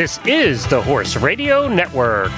This 0.00 0.18
is 0.24 0.66
the 0.68 0.80
Horse 0.80 1.14
Radio 1.14 1.68
Network. 1.68 2.30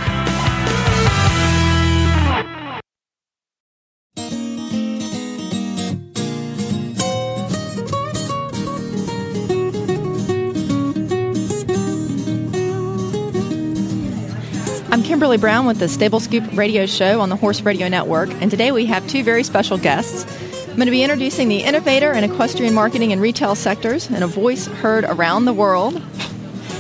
I'm 14.91 15.05
Kimberly 15.05 15.37
Brown 15.37 15.65
with 15.67 15.79
the 15.79 15.87
Stable 15.89 16.19
Scoop 16.19 16.43
radio 16.55 16.87
show 16.87 17.21
on 17.21 17.29
the 17.29 17.37
Horse 17.37 17.61
Radio 17.61 17.87
Network, 17.87 18.31
and 18.43 18.51
today 18.51 18.73
we 18.73 18.87
have 18.87 19.07
two 19.07 19.23
very 19.23 19.45
special 19.45 19.79
guests. 19.79 20.27
I'm 20.69 20.75
going 20.75 20.87
to 20.87 20.91
be 20.91 21.05
introducing 21.05 21.47
the 21.47 21.59
innovator 21.59 22.13
in 22.13 22.25
equestrian 22.25 22.75
marketing 22.75 23.13
and 23.13 23.23
retail 23.23 23.55
sectors 23.55 24.11
and 24.11 24.25
a 24.25 24.27
voice 24.27 24.67
heard 24.67 25.05
around 25.05 25.45
the 25.45 25.53
world. 25.53 26.03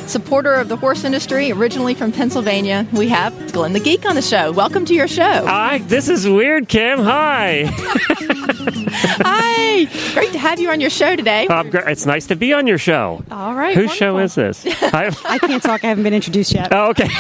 Supporter 0.06 0.52
of 0.55 0.69
the 0.69 0.77
horse 0.77 1.05
industry, 1.05 1.52
originally 1.52 1.95
from 1.95 2.12
Pennsylvania, 2.12 2.87
we 2.92 3.09
have 3.09 3.52
Glenn 3.52 3.73
the 3.73 3.80
Geek 3.80 4.05
on 4.05 4.15
the 4.15 4.20
show. 4.23 4.52
Welcome 4.52 4.84
to 4.87 4.95
your 4.95 5.09
show. 5.09 5.47
Hi, 5.47 5.78
this 5.78 6.09
is 6.09 6.28
weird, 6.28 6.69
Kim. 6.69 6.98
Hi. 6.98 7.65
Hi. 9.25 9.84
Great 10.12 10.33
to 10.33 10.38
have 10.38 10.61
you 10.61 10.69
on 10.70 10.80
your 10.80 10.91
show 10.91 11.16
today. 11.16 11.47
Um, 11.47 11.70
it's 11.73 12.05
nice 12.05 12.27
to 12.27 12.37
be 12.37 12.52
on 12.52 12.66
your 12.66 12.77
show. 12.78 13.25
All 13.30 13.55
right. 13.55 13.75
Whose 13.75 13.95
show 13.95 14.19
is 14.19 14.34
this? 14.34 14.66
I, 14.83 15.16
I 15.25 15.38
can't 15.38 15.62
talk. 15.62 15.83
I 15.84 15.88
haven't 15.88 16.05
been 16.05 16.14
introduced 16.14 16.53
yet. 16.53 16.69
oh, 16.73 16.91
okay. 16.91 17.09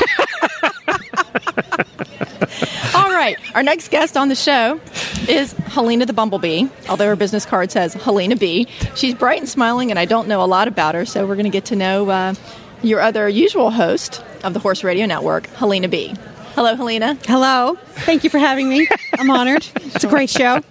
All 2.94 3.10
right. 3.10 3.36
Our 3.54 3.62
next 3.62 3.90
guest 3.90 4.16
on 4.18 4.28
the 4.28 4.34
show 4.34 4.80
is 5.28 5.52
Helena 5.52 6.04
the 6.04 6.12
Bumblebee, 6.12 6.66
although 6.88 7.06
her 7.06 7.16
business 7.16 7.46
card 7.46 7.70
says 7.70 7.94
Helena 7.94 8.36
B. 8.36 8.66
She's 8.96 9.14
bright 9.14 9.38
and 9.38 9.48
smiling, 9.48 9.90
and 9.90 9.98
I 9.98 10.04
don't 10.04 10.28
know 10.28 10.42
a 10.42 10.46
lot 10.46 10.68
about 10.68 10.94
her, 10.94 11.06
so 11.06 11.26
we're 11.26 11.36
going 11.36 11.44
to 11.44 11.50
get 11.50 11.64
to 11.66 11.76
know 11.76 12.10
uh, 12.10 12.34
your 12.82 13.00
other 13.00 13.28
usual 13.28 13.70
host 13.70 14.24
of 14.44 14.54
the 14.54 14.60
Horse 14.60 14.84
Radio 14.84 15.06
Network, 15.06 15.46
Helena 15.48 15.88
B. 15.88 16.14
Hello, 16.54 16.74
Helena. 16.76 17.16
Hello. 17.26 17.78
Thank 18.04 18.24
you 18.24 18.30
for 18.30 18.38
having 18.38 18.68
me. 18.68 18.86
I'm 19.18 19.30
honored. 19.30 19.66
It's 19.76 20.04
a 20.04 20.08
great 20.08 20.30
show. 20.30 20.60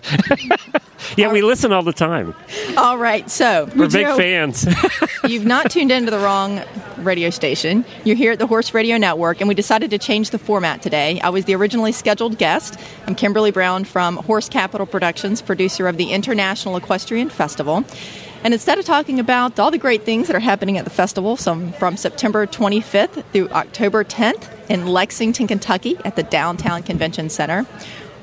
Yeah, 1.18 1.31
we 1.31 1.42
listen 1.42 1.73
all 1.73 1.84
the 1.84 1.94
time. 1.94 2.34
All 2.78 2.98
right. 2.98 3.30
So 3.30 3.66
We're 3.76 3.90
big 3.90 4.06
do. 4.06 4.16
fans. 4.16 4.66
you've 5.28 5.45
not 5.45 5.70
tuned 5.70 5.92
into 5.92 6.12
the 6.12 6.20
wrong 6.20 6.62
radio 7.00 7.30
station. 7.30 7.84
You're 8.06 8.16
here 8.16 8.31
at 8.31 8.40
the 8.40 8.48
Horse 8.48 8.73
Radio 8.73 8.98
Network, 8.98 9.42
and 9.42 9.48
we 9.48 9.56
decided 9.56 9.90
to 9.90 9.98
change 9.98 10.30
the 10.30 10.38
format 10.40 10.81
today. 10.81 11.20
I 11.22 11.30
was 11.30 11.46
the 11.46 11.56
originally 11.56 11.92
scheduled 11.92 12.38
guest. 12.38 12.80
I'm 13.08 13.16
Kimberly 13.16 13.52
Brown 13.52 13.84
from 13.84 14.18
Horse 14.18 14.48
Capital 14.48 14.86
Productions, 14.86 15.42
producer 15.42 15.88
of 15.88 15.98
the 15.98 16.12
International 16.12 16.78
Equestrian 16.78 17.30
Festival. 17.30 17.84
And 18.44 18.53
instead 18.56 18.80
of 18.80 18.86
talking 18.86 19.20
about 19.20 19.59
all 19.59 19.70
the 19.70 19.78
great 19.78 20.03
things 20.03 20.28
that 20.28 20.36
are 20.36 20.39
happening 20.39 20.78
at 20.78 20.84
the 20.84 20.89
festival, 20.89 21.38
some 21.38 21.73
from 21.73 21.95
September 21.95 22.47
25th 22.47 23.23
through 23.31 23.50
October 23.50 24.03
10th 24.03 24.47
in 24.70 24.88
Lexington, 24.88 25.47
Kentucky, 25.47 25.97
at 26.03 26.16
the 26.16 26.23
Downtown 26.23 26.81
Convention 26.81 27.30
Center, 27.30 27.67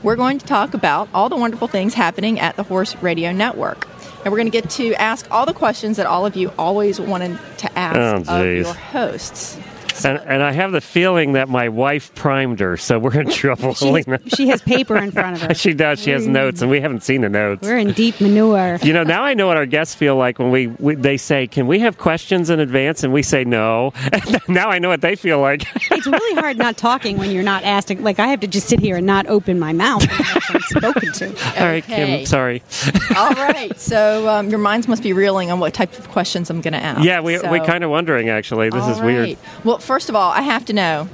we're 0.02 0.16
going 0.16 0.39
to 0.39 0.46
talk 0.46 0.74
about 0.74 1.08
all 1.14 1.28
the 1.28 1.36
wonderful 1.36 1.69
things 1.69 1.94
happening 1.94 2.41
at 2.41 2.56
the 2.56 2.62
Horse 2.64 2.96
Radio 2.96 3.30
Network. 3.33 3.86
And 4.24 4.33
we're 4.33 4.39
going 4.39 4.50
to 4.50 4.61
get 4.61 4.69
to 4.70 4.92
ask 4.94 5.30
all 5.30 5.46
the 5.46 5.55
questions 5.55 5.96
that 5.96 6.06
all 6.06 6.27
of 6.27 6.34
you 6.36 6.52
always 6.58 7.00
wanted 7.00 7.39
to 7.58 7.78
ask 7.78 8.28
Oh, 8.28 8.41
of 8.44 8.56
your 8.56 8.74
hosts. 8.74 9.56
and, 10.05 10.19
and 10.19 10.43
I 10.43 10.53
have 10.53 10.73
the 10.73 10.81
feeling 10.81 11.33
that 11.33 11.49
my 11.49 11.69
wife 11.69 12.15
primed 12.15 12.61
her, 12.61 12.77
so 12.77 12.99
we're 12.99 13.21
in 13.21 13.29
trouble. 13.31 13.75
Helena. 13.75 14.19
She 14.39 14.49
has 14.49 14.63
paper 14.63 14.97
in 14.97 15.11
front 15.11 15.37
of 15.37 15.43
her. 15.43 15.55
She 15.59 15.75
does. 15.75 16.01
She 16.01 16.11
has 16.11 16.27
notes, 16.27 16.63
and 16.63 16.71
we 16.71 16.81
haven't 16.81 17.03
seen 17.03 17.23
the 17.23 17.29
notes. 17.29 17.63
We're 17.63 17.79
in 17.79 17.93
deep 17.93 18.21
manure. 18.21 18.79
You 18.83 18.93
know, 18.93 19.03
now 19.03 19.23
I 19.25 19.35
know 19.35 19.47
what 19.49 19.57
our 19.57 19.67
guests 19.67 19.95
feel 19.95 20.17
like 20.17 20.39
when 20.39 20.51
we, 20.51 20.69
we 20.69 20.95
they 20.95 21.17
say, 21.17 21.47
"Can 21.47 21.67
we 21.67 21.81
have 21.81 21.99
questions 21.99 22.51
in 22.51 22.61
advance?" 22.61 23.03
and 23.03 23.13
we 23.13 23.23
say 23.23 23.45
no. 23.45 23.93
now 24.49 24.69
I 24.71 24.79
know 24.79 24.89
what 24.89 25.01
they 25.01 25.17
feel 25.17 25.41
like. 25.41 25.67
It's 25.91 26.07
really 26.07 26.41
hard 26.41 26.58
not 26.58 26.77
talking 26.77 27.17
when 27.19 27.31
you're 27.33 27.42
not 27.42 27.64
asked. 27.64 27.89
to- 27.89 28.01
Like 28.01 28.19
I 28.20 28.29
have 28.29 28.41
to 28.41 28.47
just 28.47 28.69
sit 28.69 28.81
here 28.81 28.97
and 28.97 29.07
not 29.07 29.27
open 29.27 29.58
my 29.58 29.73
mouth 29.73 30.03
unless 30.03 30.51
I'm 30.55 30.61
spoken 30.61 31.13
to. 31.13 31.27
All 31.61 31.67
right, 31.67 31.85
Okay. 31.85 32.19
Kim. 32.19 32.27
Sorry. 32.27 32.63
all 33.17 33.31
right. 33.35 33.79
So 33.79 34.29
um, 34.29 34.48
your 34.51 34.58
minds 34.58 34.87
must 34.89 35.03
be 35.03 35.13
reeling 35.13 35.51
on 35.51 35.58
what 35.61 35.75
type 35.75 35.98
of 35.98 36.08
questions 36.11 36.51
I'm 36.51 36.61
going 36.61 36.73
to 36.75 36.83
ask. 36.83 37.03
Yeah, 37.05 37.20
we 37.20 37.39
So- 37.39 37.51
we 37.51 37.61
kind 37.61 37.83
of 37.85 37.91
wondering 37.91 38.29
actually. 38.29 38.70
This 38.70 38.83
All 38.85 38.91
is 38.92 39.01
weird. 39.01 39.37
Well, 39.64 39.79
first 39.89 40.09
of 40.09 40.15
all, 40.15 40.31
I 40.31 40.43
have 40.43 40.65
to 40.67 40.73
know, 40.73 41.09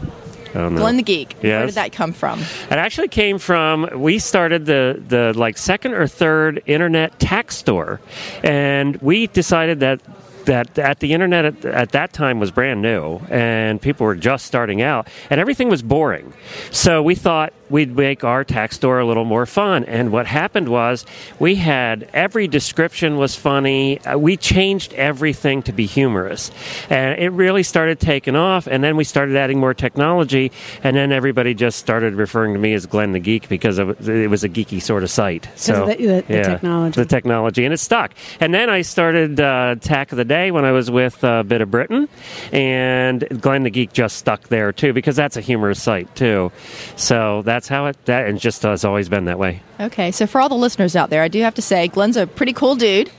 Oh, 0.56 0.68
no. 0.68 0.78
Glenn 0.78 0.96
the 0.96 1.02
Geek. 1.02 1.34
Where 1.40 1.66
did 1.66 1.74
that 1.74 1.90
come 1.92 2.12
from? 2.12 2.38
It 2.40 2.78
actually 2.86 3.08
came 3.08 3.38
from 3.40 3.88
we 3.96 4.20
started 4.20 4.66
the 4.66 5.02
the 5.08 5.32
like 5.34 5.58
second 5.58 5.94
or 5.94 6.06
third 6.06 6.62
internet 6.66 7.18
tack 7.18 7.50
store, 7.50 8.00
and 8.42 8.96
we 9.00 9.26
decided 9.28 9.80
that. 9.80 10.00
That 10.44 10.78
at 10.78 11.00
the 11.00 11.14
internet 11.14 11.46
at, 11.46 11.64
at 11.64 11.92
that 11.92 12.12
time 12.12 12.38
was 12.38 12.50
brand 12.50 12.82
new, 12.82 13.18
and 13.30 13.80
people 13.80 14.04
were 14.04 14.14
just 14.14 14.44
starting 14.44 14.82
out, 14.82 15.08
and 15.30 15.40
everything 15.40 15.70
was 15.70 15.80
boring. 15.80 16.34
So 16.70 17.02
we 17.02 17.14
thought 17.14 17.54
we'd 17.70 17.96
make 17.96 18.24
our 18.24 18.44
tack 18.44 18.72
store 18.72 18.98
a 18.98 19.06
little 19.06 19.24
more 19.24 19.46
fun. 19.46 19.84
And 19.84 20.12
what 20.12 20.26
happened 20.26 20.68
was 20.68 21.04
we 21.38 21.54
had 21.54 22.08
every 22.12 22.46
description 22.48 23.16
was 23.16 23.34
funny. 23.34 24.00
Uh, 24.00 24.18
we 24.18 24.36
changed 24.36 24.92
everything 24.94 25.62
to 25.62 25.72
be 25.72 25.86
humorous, 25.86 26.50
and 26.90 27.18
it 27.18 27.30
really 27.30 27.62
started 27.62 28.00
taking 28.00 28.36
off. 28.36 28.66
And 28.66 28.82
then 28.84 28.96
we 28.96 29.04
started 29.04 29.36
adding 29.36 29.58
more 29.58 29.74
technology, 29.74 30.52
and 30.82 30.96
then 30.96 31.12
everybody 31.12 31.54
just 31.54 31.78
started 31.78 32.14
referring 32.14 32.52
to 32.54 32.58
me 32.58 32.74
as 32.74 32.86
Glenn 32.86 33.12
the 33.12 33.20
Geek 33.20 33.48
because 33.48 33.78
it 33.78 34.28
was 34.30 34.44
a 34.44 34.48
geeky 34.48 34.80
sort 34.82 35.02
of 35.02 35.10
site. 35.10 35.48
So 35.56 35.82
of 35.84 35.88
the- 35.88 36.06
the- 36.06 36.24
the 36.28 36.42
technology. 36.42 37.00
the 37.00 37.06
technology, 37.06 37.64
and 37.64 37.72
it 37.74 37.78
stuck. 37.78 38.12
And 38.40 38.52
then 38.54 38.68
I 38.70 38.82
started 38.82 39.40
uh, 39.40 39.76
Tack 39.80 40.12
of 40.12 40.18
the 40.18 40.24
Day 40.24 40.50
when 40.50 40.64
I 40.64 40.72
was 40.72 40.90
with 40.90 41.22
uh, 41.24 41.42
Bit 41.42 41.60
of 41.60 41.70
Britain, 41.70 42.08
and 42.52 43.26
Glenn 43.40 43.62
the 43.62 43.70
Geek 43.70 43.92
just 43.92 44.16
stuck 44.16 44.48
there 44.48 44.72
too 44.72 44.92
because 44.92 45.16
that's 45.16 45.36
a 45.36 45.40
humorous 45.40 45.82
site 45.82 46.14
too. 46.14 46.52
So 46.96 47.42
that's 47.54 47.68
how 47.68 47.86
it 47.86 47.96
that 48.06 48.26
and 48.26 48.40
just 48.40 48.62
has 48.62 48.84
always 48.84 49.08
been 49.08 49.26
that 49.26 49.38
way. 49.38 49.62
Okay, 49.78 50.10
so 50.10 50.26
for 50.26 50.40
all 50.40 50.48
the 50.48 50.56
listeners 50.56 50.96
out 50.96 51.08
there, 51.08 51.22
I 51.22 51.28
do 51.28 51.40
have 51.42 51.54
to 51.54 51.62
say 51.62 51.86
Glenn's 51.86 52.16
a 52.16 52.26
pretty 52.26 52.52
cool 52.52 52.74
dude. 52.74 53.12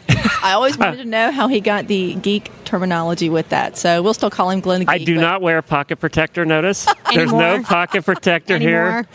I 0.44 0.52
always 0.53 0.78
wanted 0.78 0.98
to 1.03 1.06
know 1.06 1.31
how 1.31 1.48
he 1.48 1.59
got 1.62 1.88
the 1.88 2.16
geek 2.16 2.52
terminology 2.66 3.30
with 3.30 3.50
that. 3.50 3.78
So 3.78 4.02
we'll 4.02 4.14
still 4.14 4.30
call 4.30 4.50
him 4.50 4.59
Glenn 4.59 4.80
the 4.81 4.86
Geek. 4.86 5.02
I 5.02 5.03
do 5.03 5.16
not 5.16 5.42
wear 5.42 5.58
a 5.59 5.64
pocket 5.64 5.98
protector. 5.98 6.46
Notice 6.46 6.86
there's 7.14 7.31
no 7.31 7.62
pocket 7.64 8.03
protector 8.06 8.58
here. 8.58 9.08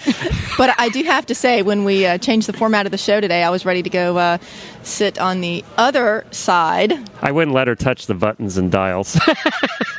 But 0.56 0.74
I 0.78 0.88
do 0.88 1.02
have 1.04 1.26
to 1.26 1.34
say, 1.34 1.62
when 1.62 1.84
we 1.84 2.06
uh, 2.06 2.18
changed 2.18 2.46
the 2.48 2.52
format 2.52 2.86
of 2.86 2.92
the 2.92 2.98
show 2.98 3.20
today, 3.20 3.42
I 3.42 3.50
was 3.50 3.64
ready 3.64 3.82
to 3.82 3.90
go 3.90 4.16
uh, 4.16 4.38
sit 4.82 5.18
on 5.18 5.40
the 5.40 5.64
other 5.76 6.24
side. 6.30 6.92
I 7.22 7.32
wouldn't 7.32 7.54
let 7.54 7.66
her 7.68 7.74
touch 7.74 8.06
the 8.06 8.14
buttons 8.14 8.56
and 8.56 8.70
dials. 8.70 9.18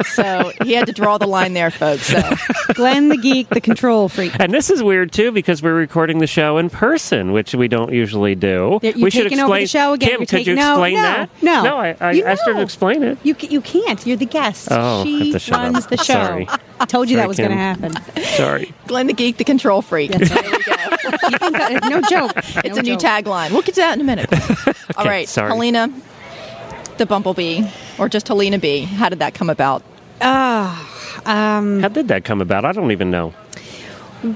So 0.03 0.51
he 0.63 0.73
had 0.73 0.87
to 0.87 0.93
draw 0.93 1.17
the 1.19 1.27
line 1.27 1.53
there, 1.53 1.69
folks. 1.71 2.07
So 2.07 2.21
Glenn 2.73 3.09
the 3.09 3.17
geek, 3.17 3.47
the 3.49 3.61
control 3.61 4.09
freak. 4.09 4.33
and 4.39 4.51
this 4.53 4.69
is 4.69 4.81
weird 4.83 5.11
too 5.13 5.31
because 5.31 5.61
we're 5.61 5.75
recording 5.75 6.17
the 6.17 6.27
show 6.27 6.57
in 6.57 6.69
person, 6.69 7.31
which 7.31 7.53
we 7.53 7.67
don't 7.67 7.93
usually 7.93 8.35
do. 8.35 8.79
You're- 8.81 8.97
you're 8.97 9.03
we 9.05 9.11
should 9.11 9.27
explain. 9.27 9.45
over 9.45 9.59
the 9.59 9.67
show 9.67 9.93
again. 9.93 10.09
Kim, 10.09 10.19
You're 10.19 10.25
could 10.25 10.29
taking- 10.29 10.49
you 10.57 10.63
no, 10.63 10.75
explain 10.91 10.95
no, 10.95 11.01
that? 11.01 11.29
no. 11.41 11.63
no. 11.63 11.77
I, 11.77 11.95
I 11.99 12.11
You 12.11 12.23
asked 12.25 12.45
her 12.45 12.53
to 12.53 12.61
explain 12.61 13.03
it. 13.03 13.17
You 13.23 13.35
you 13.39 13.61
can't. 13.61 14.05
You're 14.05 14.17
the 14.17 14.25
guest. 14.25 14.67
Oh, 14.71 14.75
I 14.75 14.97
have 14.97 15.05
she 15.07 15.31
to 15.33 15.39
shut 15.39 15.75
up. 15.75 15.89
the 15.89 15.97
show. 15.97 16.03
Sorry. 16.03 16.47
I 16.79 16.85
told 16.85 17.09
you 17.09 17.15
Sorry, 17.17 17.21
that 17.21 17.27
was 17.27 17.37
going 17.37 17.49
to 17.51 17.55
happen. 17.57 17.93
Sorry. 18.35 18.73
Glenn 18.87 19.07
the 19.07 19.13
Geek, 19.13 19.37
the 19.37 19.43
control 19.43 19.81
freak. 19.81 20.11
That's 20.11 20.29
There 20.29 20.43
we 20.43 20.49
go. 20.63 21.49
That- 21.51 21.87
no 21.89 22.01
joke. 22.01 22.31
It's 22.65 22.75
No 22.75 22.79
a 22.79 22.83
new 22.83 22.97
tagline. 22.97 23.51
We'll 23.51 23.61
get 23.61 23.75
to 23.75 23.81
that 23.81 23.95
in 23.95 24.01
a 24.01 24.03
minute. 24.03 24.31
All 24.97 25.05
right, 25.05 25.27
sorry. 25.27 25.49
Helena, 25.49 25.89
the 26.97 27.05
Bumblebee, 27.05 27.63
or 27.97 28.07
just 28.09 28.27
Helena 28.27 28.57
B. 28.59 28.81
How 28.81 29.09
did 29.09 29.19
that 29.19 29.33
come 29.33 29.49
about? 29.49 29.83
Um, 30.21 31.81
How 31.81 31.87
did 31.89 32.07
that 32.09 32.23
come 32.23 32.41
about? 32.41 32.65
I 32.65 32.71
don't 32.71 32.91
even 32.91 33.11
know. 33.11 33.33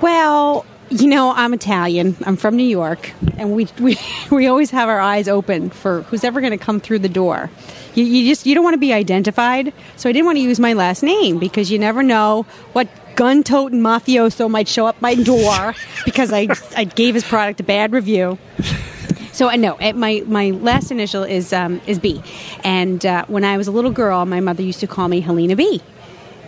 Well, 0.02 0.66
you 0.90 1.07
know, 1.07 1.31
I'm 1.35 1.53
Italian. 1.53 2.16
I'm 2.25 2.35
from 2.35 2.56
New 2.56 2.63
York, 2.68 3.12
and 3.38 3.53
we 3.53 3.68
we, 3.79 3.97
we 4.31 4.47
always 4.47 4.72
have 4.72 4.90
our 4.90 5.00
eyes 5.00 5.28
open 5.28 5.69
for 5.69 6.03
who's 6.03 6.23
ever 6.23 6.42
going 6.42 6.51
to 6.51 6.57
come 6.57 6.80
through 6.80 7.00
the 7.00 7.10
door. 7.10 7.50
You, 7.94 8.04
you 8.04 8.27
just 8.30 8.45
you 8.45 8.54
don't 8.56 8.63
want 8.63 8.75
to 8.75 8.80
be 8.80 8.94
identified, 8.94 9.74
so 9.95 10.10
I 10.10 10.12
didn't 10.12 10.25
want 10.25 10.38
to 10.38 10.42
use 10.42 10.60
my 10.60 10.74
last 10.74 11.04
name 11.04 11.39
because 11.39 11.71
you 11.71 11.80
never 11.80 12.04
know 12.04 12.45
what 12.74 12.88
gun-toting 13.15 13.80
mafioso 13.80 14.50
might 14.50 14.68
show 14.68 14.86
up 14.86 15.01
my 15.01 15.15
door 15.15 15.74
because 16.06 16.31
I 16.31 16.48
I 16.75 16.83
gave 16.83 17.15
his 17.15 17.24
product 17.24 17.60
a 17.60 17.63
bad 17.63 17.92
review. 17.92 18.38
So 19.31 19.50
I 19.50 19.57
know 19.57 19.77
my 19.95 20.24
my 20.25 20.51
last 20.51 20.92
initial 20.92 21.24
is 21.24 21.51
um, 21.51 21.81
is 21.88 22.00
B, 22.00 22.21
and 22.63 23.06
uh, 23.06 23.25
when 23.27 23.44
I 23.44 23.57
was 23.57 23.68
a 23.68 23.71
little 23.71 23.92
girl, 23.92 24.25
my 24.25 24.39
mother 24.39 24.63
used 24.63 24.80
to 24.81 24.88
call 24.88 25.07
me 25.07 25.19
Helena 25.19 25.56
B. 25.56 25.81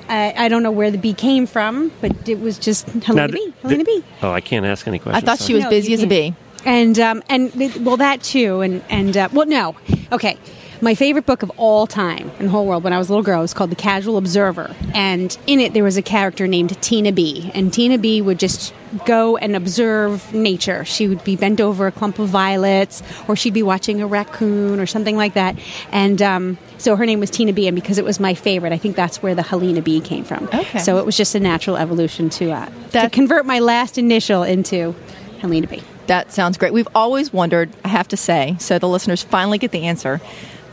I, 0.10 0.34
I 0.38 0.48
don't 0.48 0.64
know 0.64 0.72
where 0.72 0.90
the 0.92 0.98
bee 0.98 1.14
came 1.14 1.46
from, 1.46 1.92
but 2.02 2.28
it 2.30 2.40
was 2.40 2.58
just 2.58 2.88
Helena 2.90 3.28
Now, 3.28 3.34
B. 3.34 3.40
th- 3.40 3.54
Helena 3.62 3.84
B. 3.84 4.04
Oh, 4.22 4.32
I 4.32 4.42
can't 4.42 4.66
ask 4.66 4.88
any 4.88 5.00
questions. 5.00 5.24
I 5.24 5.26
questions. 5.26 5.40
thought 5.40 5.46
she 5.48 5.54
was 5.54 5.64
No, 5.64 5.70
busy 5.70 5.90
you 5.90 5.98
as 5.98 6.04
a 6.04 6.08
bee. 6.08 6.34
And 6.66 7.00
um, 7.00 7.24
and 7.30 7.54
well, 7.86 7.98
that 7.98 8.24
too, 8.24 8.62
and 8.62 8.84
and 8.90 9.16
uh, 9.16 9.30
well, 9.32 9.46
no, 9.48 9.76
okay. 10.12 10.38
My 10.80 10.94
favorite 10.94 11.26
book 11.26 11.42
of 11.42 11.52
all 11.58 11.88
time 11.88 12.30
in 12.40 12.46
the 12.46 12.52
whole 12.52 12.68
world 12.68 12.84
when 12.84 12.94
I 12.94 13.00
was 13.00 13.10
a 13.10 13.12
little 13.12 13.24
girl 13.24 13.42
was 13.42 13.54
called 13.54 13.72
The 13.72 13.76
Casual 13.76 14.18
Observer. 14.18 14.76
And 14.94 15.36
in 15.48 15.60
it, 15.60 15.74
there 15.74 15.84
was 15.84 15.98
a 15.98 16.04
character 16.04 16.46
named 16.46 16.80
Tina 16.84 17.12
B. 17.12 17.50
And 17.56 17.74
Tina 17.74 17.98
B 17.98 18.22
would 18.22 18.38
just 18.38 18.76
go 19.06 19.38
and 19.38 19.56
observe 19.56 20.32
nature. 20.34 20.86
She 20.86 21.08
would 21.08 21.24
be 21.24 21.36
bent 21.36 21.60
over 21.60 21.88
a 21.88 21.92
clump 21.92 22.20
of 22.20 22.30
violets, 22.30 23.02
or 23.28 23.36
she'd 23.36 23.56
be 23.56 23.64
watching 23.64 24.02
a 24.02 24.08
raccoon 24.08 24.80
or 24.80 24.86
something 24.86 25.18
like 25.18 25.34
that. 25.34 25.58
And 25.92 26.22
um, 26.22 26.58
so 26.78 26.96
her 26.96 27.08
name 27.08 27.20
was 27.20 27.32
Tina 27.32 27.54
B. 27.54 27.68
And 27.68 27.74
because 27.74 27.98
it 27.98 28.06
was 28.06 28.20
my 28.20 28.36
favorite, 28.36 28.72
I 28.72 28.78
think 28.78 28.96
that's 28.96 29.24
where 29.24 29.34
the 29.34 29.42
Helena 29.42 29.82
B 29.82 30.00
came 30.00 30.24
from. 30.24 30.48
Okay. 30.54 30.78
So 30.78 31.00
it 31.00 31.08
was 31.08 31.18
just 31.18 31.34
a 31.34 31.40
natural 31.40 31.78
evolution 31.78 32.30
to, 32.30 32.52
uh, 32.52 32.70
to 32.92 33.10
convert 33.10 33.48
my 33.48 33.60
last 33.60 33.98
initial 33.98 34.44
into 34.44 34.94
Helena 35.40 35.66
B. 35.66 35.82
That 36.06 36.32
sounds 36.32 36.58
great. 36.58 36.72
We've 36.72 36.88
always 36.96 37.34
wondered, 37.34 37.70
I 37.84 37.90
have 37.90 38.08
to 38.10 38.18
say, 38.18 38.56
so 38.60 38.80
the 38.80 38.88
listeners 38.88 39.24
finally 39.24 39.58
get 39.58 39.72
the 39.72 39.84
answer 39.84 40.22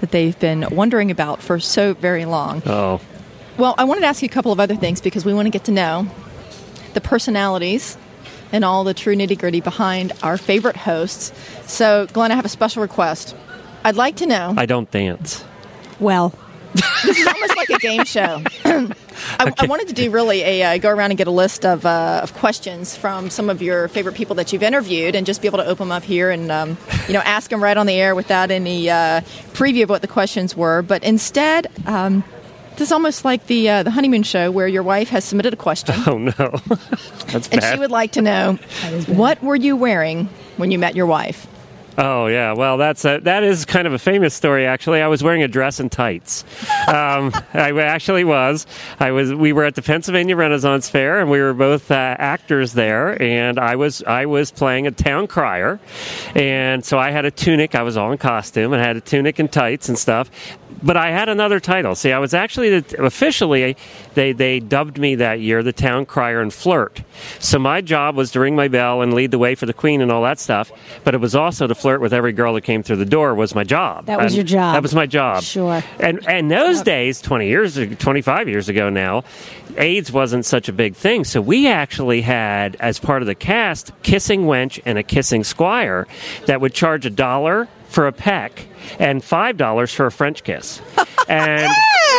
that 0.05 0.11
they've 0.11 0.39
been 0.39 0.67
wondering 0.71 1.11
about 1.11 1.41
for 1.41 1.59
so 1.59 1.95
very 1.95 2.27
long. 2.27 2.63
Oh, 2.67 3.01
Well, 3.57 3.75
I 3.79 3.85
wanted 3.85 4.03
to 4.03 4.07
ask 4.07 4.21
you 4.21 4.27
a 4.27 4.29
couple 4.33 4.53
of 4.53 4.61
other 4.61 4.77
things 4.77 5.01
because 5.01 5.25
we 5.25 5.33
want 5.33 5.47
to 5.47 5.51
get 5.51 5.65
to 5.65 5.73
know 5.73 6.07
the 6.93 7.01
personalities 7.01 7.97
and 8.53 8.67
all 8.67 8.85
the 8.85 8.93
true 8.93 9.17
nitty 9.17 9.39
gritty 9.39 9.63
behind 9.63 10.13
our 10.23 10.37
favorite 10.37 10.77
hosts. 10.77 11.33
So, 11.67 12.07
Glenn, 12.13 12.33
I 12.33 12.35
have 12.35 12.45
a 12.45 12.51
special 12.51 12.83
request. 12.83 13.35
I'd 13.83 13.97
like 13.97 14.17
to 14.17 14.27
know. 14.27 14.53
I 14.59 14.67
don't 14.67 14.91
dance. 14.91 15.43
Well, 15.99 16.35
This 17.05 17.19
is 17.19 17.27
almost 17.27 17.57
like 17.57 17.71
a 17.71 17.79
game 17.79 18.05
show. 18.05 18.43
I, 18.65 19.53
I 19.59 19.67
wanted 19.67 19.89
to 19.89 19.95
do 19.95 20.11
really 20.11 20.43
a 20.43 20.63
uh, 20.63 20.79
go 20.79 20.91
around 20.91 21.11
and 21.13 21.19
get 21.19 21.27
a 21.27 21.31
list 21.33 21.65
of, 21.65 21.87
uh, 21.87 22.21
of 22.23 22.35
questions 22.35 22.97
from 22.97 23.31
some 23.31 23.49
of 23.51 23.63
your 23.63 23.89
favorite 23.89 24.15
people 24.15 24.35
that 24.37 24.53
you've 24.53 24.63
interviewed, 24.63 25.15
and 25.15 25.25
just 25.27 25.41
be 25.43 25.49
able 25.49 25.59
to 25.59 25.67
open 25.67 25.89
them 25.89 25.93
up 25.97 26.03
here 26.03 26.31
and 26.31 26.51
um, 26.51 26.77
you 27.07 27.15
know 27.15 27.21
ask 27.21 27.51
them 27.51 27.63
right 27.63 27.77
on 27.77 27.87
the 27.87 27.95
air 27.95 28.15
without 28.15 28.51
any 28.51 28.91
uh, 28.91 29.21
preview 29.53 29.85
of 29.85 29.91
what 29.91 30.03
the 30.03 30.09
questions 30.09 30.57
were. 30.57 30.83
But 30.83 31.05
instead, 31.05 31.69
um, 31.87 32.25
this 32.73 32.89
is 32.89 32.93
almost 32.93 33.25
like 33.25 33.47
the 33.47 33.69
uh, 33.69 33.83
the 33.85 33.91
honeymoon 33.93 34.23
show 34.25 34.51
where 34.51 34.67
your 34.67 34.83
wife 34.83 35.11
has 35.11 35.25
submitted 35.25 35.53
a 35.53 35.57
question, 35.57 35.95
Oh 36.07 36.19
no, 36.19 36.33
that's 37.29 37.49
bad. 37.49 37.53
and 37.53 37.63
she 37.65 37.79
would 37.79 37.91
like 37.93 38.13
to 38.13 38.23
know 38.23 38.55
what 39.07 39.43
were 39.43 39.57
you 39.57 39.77
wearing 39.77 40.29
when 40.57 40.71
you 40.71 40.79
met 40.79 40.97
your 40.97 41.07
wife. 41.07 41.47
Oh 41.97 42.27
yeah, 42.27 42.55
well 42.55 42.77
that's 42.77 43.05
a, 43.05 43.21
that 43.21 43.45
is 43.45 43.65
kind 43.65 43.87
of 43.87 43.93
a 43.93 43.99
famous 43.99 44.35
story 44.35 44.67
actually. 44.67 45.01
I 45.01 45.07
was 45.07 45.23
wearing 45.23 45.43
a 45.45 45.49
dress 45.49 45.79
and 45.79 45.91
tights. 45.91 46.45
Um, 46.89 47.33
I 47.55 47.71
actually 47.81 48.25
was. 48.25 48.67
I 48.99 49.13
was. 49.13 49.33
We 49.33 49.53
were 49.53 49.65
at 49.65 49.77
the 49.77 49.83
Pennsylvania 49.83 50.35
Renaissance 50.35 50.89
Fair, 50.89 51.21
and 51.21 51.31
we 51.31 51.41
were 51.41 51.55
both 51.55 51.91
uh, 51.91 52.17
actors 52.19 52.73
there. 52.73 53.21
And 53.23 53.59
I 53.59 53.77
was 53.77 54.03
I 54.03 54.27
was 54.27 54.51
playing 54.51 54.89
a 54.89 54.91
town 54.91 55.29
crier, 55.29 55.79
and 56.35 56.85
so 56.85 56.99
I 56.99 57.13
had 57.13 57.25
a 57.25 57.31
tunic. 57.31 57.77
I 57.77 57.83
was 57.83 57.97
all 57.97 58.11
in 58.11 58.19
costume, 58.19 58.73
and 58.73 58.83
I 58.83 58.87
had 58.87 58.97
a 58.97 59.01
tunic 59.01 59.39
and 59.39 59.51
tights 59.51 59.89
and 59.89 59.97
stuff. 59.97 60.31
But 60.85 60.99
I 60.99 61.11
had 61.11 61.31
another 61.31 61.61
title. 61.61 61.95
See, 61.95 62.13
I 62.13 62.19
was 62.19 62.35
actually 62.35 62.81
the, 62.81 63.05
officially 63.05 63.77
they 64.13 64.33
they 64.33 64.61
dubbed 64.61 64.99
me 64.99 65.15
that 65.17 65.41
year 65.41 65.63
the 65.63 65.73
town 65.73 66.05
crier 66.05 66.41
and 66.41 66.53
flirt. 66.53 67.03
So 67.39 67.59
my 67.59 67.81
job 67.81 68.17
was 68.17 68.31
to 68.33 68.41
ring 68.41 68.55
my 68.55 68.69
bell 68.69 69.01
and 69.01 69.15
lead 69.15 69.31
the 69.31 69.39
way 69.39 69.55
for 69.55 69.65
the 69.65 69.73
queen 69.73 70.03
and 70.03 70.13
all 70.13 70.23
that 70.23 70.39
stuff. 70.39 70.71
But 71.03 71.15
it 71.15 71.19
was 71.23 71.35
also 71.35 71.67
to 71.67 71.75
flirt 71.75 72.03
with 72.03 72.13
every 72.13 72.33
girl 72.33 72.53
that 72.55 72.63
came 72.63 72.83
through 72.83 72.97
the 72.97 73.07
door. 73.07 73.35
Was 73.35 73.55
my 73.55 73.65
job. 73.65 74.07
That 74.07 74.21
was 74.21 74.33
And 74.33 74.37
your 74.37 74.45
job. 74.45 74.75
That 74.75 74.83
was 74.83 74.95
my 74.95 75.07
job. 75.07 75.43
Sure. 75.43 75.83
And 75.99 76.27
and 76.29 76.51
those 76.51 76.83
days, 76.83 77.23
twenty 77.23 77.49
years, 77.49 77.79
twenty 77.99 78.21
five 78.21 78.49
years 78.49 78.69
ago 78.69 78.91
now, 78.91 79.25
AIDS 79.79 80.13
wasn't 80.13 80.45
such 80.45 80.69
a 80.69 80.73
big 80.73 80.95
thing. 80.95 81.25
So 81.25 81.41
we 81.41 81.67
actually 81.67 82.21
had, 82.21 82.77
as 82.79 82.99
part 82.99 83.23
of 83.23 83.27
the 83.27 83.35
cast, 83.35 83.93
kissing 84.03 84.43
wench 84.43 84.81
and 84.85 84.99
a 84.99 85.03
kissing 85.03 85.45
squire 85.45 86.07
that 86.47 86.61
would 86.61 86.75
charge 86.75 87.07
a 87.07 87.11
dollar 87.11 87.69
for 87.95 88.07
a 88.07 88.13
peck 88.13 88.67
and 88.99 89.23
five 89.25 89.57
dollars 89.57 89.93
for 89.95 90.07
a 90.07 90.13
French 90.13 90.43
kiss. 90.45 90.81
And 91.27 91.73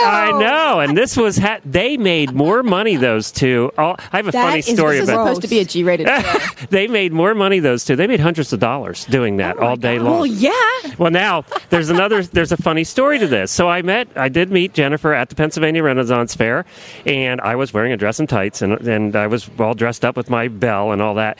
I 0.03 0.31
know, 0.31 0.79
and 0.79 0.97
this 0.97 1.15
was 1.15 1.37
ha- 1.37 1.59
they 1.63 1.95
made 1.95 2.33
more 2.33 2.63
money 2.63 2.95
those 2.95 3.31
two. 3.31 3.71
Oh, 3.77 3.95
I 4.11 4.17
have 4.17 4.27
a 4.27 4.31
That 4.31 4.43
funny 4.47 4.59
is 4.59 4.65
story 4.65 4.95
This 4.95 5.03
is 5.03 5.09
about. 5.09 5.25
gross. 5.25 5.35
supposed 5.35 5.41
to 5.43 5.47
be 5.47 5.59
a 5.59 5.65
G-rated. 5.65 6.07
They 6.71 6.87
made 6.87 7.13
more 7.13 7.35
money 7.35 7.59
those 7.59 7.85
two. 7.85 7.95
They 7.95 8.07
made 8.07 8.19
hundreds 8.19 8.51
of 8.51 8.59
dollars 8.59 9.05
doing 9.05 9.37
that 9.37 9.57
oh 9.59 9.63
all 9.67 9.75
day 9.75 9.99
long. 9.99 10.13
well, 10.13 10.25
yeah. 10.25 10.51
Well, 10.97 11.11
now 11.11 11.45
there's 11.69 11.91
another. 11.91 12.23
There's 12.23 12.51
a 12.51 12.57
funny 12.57 12.83
story 12.83 13.19
to 13.19 13.27
this. 13.27 13.51
So 13.51 13.69
I 13.69 13.83
met, 13.83 14.07
I 14.15 14.27
did 14.27 14.49
meet 14.49 14.73
Jennifer 14.73 15.13
at 15.13 15.29
the 15.29 15.35
Pennsylvania 15.35 15.83
Renaissance 15.83 16.33
Fair, 16.33 16.65
and 17.05 17.39
I 17.41 17.55
was 17.55 17.71
wearing 17.71 17.91
a 17.91 17.97
dress 17.97 18.19
and 18.19 18.27
tights, 18.27 18.63
and 18.63 18.73
and 18.87 19.15
I 19.15 19.27
was 19.27 19.47
all 19.59 19.75
dressed 19.75 20.03
up 20.03 20.17
with 20.17 20.31
my 20.31 20.47
bell 20.47 20.93
and 20.93 21.01
all 21.01 21.13
that. 21.15 21.37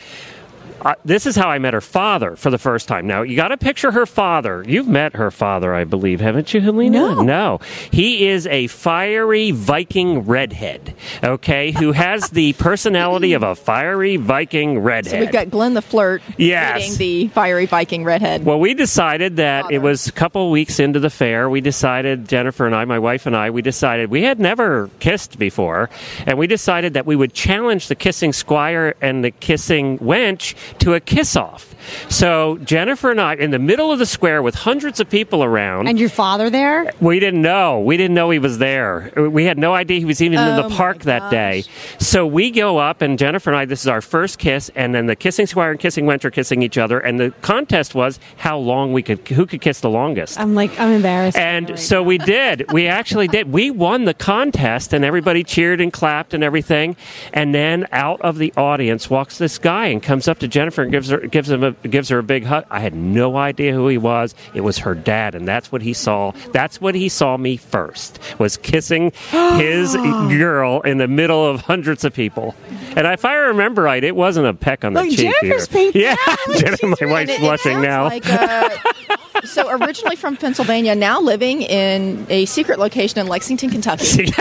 This 1.03 1.25
is 1.25 1.35
how 1.35 1.49
I 1.49 1.57
met 1.57 1.73
her 1.73 1.81
father 1.81 2.35
for 2.35 2.51
the 2.51 2.59
first 2.59 2.87
time. 2.87 3.07
Now 3.07 3.23
you 3.23 3.35
got 3.35 3.47
to 3.47 3.57
picture 3.57 3.91
her 3.91 4.05
father. 4.05 4.63
You've 4.67 4.87
met 4.87 5.15
her 5.15 5.31
father, 5.31 5.73
I 5.73 5.83
believe, 5.83 6.21
haven't 6.21 6.53
you, 6.53 6.61
Helena? 6.61 6.99
No. 7.15 7.23
No. 7.23 7.59
He 7.91 8.27
is 8.27 8.45
a 8.47 8.67
fiery 8.67 9.49
Viking 9.51 10.19
redhead. 10.19 10.93
Okay, 11.23 11.71
who 11.71 11.91
has 11.91 12.29
the 12.29 12.53
personality 12.59 13.33
of 13.33 13.41
a 13.41 13.55
fiery 13.55 14.17
Viking 14.17 14.77
redhead. 14.79 15.11
So 15.11 15.19
we've 15.19 15.31
got 15.31 15.49
Glenn 15.49 15.73
the 15.73 15.81
flirt 15.81 16.21
Yes. 16.37 16.81
dating 16.81 16.97
the 16.97 17.27
fiery 17.29 17.65
Viking 17.65 18.03
redhead. 18.03 18.45
Well, 18.45 18.59
we 18.59 18.73
decided 18.75 19.37
that 19.37 19.63
Father. 19.63 19.75
it 19.75 19.81
was 19.81 20.07
a 20.07 20.11
couple 20.11 20.51
weeks 20.51 20.79
into 20.79 20.99
the 20.99 21.09
fair. 21.09 21.49
We 21.49 21.61
decided, 21.61 22.27
Jennifer 22.27 22.65
and 22.67 22.75
I, 22.75 22.85
my 22.85 22.99
wife 22.99 23.25
and 23.25 23.35
I, 23.35 23.49
we 23.49 23.61
decided 23.63 24.11
we 24.11 24.21
had 24.23 24.39
never 24.39 24.89
kissed 24.99 25.39
before, 25.39 25.89
and 26.27 26.37
we 26.37 26.45
decided 26.45 26.93
that 26.93 27.05
we 27.07 27.15
would 27.15 27.33
challenge 27.33 27.87
the 27.87 27.95
kissing 27.95 28.33
squire 28.33 28.95
and 29.01 29.23
the 29.23 29.31
kissing 29.31 29.97
wench 29.99 30.53
to 30.79 30.93
a 30.93 30.99
kiss 30.99 31.35
off. 31.35 31.73
So 32.09 32.57
Jennifer 32.63 33.11
and 33.11 33.21
I, 33.21 33.35
in 33.35 33.51
the 33.51 33.59
middle 33.59 33.91
of 33.91 33.99
the 33.99 34.05
square 34.07 34.41
with 34.41 34.55
hundreds 34.55 34.99
of 34.99 35.07
people 35.09 35.43
around, 35.43 35.87
And 35.87 35.99
your 35.99 36.09
father 36.09 36.49
there? 36.49 36.91
we 36.99 37.19
didn't 37.19 37.41
know. 37.43 37.79
We 37.79 37.95
didn't 37.97 38.15
know 38.15 38.31
he 38.31 38.39
was 38.39 38.57
there. 38.57 39.11
We 39.15 39.45
had 39.45 39.57
no 39.59 39.73
idea 39.75 39.99
he 39.99 40.05
was 40.05 40.21
even 40.21 40.39
in 40.39 40.47
Oh 40.59 40.67
the 40.67 40.75
park 40.75 41.03
that 41.03 41.29
day. 41.29 41.63
So 41.99 42.25
we 42.25 42.49
go 42.51 42.77
up, 42.77 43.01
and 43.01 43.19
Jennifer 43.19 43.51
and 43.51 43.57
I, 43.57 43.65
this 43.65 43.81
is 43.81 43.87
our 43.87 44.01
first 44.01 44.39
kiss, 44.39 44.71
and 44.75 44.95
then 44.95 45.05
the 45.05 45.15
kissing 45.15 45.45
squire 45.45 45.71
and 45.71 45.79
kissing 45.79 46.05
wench 46.05 46.25
are 46.25 46.31
kissing 46.31 46.63
each 46.63 46.77
other, 46.77 46.99
and 46.99 47.19
the 47.19 47.31
contest 47.41 47.93
was 47.93 48.19
how 48.37 48.57
long 48.57 48.91
we 48.91 49.03
could, 49.03 49.27
who 49.27 49.45
could 49.45 49.61
kiss 49.61 49.79
the 49.81 49.89
longest. 49.89 50.39
I'm 50.39 50.55
like, 50.55 50.77
I'm 50.79 50.91
embarrassed. 50.91 51.37
And 51.37 51.77
so 51.79 52.01
we 52.01 52.17
did. 52.17 52.71
We 52.71 52.87
actually 52.87 53.27
did. 53.27 53.51
We 53.51 53.69
won 53.69 54.05
the 54.05 54.13
contest, 54.15 54.91
and 54.91 55.05
everybody 55.05 55.43
cheered 55.43 55.79
and 55.81 55.93
clapped 55.93 56.33
and 56.33 56.43
everything. 56.43 56.95
And 57.31 57.53
then 57.53 57.87
out 57.91 58.21
of 58.21 58.37
the 58.39 58.51
audience 58.57 59.07
walks 59.09 59.37
this 59.37 59.59
guy 59.59 59.87
and 59.87 60.01
comes 60.01 60.27
up 60.27 60.39
to 60.39 60.47
Jennifer 60.47 60.64
and 60.83 60.91
gives 60.91 61.09
her 61.09 61.19
gives 61.19 61.49
him 61.49 61.63
a, 61.63 61.71
gives 61.71 62.09
her 62.09 62.19
a 62.19 62.23
big 62.23 62.43
hug. 62.45 62.65
I 62.69 62.79
had 62.79 62.93
no 62.95 63.37
idea 63.37 63.73
who 63.73 63.87
he 63.87 63.97
was. 63.97 64.35
It 64.53 64.61
was 64.61 64.79
her 64.79 64.95
dad, 64.95 65.35
and 65.35 65.47
that's 65.47 65.71
what 65.71 65.81
he 65.81 65.93
saw. 65.93 66.31
That's 66.51 66.79
what 66.81 66.95
he 66.95 67.09
saw 67.09 67.37
me 67.37 67.57
first 67.57 68.19
was 68.39 68.57
kissing 68.57 69.11
his 69.29 69.95
girl 69.95 70.81
in 70.81 70.97
the 70.97 71.07
middle 71.07 71.45
of 71.45 71.61
hundreds 71.61 72.03
of 72.03 72.13
people. 72.13 72.55
And 72.95 73.05
if 73.07 73.25
I 73.25 73.35
remember 73.35 73.83
right, 73.83 74.03
it 74.03 74.15
wasn't 74.15 74.47
a 74.47 74.53
peck 74.53 74.83
on 74.85 74.93
the 74.93 75.01
Look, 75.03 75.09
cheek. 75.11 75.33
Jennifer's 75.41 75.67
either. 75.69 75.91
pink 75.91 75.95
Yeah. 75.95 76.15
Jennifer, 76.57 77.05
my 77.07 77.11
wife's 77.11 77.31
it- 77.31 77.35
it 77.35 77.39
blushing 77.41 77.73
sounds 77.73 77.85
now. 77.85 78.03
Like, 78.05 78.25
uh, 78.27 78.69
so 79.43 79.69
originally 79.69 80.15
from 80.15 80.37
Pennsylvania, 80.37 80.95
now 80.95 81.19
living 81.19 81.61
in 81.61 82.25
a 82.29 82.45
secret 82.45 82.79
location 82.79 83.19
in 83.19 83.27
Lexington, 83.27 83.69
Kentucky. 83.69 84.27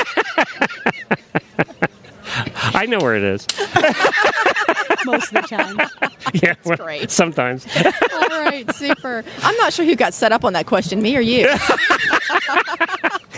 I 2.85 2.87
know 2.87 2.99
where 2.99 3.15
it 3.17 3.23
is. 3.23 3.47
most 5.07 5.33
of 5.35 5.43
the 5.43 5.49
time. 5.49 5.79
Yeah, 6.43 6.55
well, 6.65 6.77
great. 6.79 7.11
Sometimes. 7.13 7.65
All 8.13 8.29
right, 8.41 8.65
super. 8.75 9.23
I'm 9.43 9.57
not 9.59 9.73
sure 9.73 9.85
who 9.85 9.95
got 9.95 10.15
set 10.15 10.33
up 10.33 10.45
on 10.45 10.53
that 10.55 10.67
question, 10.67 11.01
me 11.01 11.17
or 11.17 11.21
you. 11.21 11.47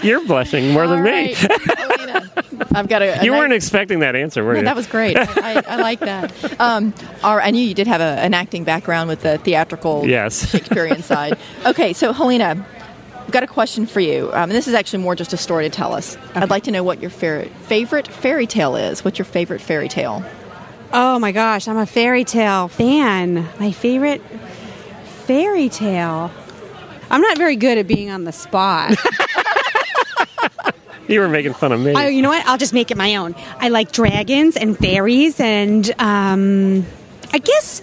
You're 0.02 0.24
blushing 0.24 0.70
more 0.72 0.86
than 0.86 0.98
All 1.00 1.04
me. 1.04 1.10
right, 1.10 1.36
Helena, 1.36 2.30
I've 2.74 2.88
got 2.88 3.02
a. 3.02 3.20
a 3.20 3.24
You 3.24 3.32
nice- 3.32 3.38
weren't 3.40 3.52
expecting 3.52 3.98
that 4.00 4.14
answer, 4.16 4.44
were 4.44 4.54
No, 4.54 4.60
you? 4.60 4.64
that 4.64 4.76
was 4.76 4.86
great. 4.86 5.16
I, 5.18 5.26
I, 5.58 5.62
I 5.68 5.76
like 5.76 6.00
that. 6.00 6.32
Um, 6.60 6.94
all 7.22 7.36
right, 7.36 7.46
I 7.48 7.50
knew 7.50 7.62
you 7.62 7.74
did 7.74 7.86
have 7.86 8.00
a, 8.00 8.18
an 8.20 8.32
acting 8.34 8.64
background 8.64 9.08
with 9.08 9.22
the 9.22 9.36
theatrical 9.38 10.06
Yes. 10.06 10.48
Shakespearean 10.50 11.02
side. 11.02 11.36
Okay, 11.66 11.92
so 11.92 12.12
Helena, 12.12 12.64
I've 13.26 13.33
got 13.33 13.42
a 13.42 13.49
question 13.49 13.87
for 13.87 13.99
you. 13.99 14.28
Um, 14.28 14.45
and 14.45 14.52
this 14.52 14.68
is 14.68 14.75
actually 14.75 15.02
more 15.02 15.16
just 15.16 15.33
a 15.33 15.37
story 15.37 15.64
to 15.64 15.71
tell 15.71 15.92
us. 15.92 16.16
I'd 16.37 16.49
like 16.49 16.62
to 16.64 16.71
know 16.71 16.85
what 16.85 17.00
your 17.00 17.11
fa- 17.11 17.49
favorite 17.64 18.06
fairy 18.06 18.47
tale 18.47 18.76
is. 18.76 19.04
What's 19.04 19.18
your 19.18 19.25
favorite 19.26 19.61
fairy 19.61 19.88
tale? 19.88 20.25
Oh 20.92 21.18
my 21.18 21.33
gosh, 21.33 21.66
I'm 21.66 21.76
a 21.76 21.87
fairy 21.87 22.23
tale 22.23 22.68
fan. 22.68 23.49
My 23.59 23.73
favorite 23.73 24.23
fairy 25.26 25.68
tale. 25.68 26.30
I'm 27.11 27.21
not 27.21 27.37
very 27.37 27.56
good 27.56 27.78
at 27.78 27.88
being 27.88 28.11
on 28.11 28.25
the 28.25 28.33
spot. 28.33 28.95
You 31.09 31.21
were 31.21 31.28
making 31.28 31.54
fun 31.54 31.71
of 31.71 31.80
me. 31.80 31.92
I, 31.95 32.09
you 32.09 32.21
know 32.21 32.30
what? 32.30 32.45
I'll 32.49 32.59
just 32.59 32.73
make 32.73 32.90
it 32.90 32.97
my 32.97 33.14
own. 33.14 33.37
I 33.59 33.68
like 33.68 33.92
dragons 33.92 34.56
and 34.56 34.76
fairies, 34.76 35.38
and 35.38 35.88
um, 36.00 36.85
I 37.33 37.38
guess 37.38 37.80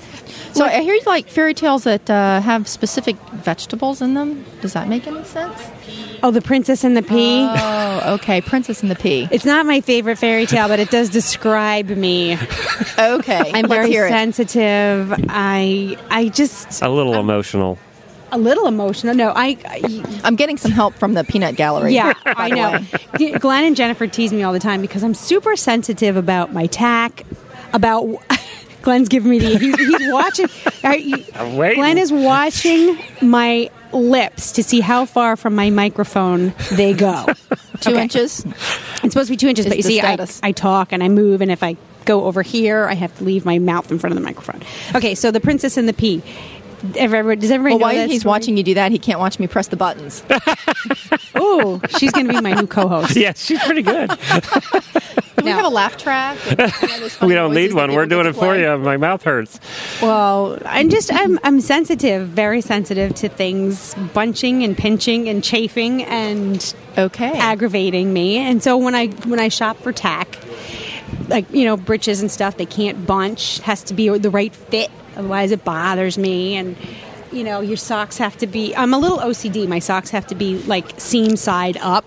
So 0.54 0.66
I 0.66 0.82
hear 0.82 0.94
you 0.94 1.02
like 1.06 1.28
fairy 1.28 1.54
tales 1.54 1.84
that 1.86 2.10
uh, 2.10 2.40
have 2.42 2.68
specific 2.68 3.16
vegetables 3.32 4.02
in 4.02 4.14
them. 4.14 4.46
Does 4.62 4.74
that 4.74 4.88
make 4.88 5.08
any 5.08 5.24
sense? 5.24 5.60
oh, 6.22 6.32
the 6.32 6.42
Princess 6.42 6.84
and 6.84 6.96
the 6.96 7.02
Pea. 7.02 7.42
Oh, 7.50 8.14
okay. 8.16 8.40
Princess 8.40 8.82
and 8.82 8.90
the 8.90 8.96
Pea. 8.96 9.28
it's 9.32 9.46
not 9.46 9.66
my 9.66 9.82
favorite 9.82 10.18
fairy 10.18 10.46
tale, 10.46 10.68
but 10.68 10.80
it 10.80 10.90
does 10.90 11.10
describe 11.10 11.88
me. 11.90 12.38
Okay, 12.98 13.52
I'm 13.54 13.64
let's 13.64 13.68
very 13.68 13.90
hear 13.90 14.06
it. 14.06 14.10
sensitive. 14.10 15.14
I 15.30 15.98
I 16.10 16.30
just 16.30 16.82
a 16.82 16.90
little 16.90 17.16
emotional. 17.16 17.78
a 18.32 18.38
little 18.38 18.68
emotional. 18.68 19.16
No, 19.16 19.30
I, 19.36 19.58
I 19.68 20.20
I'm 20.24 20.36
getting 20.36 20.58
some 20.58 20.72
help 20.72 20.94
from 20.96 21.14
the 21.14 21.24
peanut 21.24 21.56
gallery. 21.56 21.94
yeah, 21.96 22.14
I 22.26 22.50
know. 22.50 23.40
Glenn 23.40 23.64
and 23.66 23.76
Jennifer 23.76 24.06
tease 24.08 24.32
me 24.32 24.44
all 24.44 24.54
the 24.54 24.60
time 24.60 24.82
because 24.82 25.04
I'm 25.04 25.14
super 25.16 25.56
sensitive 25.56 26.16
about 26.16 26.54
my 26.54 26.68
tack, 26.68 27.26
about. 27.74 28.06
Glenn's 28.84 29.10
giving 29.10 29.32
me 29.32 29.40
the. 29.40 29.58
He's, 29.58 29.76
he's 29.76 30.12
watching. 30.14 30.48
are 30.84 30.96
you- 30.96 31.24
I'm 31.36 31.58
waiting. 31.58 31.80
Glenn 31.80 31.98
is 31.98 32.12
watching 32.12 32.98
my 33.22 33.70
lips 33.92 34.52
to 34.54 34.64
see 34.64 34.80
how 34.80 35.06
far 35.06 35.36
from 35.36 35.56
my 35.56 35.70
microphone 35.72 36.54
they 36.74 36.94
go. 36.94 37.26
Two 37.82 37.92
Okay. 37.92 38.04
inches. 38.04 38.46
It's 38.46 39.14
supposed 39.14 39.28
to 39.28 39.34
be 39.34 39.38
two 39.38 39.48
inches, 39.50 39.66
Is 39.66 39.70
but 39.72 39.78
you 39.78 39.84
see, 39.84 40.00
I, 40.00 40.04
status. 40.16 40.40
I 40.44 40.52
talk 40.54 40.92
and 40.94 41.04
I 41.04 41.10
move, 41.10 41.42
and 41.42 41.52
if 41.52 41.64
I 41.64 41.76
go 42.06 42.26
over 42.26 42.42
here, 42.42 42.86
I 42.86 42.94
have 42.94 43.16
to 43.18 43.24
leave 43.26 43.46
my 43.46 43.60
mouth 43.60 43.92
in 43.92 44.00
front 44.00 44.12
of 44.14 44.20
the 44.22 44.26
microphone. 44.26 44.62
Okay, 44.96 45.16
so 45.16 45.32
the 45.32 45.40
Princess 45.42 45.76
and 45.78 45.88
the 45.90 45.94
Pea. 45.94 46.22
Everybody, 46.98 47.40
does 47.40 47.52
everybody 47.52 47.76
Well, 47.76 47.80
know 47.80 47.86
while 47.98 48.08
that 48.08 48.10
he's 48.12 48.22
story? 48.22 48.30
watching 48.32 48.58
you 48.58 48.64
do 48.64 48.74
that, 48.74 48.92
he 48.92 49.00
can't 49.00 49.20
watch 49.20 49.40
me 49.40 49.48
press 49.48 49.68
the 49.68 49.78
buttons. 49.78 50.22
oh, 51.36 51.82
she's 51.98 52.12
going 52.12 52.28
to 52.28 52.34
be 52.34 52.42
my 52.42 52.54
new 52.54 52.68
co-host. 52.68 53.16
Yes, 53.16 53.44
she's 53.44 53.62
pretty 53.64 53.82
good. 53.84 54.12
Do 55.38 55.46
we 55.46 55.52
have 55.52 55.66
a 55.66 55.70
laugh 55.70 55.98
track? 55.98 56.38
we 57.22 57.34
don't 57.34 57.54
need 57.54 57.74
one. 57.74 57.94
We're 57.94 58.06
doing 58.06 58.28
it 58.28 58.34
for 58.34 58.56
you. 58.56 58.78
My 58.78 58.98
mouth 58.98 59.24
hurts. 59.24 59.60
Well, 60.02 60.58
I'm 60.66 60.90
just 60.90 61.12
I'm 61.14 61.40
I'm 61.44 61.60
sensitive, 61.62 62.28
very 62.28 62.62
sensitive 62.62 63.16
to 63.16 63.30
things 63.30 63.96
bunching 64.14 64.64
and 64.64 64.78
pinching 64.78 65.28
and 65.30 65.44
chafing 65.44 66.04
and 66.04 66.74
Okay. 66.98 67.32
aggravating 67.40 68.14
me. 68.14 68.38
And 68.38 68.62
so 68.62 68.78
when 68.78 68.94
I 68.96 69.08
when 69.08 69.40
I 69.40 69.48
shop 69.48 69.78
for 69.78 69.92
tack, 69.92 70.38
like 71.28 71.50
you 71.52 71.66
know 71.66 71.78
breeches 71.78 72.22
and 72.22 72.30
stuff, 72.32 72.58
they 72.58 72.66
can't 72.66 73.06
bunch. 73.08 73.58
It 73.60 73.64
has 73.64 73.84
to 73.84 73.94
be 73.94 74.10
the 74.18 74.30
right 74.30 74.54
fit, 74.54 74.92
otherwise 75.16 75.52
it 75.52 75.64
bothers 75.64 76.18
me. 76.18 76.56
And 76.56 76.78
you 77.32 77.44
know 77.44 77.62
your 77.62 77.78
socks 77.78 78.18
have 78.20 78.38
to 78.38 78.48
be. 78.48 78.76
I'm 78.76 78.94
a 78.94 79.00
little 79.00 79.18
OCD. 79.18 79.68
My 79.68 79.80
socks 79.80 80.12
have 80.12 80.28
to 80.28 80.36
be 80.36 80.60
like 80.64 81.00
seam 81.00 81.36
side 81.36 81.78
up, 81.78 82.06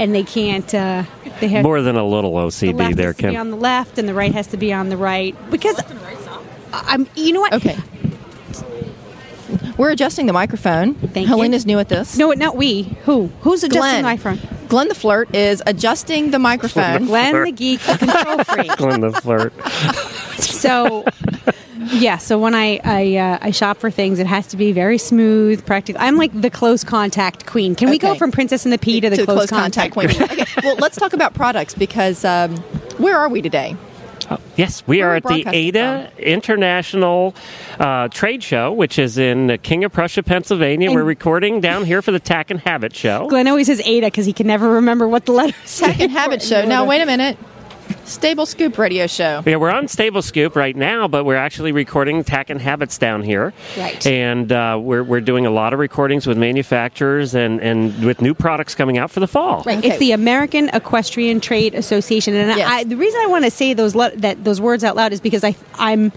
and 0.00 0.14
they 0.14 0.22
can't. 0.24 0.74
Uh, 0.74 1.04
they 1.40 1.48
have 1.48 1.62
More 1.62 1.80
than 1.82 1.96
a 1.96 2.04
little 2.06 2.34
the 2.34 2.46
OCD 2.46 2.74
left 2.74 2.96
there, 2.96 3.06
has 3.08 3.16
to 3.16 3.22
be 3.22 3.28
Kim. 3.30 3.40
on 3.40 3.50
the 3.50 3.56
left, 3.56 3.98
and 3.98 4.08
the 4.08 4.14
right 4.14 4.32
has 4.32 4.46
to 4.48 4.56
be 4.56 4.72
on 4.72 4.88
the 4.88 4.96
right 4.96 5.36
because. 5.50 5.80
I'm. 6.72 7.06
You 7.14 7.32
know 7.32 7.40
what? 7.40 7.52
Okay. 7.54 7.76
We're 9.76 9.90
adjusting 9.90 10.26
the 10.26 10.32
microphone. 10.32 10.94
Thank 10.94 11.26
Helena's 11.28 11.64
you. 11.64 11.68
new 11.74 11.78
at 11.78 11.88
this. 11.88 12.16
No, 12.18 12.32
not 12.32 12.54
we. 12.56 12.82
Who? 13.04 13.28
Who's 13.40 13.62
adjusting 13.64 13.80
Glenn. 13.80 14.02
the 14.02 14.08
microphone? 14.08 14.66
Glenn 14.68 14.88
the 14.88 14.94
flirt 14.94 15.34
is 15.34 15.62
adjusting 15.66 16.30
the 16.30 16.38
microphone. 16.38 17.06
Glenn 17.06 17.32
Flirt. 17.32 17.46
the 17.46 17.52
geek, 17.52 17.80
the 17.80 17.96
control 17.98 18.44
freak. 18.44 18.70
Glenn 18.76 19.00
the 19.00 19.10
flirt. 19.12 19.52
So, 20.40 21.04
yeah. 21.86 22.18
So 22.18 22.38
when 22.38 22.54
I 22.54 22.80
I, 22.84 23.16
uh, 23.16 23.38
I 23.40 23.50
shop 23.50 23.78
for 23.78 23.90
things, 23.90 24.18
it 24.18 24.26
has 24.26 24.46
to 24.48 24.56
be 24.56 24.72
very 24.72 24.98
smooth, 24.98 25.64
practical. 25.66 26.00
I'm 26.02 26.16
like 26.16 26.38
the 26.38 26.50
close 26.50 26.84
contact 26.84 27.46
queen. 27.46 27.74
Can 27.74 27.90
we 27.90 27.98
go 27.98 28.14
from 28.14 28.30
Princess 28.32 28.64
and 28.64 28.72
the 28.72 28.78
Pea 28.78 29.00
to 29.00 29.10
the 29.10 29.16
to 29.16 29.24
close, 29.24 29.38
close 29.46 29.50
contact 29.50 29.92
queen. 29.94 30.10
okay. 30.10 30.44
Well, 30.62 30.76
let's 30.76 30.96
talk 30.96 31.12
about 31.12 31.34
products 31.34 31.74
because 31.74 32.24
um, 32.24 32.56
where 32.98 33.16
are 33.18 33.28
we 33.28 33.42
today? 33.42 33.76
Yes, 34.56 34.84
we 34.86 34.98
Where 34.98 35.08
are 35.08 35.12
are 35.12 35.16
at 35.16 35.22
the 35.24 35.28
broadcasting 35.42 35.54
ADA 35.54 36.12
International 36.18 37.34
uh, 37.80 38.08
Trade 38.08 38.42
Show, 38.42 38.72
which 38.72 38.98
is 38.98 39.18
in 39.18 39.58
King 39.62 39.82
of 39.82 39.92
Prussia, 39.92 40.22
Pennsylvania. 40.22 40.88
And- 40.88 40.94
We're 40.94 41.02
recording 41.02 41.60
down 41.60 41.84
here 41.84 42.00
for 42.02 42.12
the 42.12 42.20
Tack 42.20 42.50
and 42.50 42.60
Habit 42.60 42.94
Show. 42.94 43.26
Glenn 43.28 43.48
always 43.48 43.66
says 43.66 43.80
Ada 43.84 44.06
because 44.06 44.26
he 44.26 44.32
can 44.32 44.46
never 44.46 44.68
remember 44.74 45.08
what 45.08 45.26
the 45.26 45.32
letters 45.32 45.56
say. 45.64 45.86
Tech 45.86 46.00
and 46.00 46.12
Habit 46.12 46.42
Show. 46.42 46.64
Now, 46.64 46.84
wait 46.84 47.00
a 47.00 47.06
minute. 47.06 47.38
Stable 48.10 48.44
Scoop 48.44 48.76
Radio 48.76 49.06
Show. 49.06 49.42
Yeah, 49.46 49.56
we're 49.56 49.70
on 49.70 49.86
Stable 49.86 50.20
Scoop 50.20 50.56
right 50.56 50.74
now, 50.74 51.06
but 51.06 51.24
we're 51.24 51.36
actually 51.36 51.70
recording 51.70 52.24
Tack 52.24 52.50
and 52.50 52.60
Habits 52.60 52.98
down 52.98 53.22
here. 53.22 53.52
Right. 53.78 54.04
And 54.04 54.50
uh, 54.50 54.78
we're, 54.82 55.04
we're 55.04 55.20
doing 55.20 55.46
a 55.46 55.50
lot 55.50 55.72
of 55.72 55.78
recordings 55.78 56.26
with 56.26 56.36
manufacturers 56.36 57.34
and, 57.36 57.60
and 57.60 58.04
with 58.04 58.20
new 58.20 58.34
products 58.34 58.74
coming 58.74 58.98
out 58.98 59.12
for 59.12 59.20
the 59.20 59.28
fall. 59.28 59.62
Right. 59.64 59.78
Okay. 59.78 59.88
It's 59.90 59.98
the 59.98 60.10
American 60.10 60.68
Equestrian 60.70 61.40
Trade 61.40 61.74
Association, 61.74 62.34
and 62.34 62.58
Yes. 62.58 62.68
I, 62.68 62.84
the 62.84 62.96
reason 62.96 63.20
I 63.22 63.26
want 63.28 63.44
to 63.44 63.50
say 63.50 63.74
those 63.74 63.94
le- 63.94 64.16
that 64.16 64.42
those 64.42 64.60
words 64.60 64.82
out 64.82 64.96
loud 64.96 65.12
is 65.12 65.20
because 65.20 65.44
I 65.44 65.54
I'm 65.76 66.10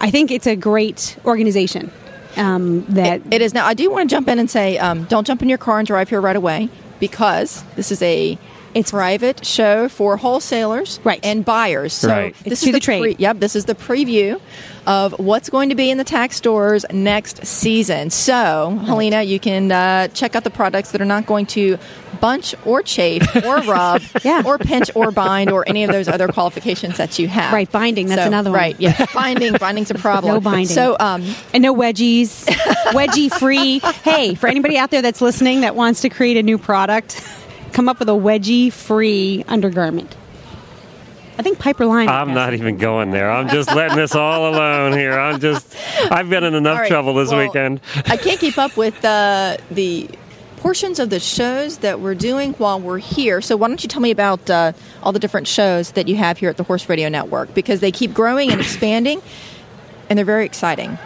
I 0.00 0.10
think 0.10 0.32
it's 0.32 0.48
a 0.48 0.56
great 0.56 1.16
organization. 1.24 1.92
Um, 2.36 2.84
that 2.86 3.22
It 3.32 3.40
is 3.40 3.54
now. 3.54 3.64
I 3.66 3.74
do 3.74 3.88
want 3.90 4.10
to 4.10 4.14
jump 4.16 4.26
in 4.28 4.38
and 4.40 4.50
say, 4.50 4.78
um, 4.78 5.04
don't 5.04 5.26
jump 5.26 5.42
in 5.42 5.48
your 5.48 5.58
car 5.58 5.78
and 5.78 5.86
drive 5.86 6.08
here 6.08 6.20
right 6.20 6.36
away 6.36 6.68
because 6.98 7.62
this 7.76 7.92
is 7.92 8.02
a 8.02 8.36
It's- 8.76 8.90
private 8.90 9.44
show 9.44 9.88
for 9.88 10.16
wholesalers 10.16 11.00
Right. 11.04 11.20
and 11.22 11.44
buyers. 11.44 11.92
So 11.92 12.08
Right. 12.08 12.34
This 12.44 12.60
to 12.62 12.68
is 12.68 12.72
the 12.72 12.80
trade. 12.80 13.00
Pre- 13.02 13.16
yep, 13.18 13.38
this 13.40 13.56
is 13.56 13.64
the 13.64 13.74
preview 13.74 14.40
of 14.86 15.14
what's 15.18 15.50
going 15.50 15.68
to 15.70 15.74
be 15.74 15.90
in 15.90 15.98
the 15.98 16.04
tack 16.04 16.32
stores 16.32 16.84
next 16.92 17.44
season. 17.46 18.10
So, 18.10 18.78
Helena, 18.86 19.22
you 19.22 19.40
can 19.40 19.72
uh, 19.72 20.08
check 20.08 20.36
out 20.36 20.44
the 20.44 20.50
products 20.50 20.92
that 20.92 21.00
are 21.00 21.04
not 21.06 21.26
going 21.26 21.46
to 21.46 21.78
bunch 22.20 22.54
or 22.64 22.82
chafe 22.82 23.22
or 23.44 23.56
rub 23.62 24.00
Yeah. 24.22 24.42
or 24.46 24.58
pinch 24.58 24.90
or 24.94 25.10
bind 25.10 25.50
or 25.50 25.64
any 25.68 25.82
of 25.84 25.90
those 25.90 26.06
other 26.08 26.28
qualifications 26.28 26.96
that 26.98 27.18
you 27.18 27.26
have. 27.28 27.52
Right, 27.52 27.70
binding, 27.70 28.06
that's 28.06 28.22
So- 28.22 28.28
another 28.28 28.50
one. 28.50 28.58
Right, 28.60 28.76
yeah, 28.78 29.04
binding. 29.12 29.52
Binding's 29.60 29.90
a 29.90 29.94
problem. 29.94 30.34
No 30.34 30.40
binding. 30.40 30.66
So, 30.68 30.96
um, 31.00 31.24
and 31.52 31.62
no 31.62 31.74
wedgies, 31.74 32.44
wedgie 32.92 33.30
free. 33.36 33.80
Hey, 34.04 34.34
for 34.34 34.46
anybody 34.48 34.78
out 34.78 34.90
there 34.90 35.02
that's 35.02 35.20
listening 35.20 35.62
that 35.62 35.74
wants 35.74 36.02
to 36.02 36.08
create 36.08 36.36
a 36.36 36.42
new 36.42 36.58
product, 36.58 37.20
come 37.72 37.88
up 37.88 37.98
with 37.98 38.08
a 38.08 38.12
wedgie 38.12 38.72
free 38.72 39.44
undergarment. 39.48 40.16
I 41.38 41.42
think 41.42 41.58
Piper 41.58 41.84
Line. 41.84 42.08
I'm 42.08 42.32
not 42.32 42.54
it. 42.54 42.60
even 42.60 42.78
going 42.78 43.10
there. 43.10 43.30
I'm 43.30 43.48
just 43.48 43.74
letting 43.74 43.96
this 43.96 44.14
all 44.14 44.48
alone 44.48 44.92
here. 44.92 45.18
I'm 45.18 45.38
just, 45.38 45.76
I've 46.10 46.30
been 46.30 46.44
in 46.44 46.54
enough 46.54 46.78
right, 46.78 46.88
trouble 46.88 47.14
this 47.14 47.30
well, 47.30 47.46
weekend. 47.46 47.80
I 48.06 48.16
can't 48.16 48.40
keep 48.40 48.56
up 48.56 48.76
with 48.76 49.04
uh, 49.04 49.58
the 49.70 50.08
portions 50.56 50.98
of 50.98 51.10
the 51.10 51.20
shows 51.20 51.78
that 51.78 52.00
we're 52.00 52.14
doing 52.14 52.54
while 52.54 52.80
we're 52.80 52.98
here. 52.98 53.42
So 53.42 53.56
why 53.56 53.68
don't 53.68 53.82
you 53.82 53.88
tell 53.88 54.00
me 54.00 54.10
about 54.10 54.48
uh, 54.48 54.72
all 55.02 55.12
the 55.12 55.18
different 55.18 55.46
shows 55.46 55.92
that 55.92 56.08
you 56.08 56.16
have 56.16 56.38
here 56.38 56.48
at 56.48 56.56
the 56.56 56.64
Horse 56.64 56.88
Radio 56.88 57.08
Network 57.10 57.52
because 57.52 57.80
they 57.80 57.92
keep 57.92 58.14
growing 58.14 58.50
and 58.50 58.60
expanding, 58.60 59.20
and 60.08 60.18
they're 60.18 60.24
very 60.24 60.46
exciting. 60.46 60.98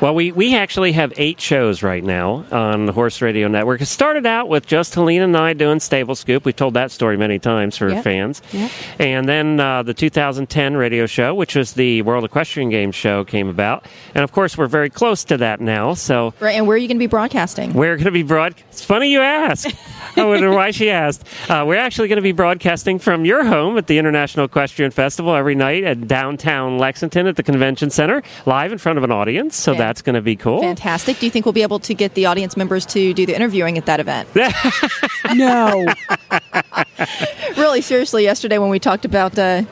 Well, 0.00 0.14
we, 0.14 0.32
we 0.32 0.54
actually 0.54 0.92
have 0.92 1.12
eight 1.16 1.40
shows 1.40 1.82
right 1.82 2.02
now 2.02 2.44
on 2.50 2.86
the 2.86 2.92
Horse 2.92 3.22
Radio 3.22 3.48
Network. 3.48 3.80
It 3.80 3.86
started 3.86 4.26
out 4.26 4.48
with 4.48 4.66
just 4.66 4.94
Helena 4.94 5.24
and 5.24 5.36
I 5.36 5.52
doing 5.54 5.80
Stable 5.80 6.14
Scoop. 6.16 6.44
We've 6.44 6.54
told 6.54 6.74
that 6.74 6.90
story 6.90 7.16
many 7.16 7.38
times 7.38 7.76
for 7.76 7.88
Yep. 7.88 8.04
fans. 8.04 8.42
Yep. 8.52 8.70
And 8.98 9.28
then 9.28 9.60
uh, 9.60 9.82
the 9.84 9.94
2010 9.94 10.76
radio 10.76 11.06
show, 11.06 11.34
which 11.34 11.54
was 11.54 11.74
the 11.74 12.02
World 12.02 12.24
Equestrian 12.24 12.70
Games 12.70 12.94
show, 12.94 13.24
came 13.24 13.48
about. 13.48 13.86
And 14.14 14.24
of 14.24 14.32
course, 14.32 14.58
we're 14.58 14.66
very 14.66 14.90
close 14.90 15.24
to 15.24 15.36
that 15.38 15.60
now. 15.60 15.94
So 15.94 16.34
Right, 16.40 16.56
and 16.56 16.66
where 16.66 16.74
are 16.74 16.78
you 16.78 16.88
going 16.88 16.98
to 16.98 17.02
be 17.02 17.06
broadcasting? 17.06 17.72
we're 17.72 17.94
going 17.96 18.04
to 18.06 18.10
be 18.10 18.24
broad. 18.24 18.56
It's 18.70 18.84
funny 18.84 19.10
you 19.12 19.20
ask. 19.20 19.68
I 20.16 20.24
wonder 20.24 20.50
why 20.50 20.72
she 20.72 20.90
asked. 20.90 21.24
Uh, 21.48 21.64
we're 21.66 21.76
actually 21.76 22.08
going 22.08 22.16
to 22.16 22.22
be 22.22 22.32
broadcasting 22.32 22.98
from 22.98 23.24
your 23.24 23.44
home 23.44 23.78
at 23.78 23.86
the 23.86 23.98
International 23.98 24.46
Equestrian 24.46 24.90
Festival 24.90 25.34
every 25.34 25.54
night 25.54 25.84
at 25.84 26.06
downtown 26.08 26.78
Lexington 26.78 27.26
at 27.26 27.36
the 27.36 27.42
Convention 27.42 27.90
Center, 27.90 28.22
live 28.44 28.72
in 28.72 28.78
front 28.78 28.98
of 28.98 29.04
an 29.04 29.12
audience. 29.12 29.43
So 29.50 29.72
Okay. 29.72 29.78
that's 29.78 30.02
going 30.02 30.14
to 30.14 30.22
be 30.22 30.36
cool. 30.36 30.60
Fantastic. 30.60 31.18
Do 31.18 31.26
you 31.26 31.30
think 31.30 31.44
we'll 31.44 31.52
be 31.52 31.62
able 31.62 31.78
to 31.80 31.94
get 31.94 32.14
the 32.14 32.26
audience 32.26 32.56
members 32.56 32.86
to 32.86 33.12
do 33.14 33.26
the 33.26 33.34
interviewing 33.34 33.78
at 33.78 33.86
that 33.86 34.00
event? 34.00 34.28
No. 35.34 35.86
really, 37.56 37.80
seriously, 37.80 38.22
yesterday 38.24 38.58
when 38.58 38.68
we 38.70 38.78
talked 38.78 39.04
about 39.04 39.38
uh, 39.38 39.62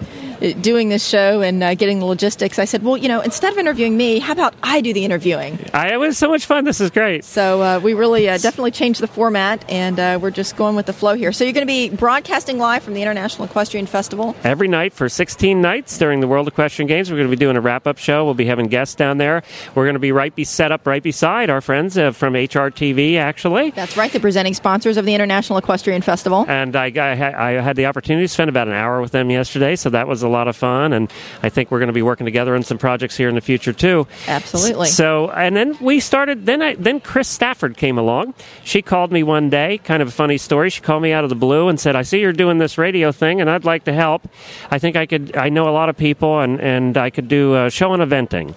doing 0.60 0.88
this 0.88 1.06
show 1.06 1.40
and 1.40 1.62
uh, 1.62 1.74
getting 1.74 1.98
the 2.00 2.04
logistics, 2.04 2.58
I 2.58 2.64
said, 2.64 2.82
well, 2.82 2.96
you 2.96 3.08
know, 3.08 3.20
instead 3.20 3.52
of 3.52 3.58
interviewing 3.58 3.96
me, 3.96 4.18
how 4.18 4.32
about 4.32 4.54
I 4.62 4.80
do 4.80 4.92
the 4.92 5.04
interviewing? 5.04 5.58
I, 5.72 5.92
it 5.92 5.96
was 5.96 6.18
so 6.18 6.28
much 6.28 6.46
fun. 6.46 6.64
This 6.64 6.80
is 6.80 6.90
great. 6.90 7.24
So 7.24 7.62
uh, 7.62 7.80
we 7.80 7.94
really 7.94 8.28
uh, 8.28 8.38
definitely 8.38 8.72
changed 8.72 9.00
the 9.00 9.06
format, 9.06 9.64
and 9.70 9.98
uh, 9.98 10.18
we're 10.20 10.30
just 10.30 10.56
going 10.56 10.76
with 10.76 10.86
the 10.86 10.92
flow 10.92 11.14
here. 11.14 11.32
So 11.32 11.44
you're 11.44 11.52
going 11.52 11.66
to 11.66 11.72
be 11.72 11.90
broadcasting 11.90 12.58
live 12.58 12.82
from 12.82 12.94
the 12.94 13.02
International 13.02 13.44
Equestrian 13.44 13.86
Festival. 13.86 14.34
Every 14.42 14.68
night 14.68 14.92
for 14.92 15.08
16 15.08 15.60
nights 15.60 15.98
during 15.98 16.20
the 16.20 16.28
World 16.28 16.48
Equestrian 16.48 16.88
Games, 16.88 17.10
we're 17.10 17.18
going 17.18 17.30
to 17.30 17.36
be 17.36 17.40
doing 17.40 17.56
a 17.56 17.60
wrap 17.60 17.86
up 17.86 17.98
show. 17.98 18.24
We'll 18.24 18.34
be 18.34 18.46
having 18.46 18.66
guests 18.66 18.94
down 18.94 19.18
there. 19.18 19.42
We're 19.74 19.84
going 19.84 19.94
to 19.94 20.00
be 20.00 20.12
right 20.12 20.34
be 20.34 20.44
set 20.44 20.72
up 20.72 20.86
right 20.86 21.02
beside 21.02 21.50
our 21.50 21.60
friends 21.60 21.96
uh, 21.96 22.12
from 22.12 22.34
HRTV, 22.34 23.16
actually. 23.16 23.70
That's 23.70 23.96
right, 23.96 24.12
the 24.12 24.20
presenting 24.20 24.54
sponsors 24.54 24.96
of 24.96 25.04
the 25.04 25.14
International 25.14 25.58
Equestrian 25.58 26.02
Festival. 26.02 26.44
And 26.48 26.74
I, 26.74 26.86
I, 26.96 27.50
I 27.50 27.62
had 27.62 27.76
the 27.76 27.86
opportunity 27.86 28.24
to 28.24 28.32
spend 28.32 28.48
about 28.48 28.68
an 28.68 28.74
hour 28.74 29.00
with 29.00 29.12
them 29.12 29.30
yesterday, 29.30 29.76
so 29.76 29.90
that 29.90 30.08
was 30.08 30.22
a 30.22 30.28
lot 30.32 30.48
of 30.48 30.56
fun. 30.56 30.92
And 30.92 31.10
I 31.42 31.48
think 31.48 31.70
we're 31.70 31.78
going 31.78 31.88
to 31.88 31.92
be 31.92 32.02
working 32.02 32.24
together 32.24 32.54
on 32.54 32.62
some 32.62 32.78
projects 32.78 33.16
here 33.16 33.28
in 33.28 33.34
the 33.34 33.40
future 33.40 33.72
too. 33.72 34.06
Absolutely. 34.26 34.88
So, 34.88 35.30
and 35.30 35.56
then 35.56 35.76
we 35.80 36.00
started. 36.00 36.46
Then, 36.46 36.62
I, 36.62 36.74
then 36.74 37.00
Chris 37.00 37.28
Stafford 37.28 37.76
came 37.76 37.98
along. 37.98 38.34
She 38.64 38.82
called 38.82 39.12
me 39.12 39.22
one 39.22 39.50
day, 39.50 39.78
kind 39.78 40.02
of 40.02 40.08
a 40.08 40.12
funny 40.12 40.38
story. 40.38 40.70
She 40.70 40.80
called 40.80 41.02
me 41.02 41.12
out 41.12 41.24
of 41.24 41.30
the 41.30 41.36
blue 41.36 41.68
and 41.68 41.78
said, 41.78 41.96
"I 41.96 42.02
see 42.02 42.20
you're 42.20 42.32
doing 42.32 42.58
this 42.58 42.78
radio 42.78 43.12
thing, 43.12 43.40
and 43.40 43.50
I'd 43.50 43.64
like 43.64 43.84
to 43.84 43.92
help. 43.92 44.28
I 44.70 44.78
think 44.78 44.96
I 44.96 45.06
could. 45.06 45.36
I 45.36 45.48
know 45.48 45.68
a 45.68 45.74
lot 45.74 45.88
of 45.88 45.96
people, 45.96 46.40
and 46.40 46.60
and 46.60 46.96
I 46.96 47.10
could 47.10 47.28
do 47.28 47.54
a 47.56 47.70
show 47.70 47.92
on 47.92 48.00
eventing 48.00 48.54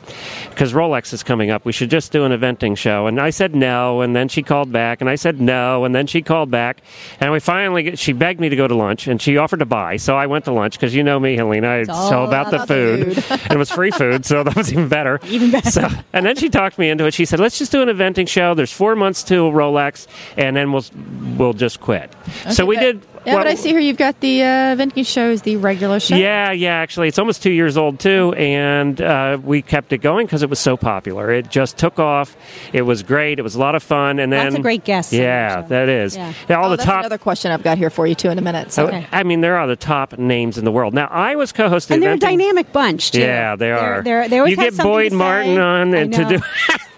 because 0.50 0.74
Rolex 0.74 1.14
is 1.14 1.24
coming 1.24 1.52
up. 1.52 1.66
We 1.66 1.72
should 1.72 1.90
just 1.90 2.12
do 2.12 2.24
an 2.24 2.32
eventing 2.32 2.78
show." 2.78 3.08
And 3.08 3.20
I 3.20 3.30
said 3.30 3.56
no, 3.56 4.02
and 4.02 4.16
then 4.16 4.28
she 4.28 4.42
called 4.44 4.72
back, 4.72 5.02
and 5.02 5.10
I 5.10 5.16
said 5.16 5.42
no, 5.42 5.86
and 5.86 5.94
then 5.94 6.08
she 6.08 6.22
called 6.22 6.50
back, 6.52 6.82
and 7.20 7.32
we 7.32 7.40
finally. 7.40 7.96
She 7.96 8.14
begged 8.14 8.40
me 8.40 8.50
to 8.50 8.56
go 8.56 8.68
to 8.68 8.76
lunch, 8.76 9.08
and 9.08 9.22
she 9.22 9.38
offered 9.38 9.60
to 9.60 9.66
buy. 9.66 9.98
So 9.98 10.16
I 10.16 10.28
went 10.28 10.46
to 10.46 10.52
lunch 10.52 10.78
because 10.78 10.96
you 10.96 11.04
know 11.04 11.20
me, 11.20 11.36
Helena. 11.36 11.65
Know, 11.66 11.80
it's 11.82 11.90
all 11.90 12.14
all 12.14 12.28
about 12.28 12.52
the 12.52 12.56
about 12.58 12.68
the 12.68 12.74
food. 13.22 13.26
and 13.42 13.52
it 13.52 13.58
was 13.58 13.70
free 13.72 13.92
food, 13.92 14.26
so 14.26 14.44
that 14.44 14.56
was 14.56 14.72
even 14.72 14.88
better. 14.88 15.20
Even 15.28 15.52
better. 15.52 15.70
So, 15.72 15.88
and 16.14 16.26
then 16.26 16.36
she 16.36 16.50
talked 16.50 16.78
me 16.78 16.90
into 16.90 17.06
it. 17.06 17.14
She 17.14 17.26
said, 17.26 17.40
"Let's 17.40 17.58
just 17.58 17.72
do 17.72 17.82
an 17.82 17.90
eventing 17.90 18.28
show. 18.28 18.54
There's 18.54 18.72
four 18.72 18.96
months 18.96 19.24
till 19.24 19.52
Rolex, 19.52 20.08
and 20.38 20.56
then 20.56 20.72
we'll 20.72 20.86
we'll 21.38 21.54
just 21.54 21.80
quit." 21.82 22.14
so 22.52 22.66
we 22.66 22.76
but- 22.76 22.82
did. 22.82 23.06
Yeah, 23.26 23.34
what- 23.34 23.40
but 23.46 23.48
I 23.48 23.56
see 23.56 23.70
here 23.70 23.80
you've 23.80 23.98
got 23.98 24.20
the 24.20 24.44
uh, 24.44 24.76
Venting 24.76 25.04
show 25.04 25.32
is 25.32 25.42
the 25.42 25.56
regular 25.56 26.00
show. 26.00 26.16
Yeah, 26.16 26.52
yeah. 26.52 26.76
Actually, 26.76 27.08
it's 27.08 27.18
almost 27.18 27.42
two 27.42 27.50
years 27.50 27.76
old 27.76 28.00
too, 28.00 28.36
and 28.38 29.02
uh, 29.02 29.40
we 29.44 29.64
kept 29.64 29.92
it 29.94 29.98
going 29.98 30.28
because 30.28 30.44
it 30.44 30.50
was 30.52 30.60
so 30.60 30.78
popular. 30.78 31.32
It 31.32 31.50
just 31.50 31.76
took 31.76 31.98
off. 31.98 32.38
It 32.72 32.84
was 32.84 33.02
great. 33.02 33.40
It 33.40 33.42
was 33.42 33.56
a 33.56 33.60
lot 33.60 33.74
of 33.74 33.82
fun, 33.82 34.20
and 34.20 34.32
then 34.32 34.44
Lots 34.46 34.56
of 34.58 34.62
great 34.62 34.84
guests 34.84 35.12
on 35.12 35.20
Yeah, 35.22 35.62
that 35.62 35.90
is. 35.90 36.16
Yeah. 36.16 36.34
Yeah, 36.48 36.58
all 36.60 36.68
Oh, 36.68 36.70
the 36.70 36.76
that's 36.78 36.86
top. 36.86 37.00
another 37.00 37.18
question 37.18 37.52
I've 37.52 37.64
got 37.64 37.80
here 37.80 37.90
for 37.90 38.06
you 38.06 38.14
too 38.14 38.30
in 38.30 38.38
a 38.38 38.44
minute. 38.44 38.72
So 38.72 38.86
Okay. 38.90 39.08
I 39.12 39.24
mean, 39.24 39.42
there 39.42 39.58
are 39.58 39.66
the 39.66 39.76
top 39.76 40.20
names 40.20 40.60
in 40.60 40.64
the 40.66 40.72
world. 40.72 40.94
Now, 40.94 41.08
I 41.08 41.36
was 41.36 41.45
co-hosting. 41.52 41.96
and 41.96 42.04
they're 42.04 42.14
a 42.14 42.18
dynamic 42.18 42.72
bunch 42.72 43.12
too. 43.12 43.20
Yeah, 43.22 43.56
they 43.56 43.68
They're- 43.68 43.78
are. 43.78 44.02
They're, 44.04 44.30
they 44.30 44.38
always 44.40 44.58
you 44.58 44.64
have 44.64 44.76
get 44.78 44.84
Boyd 44.84 45.12
to 45.12 45.16
Martin 45.18 45.56
say. 45.56 45.62
on 45.62 45.94
and 45.94 46.14
to 46.14 46.26
do. 46.26 46.40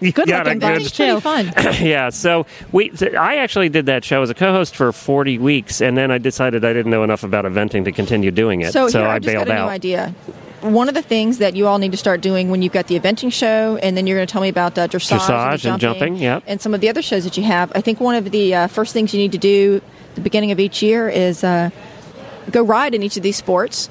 you 0.00 0.12
Good 0.12 0.28
got 0.28 0.46
a 0.46 0.50
looking 0.54 0.58
good 0.60 0.78
bunch. 0.82 0.92
Too. 0.96 1.20
fun. 1.20 1.52
yeah, 1.80 2.10
so 2.10 2.46
we 2.72 2.92
I 3.18 3.36
actually 3.36 3.68
did 3.68 3.86
that 3.86 4.04
show 4.04 4.22
as 4.22 4.30
a 4.30 4.34
co-host 4.34 4.76
for 4.76 4.92
40 4.92 5.38
weeks, 5.38 5.80
and 5.80 5.96
then 5.96 6.10
I 6.10 6.18
decided 6.18 6.64
I 6.64 6.72
didn't 6.72 6.90
know 6.90 7.02
enough 7.04 7.22
about 7.24 7.44
eventing 7.44 7.84
to 7.84 7.92
continue 7.92 8.30
doing 8.30 8.60
it. 8.60 8.72
So, 8.72 8.86
here, 8.88 9.02
I 9.02 9.16
I've 9.16 9.22
just 9.22 9.32
bailed 9.34 9.46
got 9.48 9.56
a 9.56 9.58
out. 9.60 9.64
new 9.66 9.70
idea. 9.70 10.14
One 10.60 10.88
of 10.88 10.94
the 10.96 11.02
things 11.02 11.38
that 11.38 11.54
you 11.54 11.68
all 11.68 11.78
need 11.78 11.92
to 11.92 11.96
start 11.96 12.20
doing 12.20 12.50
when 12.50 12.62
you've 12.62 12.72
got 12.72 12.88
the 12.88 12.98
eventing 12.98 13.32
show, 13.32 13.76
and 13.80 13.96
then 13.96 14.08
you're 14.08 14.16
going 14.18 14.26
to 14.26 14.32
tell 14.32 14.42
me 14.42 14.48
about 14.48 14.76
uh, 14.76 14.88
dressage, 14.88 15.18
Dressage 15.20 15.64
and, 15.64 15.72
and 15.74 15.80
jumping, 15.80 16.16
yep. 16.16 16.42
and 16.48 16.60
some 16.60 16.74
of 16.74 16.80
the 16.80 16.88
other 16.88 17.00
shows 17.00 17.22
that 17.22 17.36
you 17.36 17.44
have. 17.44 17.70
I 17.76 17.80
think 17.80 18.00
one 18.00 18.16
of 18.16 18.30
the 18.32 18.54
uh, 18.56 18.66
first 18.66 18.92
things 18.92 19.14
you 19.14 19.20
need 19.20 19.30
to 19.32 19.38
do 19.38 19.80
at 20.08 20.14
the 20.16 20.20
beginning 20.20 20.50
of 20.50 20.58
each 20.58 20.82
year 20.82 21.08
is 21.08 21.44
uh, 21.44 21.70
go 22.50 22.62
ride 22.64 22.92
in 22.94 23.04
each 23.04 23.16
of 23.16 23.22
these 23.22 23.36
sports 23.36 23.88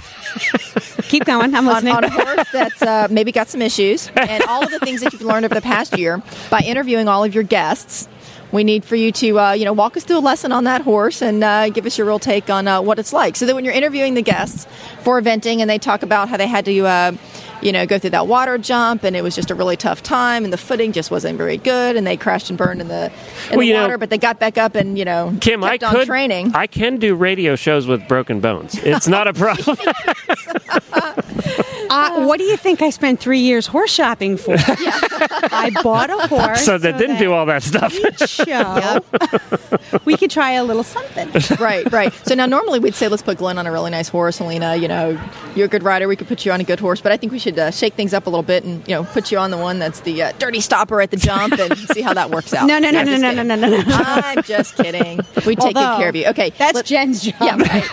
Keep 1.02 1.24
going. 1.24 1.54
I'm 1.54 1.66
listening. 1.66 1.94
on 1.94 2.04
a 2.04 2.10
horse 2.10 2.48
that's 2.52 2.82
uh, 2.82 3.08
maybe 3.10 3.32
got 3.32 3.48
some 3.48 3.60
issues, 3.62 4.10
and 4.16 4.42
all 4.44 4.64
of 4.64 4.70
the 4.70 4.78
things 4.80 5.02
that 5.02 5.12
you've 5.12 5.22
learned 5.22 5.44
over 5.44 5.54
the 5.54 5.60
past 5.60 5.98
year 5.98 6.22
by 6.50 6.60
interviewing 6.60 7.08
all 7.08 7.24
of 7.24 7.34
your 7.34 7.44
guests. 7.44 8.08
We 8.50 8.64
need 8.64 8.84
for 8.84 8.96
you 8.96 9.12
to, 9.12 9.40
uh, 9.40 9.52
you 9.52 9.64
know, 9.64 9.72
walk 9.72 9.96
us 9.96 10.04
through 10.04 10.18
a 10.18 10.20
lesson 10.20 10.52
on 10.52 10.64
that 10.64 10.82
horse 10.82 11.22
and 11.22 11.42
uh, 11.42 11.70
give 11.70 11.86
us 11.86 11.96
your 11.96 12.06
real 12.06 12.18
take 12.18 12.50
on 12.50 12.68
uh, 12.68 12.82
what 12.82 12.98
it's 12.98 13.12
like. 13.12 13.34
So 13.34 13.46
that 13.46 13.54
when 13.54 13.64
you're 13.64 13.72
interviewing 13.72 14.12
the 14.12 14.20
guests 14.20 14.66
for 15.00 15.20
eventing 15.20 15.60
and 15.60 15.70
they 15.70 15.78
talk 15.78 16.02
about 16.02 16.28
how 16.28 16.36
they 16.36 16.46
had 16.46 16.66
to, 16.66 16.86
uh, 16.86 17.12
you 17.62 17.72
know, 17.72 17.86
go 17.86 17.98
through 17.98 18.10
that 18.10 18.26
water 18.26 18.58
jump 18.58 19.04
and 19.04 19.14
it 19.16 19.22
was 19.22 19.34
just 19.34 19.50
a 19.50 19.54
really 19.54 19.76
tough 19.76 20.02
time 20.02 20.44
and 20.44 20.52
the 20.52 20.58
footing 20.58 20.92
just 20.92 21.10
wasn't 21.10 21.38
very 21.38 21.56
good 21.56 21.96
and 21.96 22.06
they 22.06 22.16
crashed 22.16 22.50
and 22.50 22.58
burned 22.58 22.80
in 22.80 22.88
the 22.88 23.06
in 23.06 23.12
Well, 23.50 23.58
the 23.60 23.66
you 23.66 23.72
know- 23.74 23.82
water, 23.82 23.98
but 23.98 24.10
they 24.10 24.18
got 24.18 24.38
back 24.38 24.58
up 24.58 24.74
and 24.74 24.98
you 24.98 25.04
know 25.04 25.34
Kim, 25.40 25.62
I 25.64 25.78
kept 25.78 25.84
on 25.84 25.94
could 25.94 26.06
training. 26.06 26.52
I 26.54 26.66
can 26.66 26.96
do 26.98 27.14
radio 27.14 27.56
shows 27.56 27.86
with 27.86 28.06
broken 28.08 28.40
bones. 28.40 28.74
It's 28.76 29.08
not 29.08 29.28
a 29.28 29.32
problem. 29.32 29.76
Uh, 31.94 32.24
what 32.24 32.38
do 32.38 32.44
you 32.44 32.56
think 32.56 32.80
I 32.80 32.88
spent 32.88 33.20
three 33.20 33.40
years 33.40 33.66
horse 33.66 33.92
shopping 33.92 34.38
for? 34.38 34.54
I 34.56 35.70
bought 35.82 36.08
a 36.08 36.26
horse. 36.26 36.64
so 36.64 36.78
that 36.78 36.96
didn't 36.96 37.18
do 37.18 37.32
all 37.34 37.44
that 37.46 37.62
stuff. 37.62 37.92
each 37.94 38.30
show. 38.30 39.04
we 40.06 40.16
could 40.16 40.30
try 40.30 40.52
a 40.52 40.64
little 40.64 40.84
something. 40.84 41.28
right, 41.58 41.90
right. 41.92 42.10
So 42.26 42.34
now 42.34 42.46
normally 42.46 42.78
we'd 42.78 42.94
say 42.94 43.08
let's 43.08 43.22
put 43.22 43.36
Glenn 43.36 43.58
on 43.58 43.66
a 43.66 43.72
really 43.72 43.90
nice 43.90 44.08
horse, 44.08 44.38
Helena. 44.38 44.74
You 44.76 44.88
know, 44.88 45.20
you're 45.54 45.66
a 45.66 45.68
good 45.68 45.82
rider. 45.82 46.08
We 46.08 46.16
could 46.16 46.28
put 46.28 46.46
you 46.46 46.52
on 46.52 46.62
a 46.62 46.64
good 46.64 46.80
horse, 46.80 47.02
but 47.02 47.12
I 47.12 47.18
think 47.18 47.30
we 47.30 47.38
should 47.38 47.51
uh, 47.58 47.70
shake 47.70 47.94
things 47.94 48.14
up 48.14 48.26
a 48.26 48.30
little 48.30 48.42
bit 48.42 48.64
and 48.64 48.86
you 48.88 48.94
know 48.94 49.04
put 49.04 49.30
you 49.32 49.38
on 49.38 49.50
the 49.50 49.56
one 49.58 49.78
that's 49.78 50.00
the 50.00 50.22
uh, 50.22 50.32
dirty 50.38 50.60
stopper 50.60 51.00
at 51.00 51.10
the 51.10 51.16
jump 51.16 51.58
and 51.58 51.76
see 51.92 52.00
how 52.00 52.14
that 52.14 52.30
works 52.30 52.52
out. 52.54 52.66
No, 52.66 52.78
no, 52.78 52.90
no, 52.90 53.02
no, 53.02 53.16
no, 53.16 53.32
no, 53.32 53.42
no, 53.42 53.54
no, 53.54 53.68
no. 53.68 53.82
I'm 53.86 54.42
just 54.42 54.76
kidding. 54.76 55.20
We 55.46 55.56
take 55.56 55.74
good 55.74 55.96
care 55.98 56.08
of 56.08 56.16
you. 56.16 56.26
Okay, 56.28 56.50
That's 56.58 56.74
let- 56.76 56.86
Jen's 56.86 57.22
job. 57.22 57.34
Yeah, 57.40 57.56
right. 57.56 57.84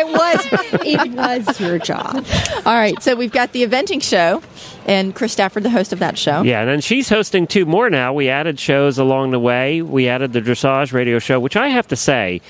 it 0.00 0.06
was. 0.06 0.82
It 0.84 1.12
was 1.12 1.60
your 1.60 1.78
job. 1.78 2.24
All 2.66 2.74
right. 2.74 3.00
So 3.02 3.14
we've 3.16 3.32
got 3.32 3.52
the 3.52 3.66
eventing 3.66 4.02
show, 4.02 4.42
and 4.86 5.14
Chris 5.14 5.32
Stafford, 5.32 5.62
the 5.62 5.70
host 5.70 5.92
of 5.92 5.98
that 6.00 6.18
show. 6.18 6.42
Yeah, 6.42 6.60
and 6.60 6.68
then 6.68 6.80
she's 6.80 7.08
hosting 7.08 7.46
two 7.46 7.64
more 7.66 7.90
now. 7.90 8.12
We 8.12 8.28
added 8.28 8.58
shows 8.58 8.98
along 8.98 9.30
the 9.30 9.40
way. 9.40 9.82
We 9.82 10.08
added 10.08 10.32
the 10.32 10.40
dressage 10.40 10.92
radio 10.92 11.18
show, 11.18 11.40
which 11.40 11.56
I 11.56 11.68
have 11.68 11.86
to 11.88 11.96
say, 11.96 12.40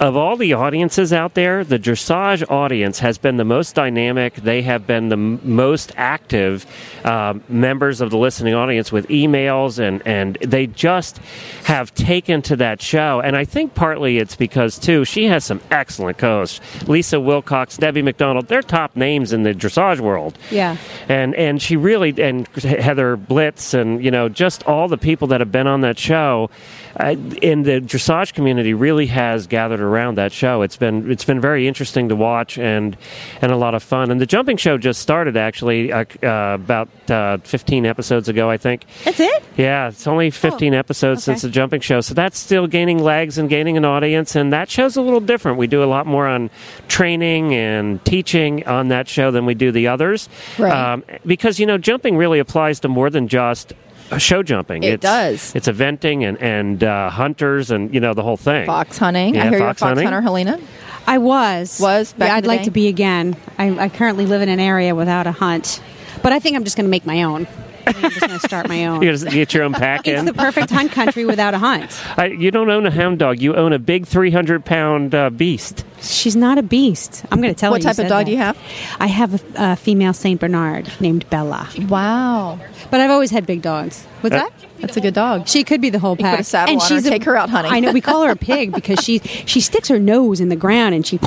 of 0.00 0.16
all 0.16 0.36
the 0.36 0.54
audiences 0.54 1.12
out 1.12 1.34
there, 1.34 1.62
the 1.62 1.78
dressage 1.78 2.42
audience 2.50 2.98
has 3.00 3.18
been 3.18 3.36
the 3.36 3.44
most 3.44 3.74
dynamic. 3.74 4.34
They 4.36 4.62
have 4.62 4.86
been 4.86 5.10
the 5.10 5.16
m- 5.16 5.40
most 5.44 5.92
active 5.96 6.64
um, 7.04 7.42
members 7.48 8.00
of 8.00 8.10
the 8.10 8.16
listening 8.16 8.54
audience 8.54 8.90
with 8.90 9.06
emails, 9.08 9.78
and, 9.78 10.00
and 10.06 10.38
they 10.40 10.66
just 10.66 11.18
have 11.64 11.94
taken 11.94 12.40
to 12.42 12.56
that 12.56 12.80
show. 12.80 13.20
And 13.22 13.36
I 13.36 13.44
think 13.44 13.74
partly 13.74 14.16
it's 14.16 14.36
because, 14.36 14.78
too, 14.78 15.04
she 15.04 15.26
has 15.26 15.44
some 15.44 15.60
excellent 15.70 16.16
co-hosts. 16.18 16.60
Lisa 16.88 17.20
Wilcox, 17.20 17.76
Debbie 17.76 18.02
McDonald, 18.02 18.48
they're 18.48 18.62
top 18.62 18.96
names 18.96 19.32
in 19.34 19.42
the 19.42 19.52
dressage 19.52 20.00
world 20.00 20.38
Yeah. 20.50 20.76
and 21.08 21.34
and 21.34 21.60
she 21.60 21.76
really 21.76 22.14
and 22.22 22.46
Heather 22.48 23.16
Blitz 23.16 23.74
and 23.74 24.02
you 24.02 24.10
know 24.10 24.28
just 24.30 24.62
all 24.66 24.88
the 24.88 24.96
people 24.96 25.28
that 25.28 25.40
have 25.40 25.52
been 25.52 25.66
on 25.66 25.82
that 25.82 25.98
show 25.98 26.48
uh, 26.96 27.14
in 27.42 27.62
the 27.62 27.80
dressage 27.80 28.34
community 28.34 28.74
really 28.74 29.06
has 29.06 29.46
gathered 29.46 29.80
around 29.80 30.16
that 30.16 30.32
show. 30.32 30.62
It's 30.62 30.76
been 30.76 31.10
it's 31.10 31.24
been 31.24 31.40
very 31.40 31.68
interesting 31.68 32.08
to 32.08 32.16
watch 32.16 32.58
and 32.58 32.96
and 33.40 33.52
a 33.52 33.56
lot 33.56 33.74
of 33.74 33.82
fun. 33.82 34.10
And 34.10 34.20
the 34.20 34.26
jumping 34.26 34.56
show 34.56 34.78
just 34.78 35.00
started 35.00 35.36
actually 35.36 35.92
uh, 35.92 36.04
uh, 36.22 36.54
about 36.54 36.88
uh, 37.10 37.38
15 37.38 37.86
episodes 37.86 38.28
ago, 38.28 38.50
I 38.50 38.56
think. 38.56 38.84
That's 39.04 39.20
it. 39.20 39.42
Yeah, 39.56 39.88
it's 39.88 40.06
only 40.06 40.30
15 40.30 40.74
episodes 40.74 41.24
since 41.24 41.42
the 41.42 41.50
jumping 41.50 41.80
show. 41.80 42.00
So 42.00 42.14
that's 42.14 42.38
still 42.38 42.66
gaining 42.66 42.98
legs 42.98 43.38
and 43.38 43.48
gaining 43.48 43.76
an 43.76 43.84
audience. 43.84 44.34
And 44.34 44.52
that 44.52 44.70
show's 44.70 44.96
a 44.96 45.02
little 45.02 45.20
different. 45.20 45.58
We 45.58 45.66
do 45.66 45.82
a 45.82 45.86
lot 45.86 46.06
more 46.06 46.26
on 46.26 46.50
training 46.88 47.54
and 47.54 48.04
teaching 48.04 48.66
on 48.66 48.88
that 48.88 49.08
show 49.08 49.30
than 49.30 49.46
we 49.46 49.54
do 49.54 49.72
the 49.72 49.88
others. 49.88 50.28
Right. 50.58 50.72
Um, 50.72 51.04
because, 51.26 51.58
you 51.58 51.66
know, 51.66 51.78
jumping 51.78 52.16
really 52.16 52.38
applies 52.38 52.80
to 52.80 52.88
more 52.88 53.10
than 53.10 53.28
just 53.28 53.72
uh, 53.72 53.76
show 54.18 54.42
jumping. 54.42 54.82
It 54.82 54.94
it's, 54.94 55.02
does. 55.02 55.54
It's 55.54 55.68
eventing 55.68 56.28
and, 56.28 56.38
and 56.38 56.82
uh, 56.84 57.10
hunters 57.10 57.70
and, 57.70 57.92
you 57.94 58.00
know, 58.00 58.14
the 58.14 58.22
whole 58.22 58.36
thing. 58.36 58.66
Fox 58.66 58.98
hunting. 58.98 59.34
Yeah, 59.34 59.42
I 59.42 59.48
hear 59.48 59.58
you're 59.58 59.62
a 59.62 59.70
fox 59.70 59.80
fox 59.80 59.88
hunting. 59.88 60.04
hunter, 60.04 60.20
Helena. 60.20 60.58
I 61.06 61.18
was. 61.18 61.80
Was 61.80 62.12
back 62.14 62.28
Yeah, 62.28 62.36
I'd 62.36 62.46
like 62.46 62.60
day? 62.60 62.64
to 62.66 62.70
be 62.70 62.88
again. 62.88 63.36
I, 63.58 63.84
I 63.84 63.88
currently 63.88 64.26
live 64.26 64.42
in 64.42 64.48
an 64.48 64.60
area 64.60 64.94
without 64.94 65.26
a 65.26 65.32
hunt, 65.32 65.82
but 66.22 66.32
I 66.32 66.38
think 66.40 66.56
I'm 66.56 66.64
just 66.64 66.76
going 66.76 66.84
to 66.86 66.90
make 66.90 67.06
my 67.06 67.22
own. 67.22 67.46
I 67.86 67.92
think 67.92 68.04
I'm 68.04 68.10
just 68.10 68.20
going 68.20 68.38
to 68.38 68.46
start 68.46 68.68
my 68.68 68.84
own. 68.86 69.02
You 69.02 69.10
gotta 69.10 69.30
get 69.30 69.54
your 69.54 69.64
own 69.64 69.72
pack 69.72 70.06
It's 70.06 70.22
the 70.22 70.34
perfect 70.34 70.70
hunt 70.70 70.92
country 70.92 71.24
without 71.24 71.54
a 71.54 71.58
hunt. 71.58 71.98
I, 72.18 72.26
you 72.26 72.50
don't 72.50 72.70
own 72.70 72.86
a 72.86 72.90
hound 72.90 73.18
dog. 73.18 73.40
You 73.40 73.56
own 73.56 73.72
a 73.72 73.78
big 73.78 74.06
300 74.06 74.64
pound 74.64 75.14
uh, 75.14 75.30
beast. 75.30 75.84
She's 76.02 76.36
not 76.36 76.58
a 76.58 76.62
beast. 76.62 77.24
I'm 77.30 77.40
going 77.40 77.54
to 77.54 77.58
tell 77.58 77.70
you. 77.70 77.72
What 77.72 77.82
her. 77.84 77.90
type 77.90 77.98
of 78.04 78.08
dog 78.08 78.20
that. 78.20 78.24
do 78.26 78.30
you 78.32 78.36
have? 78.38 78.56
I 78.98 79.06
have 79.06 79.34
a, 79.56 79.72
a 79.72 79.76
female 79.76 80.12
Saint 80.12 80.40
Bernard 80.40 80.90
named 81.00 81.28
Bella, 81.30 81.68
Wow, 81.88 82.58
but 82.90 83.00
I've 83.00 83.10
always 83.10 83.30
had 83.30 83.46
big 83.46 83.62
dogs. 83.62 84.04
What's 84.22 84.34
Uh, 84.34 84.38
that? 84.40 84.52
that's 84.80 84.96
a 84.96 85.00
good 85.00 85.14
dog. 85.14 85.46
She 85.48 85.62
could 85.64 85.80
be 85.80 85.90
the 85.90 85.98
whole 85.98 86.12
You 86.16 86.24
pack. 86.24 86.36
put 86.36 86.40
a 86.40 86.44
saddle 86.44 86.80
on 86.80 86.88
her 86.88 86.96
and 86.96 87.04
take 87.04 87.24
her 87.24 87.36
out 87.36 87.50
hunting. 87.50 87.72
I 87.72 87.80
know 87.80 87.92
we 87.92 88.00
call 88.00 88.22
her 88.24 88.30
a 88.32 88.36
pig 88.52 88.72
because 88.72 89.00
she 89.04 89.18
she 89.18 89.60
sticks 89.60 89.88
her 89.88 89.98
nose 89.98 90.40
in 90.40 90.48
the 90.48 90.56
ground 90.56 90.94
and 90.94 91.06
she 91.06 91.18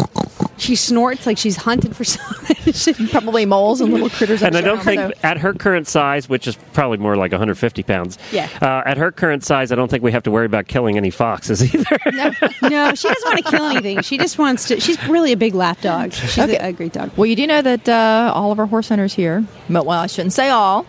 she 0.57 0.75
snorts 0.75 1.25
like 1.25 1.37
she's 1.37 1.57
hunted 1.57 1.95
for 1.95 2.03
something. 2.03 2.73
She- 2.73 2.93
Probably 3.11 3.45
moles 3.45 3.81
and 3.81 3.91
little 3.91 4.09
critters. 4.09 4.41
And 4.43 4.55
I 4.55 4.61
don't 4.61 4.81
think 4.81 5.01
so- 5.01 5.11
at 5.23 5.37
her 5.39 5.53
current 5.53 5.87
size, 5.87 6.29
which 6.29 6.47
is 6.47 6.55
probably 6.73 6.97
more 6.97 7.15
like 7.15 7.31
150 7.31 7.83
pounds. 7.83 8.17
Yeah. 8.31 8.47
Uh, 8.61 8.81
at 8.85 8.97
her 8.97 9.11
current 9.11 9.43
size, 9.43 9.71
I 9.71 9.75
don't 9.75 9.89
think 9.89 10.03
we 10.03 10.11
have 10.11 10.23
to 10.23 10.31
worry 10.31 10.45
about 10.45 10.67
killing 10.67 10.95
any 10.97 11.09
foxes 11.09 11.61
either. 11.75 11.97
no, 12.13 12.93
she 12.93 13.07
doesn't 13.07 13.25
want 13.25 13.37
to 13.45 13.51
kill 13.51 13.65
anything. 13.65 14.01
She 14.01 14.17
just 14.17 14.37
wants 14.37 14.62
to. 14.65 14.79
She's 14.79 15.01
really 15.07 15.31
a 15.31 15.37
big 15.37 15.53
lap 15.55 15.81
dog. 15.81 16.13
She's 16.13 16.37
Okay. 16.39 16.57
a, 16.57 16.67
a 16.67 16.71
great 16.73 16.93
dog. 16.93 17.11
Well, 17.15 17.25
you 17.25 17.35
do 17.35 17.45
know 17.47 17.61
that 17.61 17.87
uh, 17.87 18.31
all 18.33 18.51
of 18.51 18.59
our 18.59 18.65
horse 18.65 18.91
owners 18.91 19.13
here, 19.13 19.43
mo- 19.69 19.83
well, 19.83 19.99
I 19.99 20.07
shouldn't 20.07 20.33
say 20.33 20.49
all, 20.49 20.85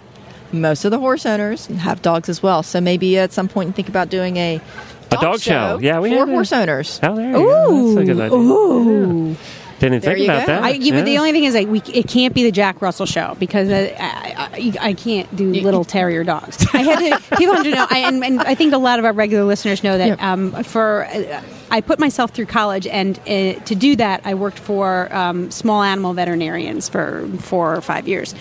most 0.53 0.85
of 0.85 0.91
the 0.91 0.99
horse 0.99 1.27
owners 1.27 1.67
have 1.67 2.01
dogs 2.03 2.29
as 2.29 2.43
well. 2.43 2.63
So 2.63 2.81
maybe 2.81 3.19
at 3.19 3.33
some 3.33 3.49
point 3.49 3.75
think 3.75 3.89
about 3.89 4.09
doing 4.09 4.37
a 4.37 4.61
dog, 5.11 5.21
dog 5.21 5.41
show. 5.41 5.79
Yeah, 5.83 6.01
we 6.01 6.11
for 6.11 6.17
have 6.19 6.29
a- 6.29 6.33
horse 6.33 6.53
owners. 6.53 7.01
Oh, 7.03 7.17
there 7.17 7.27
you 7.27 7.33
go. 7.33 7.95
That's 7.95 8.01
a 8.11 8.13
good 8.15 8.21
idea. 8.21 8.39
Ooh. 8.39 9.37
Didn't 9.79 10.03
There 10.03 10.15
think 10.15 10.19
you 10.27 10.33
about 10.33 10.47
go. 10.47 10.53
that. 10.55 10.63
I, 10.63 10.71
yeah, 10.71 10.95
but 10.95 11.05
the 11.05 11.19
only 11.19 11.33
thing 11.33 11.45
is, 11.45 11.55
like, 11.55 11.69
we, 11.69 11.81
it 11.93 12.09
can't 12.09 12.35
be 12.35 12.43
the 12.45 12.53
Jack 12.53 12.81
Russell 12.81 13.07
show 13.07 13.37
because 13.39 13.69
uh, 13.69 13.95
I, 13.99 14.73
I, 14.81 14.89
I 14.89 14.93
can't 14.95 15.35
do 15.37 15.53
little 15.53 15.85
terrier 15.85 16.25
dogs. 16.25 16.65
I 16.73 16.79
had 16.79 16.99
to. 17.31 17.37
People 17.37 17.55
have 17.55 17.65
to 17.65 17.71
know, 17.71 17.87
I, 17.91 17.99
and, 18.01 18.25
and 18.25 18.41
I 18.41 18.55
think 18.55 18.73
a 18.73 18.79
lot 18.79 18.99
of 18.99 19.05
our 19.05 19.13
regular 19.13 19.45
listeners 19.45 19.83
know 19.83 19.99
that. 19.99 20.07
Yep. 20.07 20.23
Um, 20.23 20.63
for 20.65 21.07
uh, 21.07 21.43
I 21.71 21.81
put 21.81 21.99
myself 21.99 22.31
through 22.31 22.47
college, 22.47 22.87
and 22.87 23.19
uh, 23.21 23.55
to 23.65 23.75
do 23.75 23.97
that, 23.97 24.23
I 24.25 24.35
worked 24.35 24.59
for 24.59 25.13
um, 25.15 25.51
small 25.51 25.83
animal 25.83 26.13
veterinarians 26.15 26.89
for 26.89 27.27
four 27.41 27.75
or 27.75 27.81
five 27.81 28.07
years, 28.07 28.35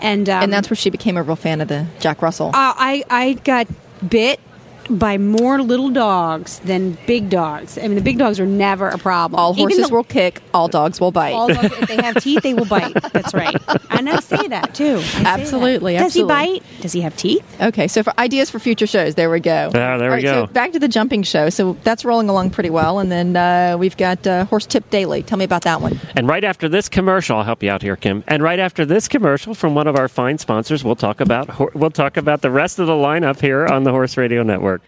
and 0.00 0.28
um, 0.28 0.42
And 0.42 0.52
that's 0.52 0.68
where 0.70 0.76
she 0.76 0.90
became 0.90 1.16
a 1.16 1.22
real 1.22 1.36
fan 1.36 1.60
of 1.60 1.68
the 1.68 1.86
Jack 2.00 2.20
Russell. 2.22 2.48
Uh, 2.48 2.52
I 2.54 3.04
I 3.08 3.32
got 3.44 3.68
bit 4.08 4.40
by 4.88 5.18
more 5.18 5.60
little 5.62 5.90
dogs 5.90 6.58
than 6.60 6.96
big 7.06 7.28
dogs. 7.30 7.78
I 7.78 7.82
mean, 7.82 7.94
the 7.94 8.00
big 8.00 8.18
dogs 8.18 8.40
are 8.40 8.46
never 8.46 8.88
a 8.88 8.98
problem. 8.98 9.38
All 9.38 9.52
Even 9.52 9.62
horses 9.62 9.88
the- 9.88 9.94
will 9.94 10.04
kick, 10.04 10.40
all 10.54 10.68
dogs 10.68 11.00
will 11.00 11.12
bite. 11.12 11.32
All 11.32 11.48
dogs, 11.48 11.72
if 11.78 11.88
they 11.88 11.96
have 11.96 12.22
teeth, 12.22 12.42
they 12.42 12.54
will 12.54 12.64
bite. 12.64 12.94
That's 13.12 13.34
right. 13.34 13.54
And 13.90 14.08
I 14.08 14.20
say 14.20 14.48
that 14.48 14.74
too. 14.74 14.96
I 14.96 15.00
say 15.02 15.22
that. 15.22 15.40
Absolutely, 15.40 15.96
Does 15.96 16.14
he 16.14 16.24
bite? 16.24 16.62
Does 16.80 16.92
he 16.92 17.00
have 17.02 17.16
teeth? 17.16 17.44
Okay, 17.60 17.88
so 17.88 18.02
for 18.02 18.18
ideas 18.18 18.50
for 18.50 18.58
future 18.58 18.86
shows, 18.86 19.14
there 19.14 19.30
we 19.30 19.40
go. 19.40 19.68
Ah, 19.68 19.70
there 19.70 19.98
we 19.98 20.04
All 20.04 20.10
right, 20.10 20.22
go. 20.22 20.46
So 20.46 20.52
back 20.52 20.72
to 20.72 20.78
the 20.78 20.88
jumping 20.88 21.22
show. 21.22 21.50
So 21.50 21.76
that's 21.84 22.04
rolling 22.04 22.28
along 22.28 22.50
pretty 22.50 22.70
well, 22.70 22.98
and 22.98 23.10
then 23.10 23.36
uh, 23.36 23.76
we've 23.78 23.96
got 23.96 24.26
uh, 24.26 24.44
Horse 24.46 24.66
Tip 24.66 24.88
Daily. 24.90 25.22
Tell 25.22 25.38
me 25.38 25.44
about 25.44 25.62
that 25.62 25.80
one. 25.80 25.98
And 26.16 26.28
right 26.28 26.44
after 26.44 26.68
this 26.68 26.88
commercial, 26.88 27.36
I'll 27.38 27.44
help 27.44 27.62
you 27.62 27.70
out 27.70 27.82
here, 27.82 27.96
Kim. 27.96 28.24
And 28.26 28.42
right 28.42 28.58
after 28.58 28.84
this 28.84 29.08
commercial 29.08 29.54
from 29.54 29.74
one 29.74 29.86
of 29.86 29.96
our 29.96 30.08
fine 30.08 30.38
sponsors, 30.38 30.84
we'll 30.84 30.96
talk 30.96 31.20
about 31.20 31.74
we'll 31.74 31.90
talk 31.90 32.16
about 32.16 32.40
the 32.42 32.50
rest 32.50 32.78
of 32.78 32.86
the 32.86 32.92
lineup 32.92 33.40
here 33.40 33.66
on 33.66 33.84
the 33.84 33.90
Horse 33.90 34.16
Radio 34.16 34.42
Network. 34.42 34.79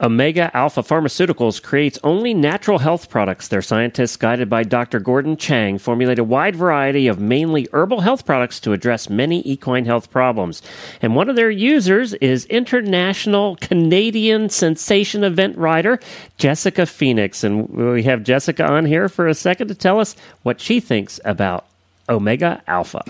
Omega 0.00 0.56
Alpha 0.56 0.82
Pharmaceuticals 0.82 1.60
creates 1.60 1.98
only 2.04 2.32
natural 2.32 2.78
health 2.78 3.10
products. 3.10 3.48
Their 3.48 3.62
scientists, 3.62 4.16
guided 4.16 4.48
by 4.48 4.62
Dr. 4.62 5.00
Gordon 5.00 5.36
Chang, 5.36 5.76
formulate 5.76 6.20
a 6.20 6.24
wide 6.24 6.54
variety 6.54 7.08
of 7.08 7.18
mainly 7.18 7.66
herbal 7.72 8.02
health 8.02 8.24
products 8.24 8.60
to 8.60 8.72
address 8.72 9.10
many 9.10 9.42
equine 9.44 9.86
health 9.86 10.08
problems. 10.08 10.62
And 11.02 11.16
one 11.16 11.28
of 11.28 11.34
their 11.34 11.50
users 11.50 12.14
is 12.14 12.44
international 12.44 13.56
Canadian 13.56 14.50
sensation 14.50 15.24
event 15.24 15.58
rider 15.58 15.98
Jessica 16.36 16.86
Phoenix. 16.86 17.42
And 17.42 17.68
we 17.68 18.04
have 18.04 18.22
Jessica 18.22 18.64
on 18.64 18.86
here 18.86 19.08
for 19.08 19.26
a 19.26 19.34
second 19.34 19.66
to 19.66 19.74
tell 19.74 19.98
us 19.98 20.14
what 20.44 20.60
she 20.60 20.78
thinks 20.78 21.18
about 21.24 21.66
Omega 22.08 22.62
Alpha. 22.68 23.02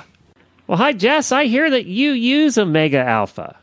Well, 0.66 0.78
hi, 0.78 0.94
Jess. 0.94 1.32
I 1.32 1.44
hear 1.44 1.68
that 1.68 1.84
you 1.84 2.12
use 2.12 2.56
Omega 2.56 2.98
Alpha. 2.98 3.56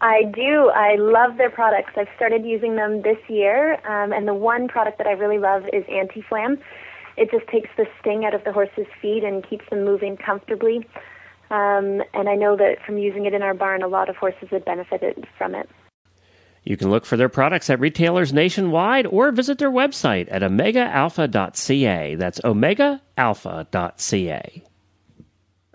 I 0.00 0.24
do. 0.24 0.70
I 0.74 0.96
love 0.96 1.36
their 1.36 1.50
products. 1.50 1.92
I've 1.96 2.08
started 2.16 2.44
using 2.44 2.76
them 2.76 3.02
this 3.02 3.18
year, 3.28 3.74
um, 3.86 4.12
and 4.12 4.26
the 4.26 4.34
one 4.34 4.66
product 4.66 4.98
that 4.98 5.06
I 5.06 5.12
really 5.12 5.38
love 5.38 5.64
is 5.72 5.84
Anti-Flam. 5.90 6.58
It 7.16 7.30
just 7.30 7.46
takes 7.48 7.68
the 7.76 7.86
sting 8.00 8.24
out 8.24 8.34
of 8.34 8.44
the 8.44 8.52
horse's 8.52 8.86
feet 9.02 9.24
and 9.24 9.46
keeps 9.46 9.68
them 9.68 9.84
moving 9.84 10.16
comfortably. 10.16 10.86
Um, 11.50 12.02
and 12.14 12.28
I 12.28 12.34
know 12.34 12.56
that 12.56 12.76
from 12.86 12.96
using 12.96 13.26
it 13.26 13.34
in 13.34 13.42
our 13.42 13.54
barn, 13.54 13.82
a 13.82 13.88
lot 13.88 14.08
of 14.08 14.16
horses 14.16 14.48
have 14.50 14.64
benefited 14.64 15.26
from 15.36 15.54
it. 15.54 15.68
You 16.62 16.76
can 16.76 16.90
look 16.90 17.04
for 17.04 17.16
their 17.16 17.28
products 17.28 17.70
at 17.70 17.80
retailers 17.80 18.32
nationwide 18.32 19.06
or 19.06 19.32
visit 19.32 19.58
their 19.58 19.70
website 19.70 20.28
at 20.30 20.42
omegaalpha.ca. 20.42 22.14
That's 22.14 22.40
omegaalpha.ca. 22.40 24.62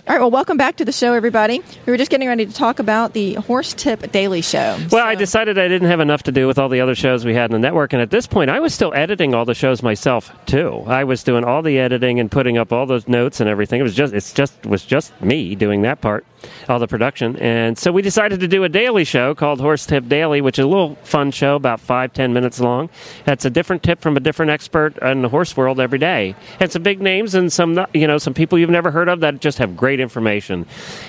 All 0.07 0.13
right, 0.13 0.21
well, 0.21 0.29
welcome 0.29 0.55
back 0.55 0.75
to 0.75 0.85
the 0.85 0.91
show, 0.91 1.13
everybody. 1.13 1.63
We 1.87 1.91
were 1.91 1.97
just 1.97 2.11
getting 2.11 2.27
ready 2.27 2.45
to 2.45 2.53
talk 2.53 2.77
about 2.77 3.13
the 3.13 3.33
Horse 3.33 3.73
Tip 3.73 4.11
Daily 4.11 4.43
Show. 4.43 4.77
Well, 4.91 5.03
I 5.03 5.15
decided 5.15 5.57
I 5.57 5.67
didn't 5.67 5.87
have 5.87 5.99
enough 5.99 6.21
to 6.23 6.31
do 6.31 6.45
with 6.45 6.59
all 6.59 6.69
the 6.69 6.79
other 6.79 6.93
shows 6.93 7.25
we 7.25 7.33
had 7.33 7.45
in 7.49 7.53
the 7.53 7.59
network, 7.59 7.91
and 7.91 7.99
at 7.99 8.11
this 8.11 8.27
point, 8.27 8.51
I 8.51 8.59
was 8.59 8.71
still 8.71 8.93
editing 8.93 9.33
all 9.33 9.45
the 9.45 9.55
shows 9.55 9.81
myself 9.81 10.31
too. 10.45 10.83
I 10.85 11.05
was 11.05 11.23
doing 11.23 11.43
all 11.43 11.63
the 11.63 11.79
editing 11.79 12.19
and 12.19 12.29
putting 12.29 12.55
up 12.55 12.71
all 12.71 12.85
those 12.85 13.07
notes 13.07 13.39
and 13.39 13.49
everything. 13.49 13.79
It 13.79 13.83
was 13.83 13.95
just 13.95 14.13
it's 14.13 14.31
just 14.31 14.63
was 14.67 14.85
just 14.85 15.19
me 15.23 15.55
doing 15.55 15.81
that 15.81 16.01
part, 16.01 16.23
all 16.69 16.79
the 16.79 16.87
production, 16.87 17.35
and 17.37 17.77
so 17.77 17.91
we 17.91 18.01
decided 18.01 18.39
to 18.39 18.47
do 18.47 18.63
a 18.63 18.69
daily 18.69 19.03
show 19.03 19.33
called 19.35 19.59
Horse 19.59 19.85
Tip 19.85 20.07
Daily, 20.07 20.41
which 20.41 20.59
is 20.59 20.65
a 20.65 20.67
little 20.67 20.95
fun 21.03 21.31
show, 21.31 21.55
about 21.55 21.79
five 21.79 22.13
ten 22.13 22.33
minutes 22.33 22.59
long. 22.59 22.89
That's 23.25 23.45
a 23.45 23.49
different 23.49 23.83
tip 23.83 24.01
from 24.01 24.17
a 24.17 24.19
different 24.19 24.51
expert 24.51 24.97
in 25.01 25.21
the 25.21 25.29
horse 25.29 25.55
world 25.57 25.79
every 25.79 25.99
day, 25.99 26.35
and 26.59 26.71
some 26.71 26.83
big 26.83 27.01
names 27.01 27.35
and 27.35 27.51
some 27.51 27.73
not- 27.75 27.89
you 27.95 28.07
know 28.07 28.17
some 28.17 28.33
people 28.33 28.57
you've 28.59 28.69
never 28.69 28.91
heard 28.91 29.09
of 29.09 29.19
that 29.21 29.39
just 29.41 29.57
have 29.57 29.75
great 29.77 29.99
information. 29.99 30.65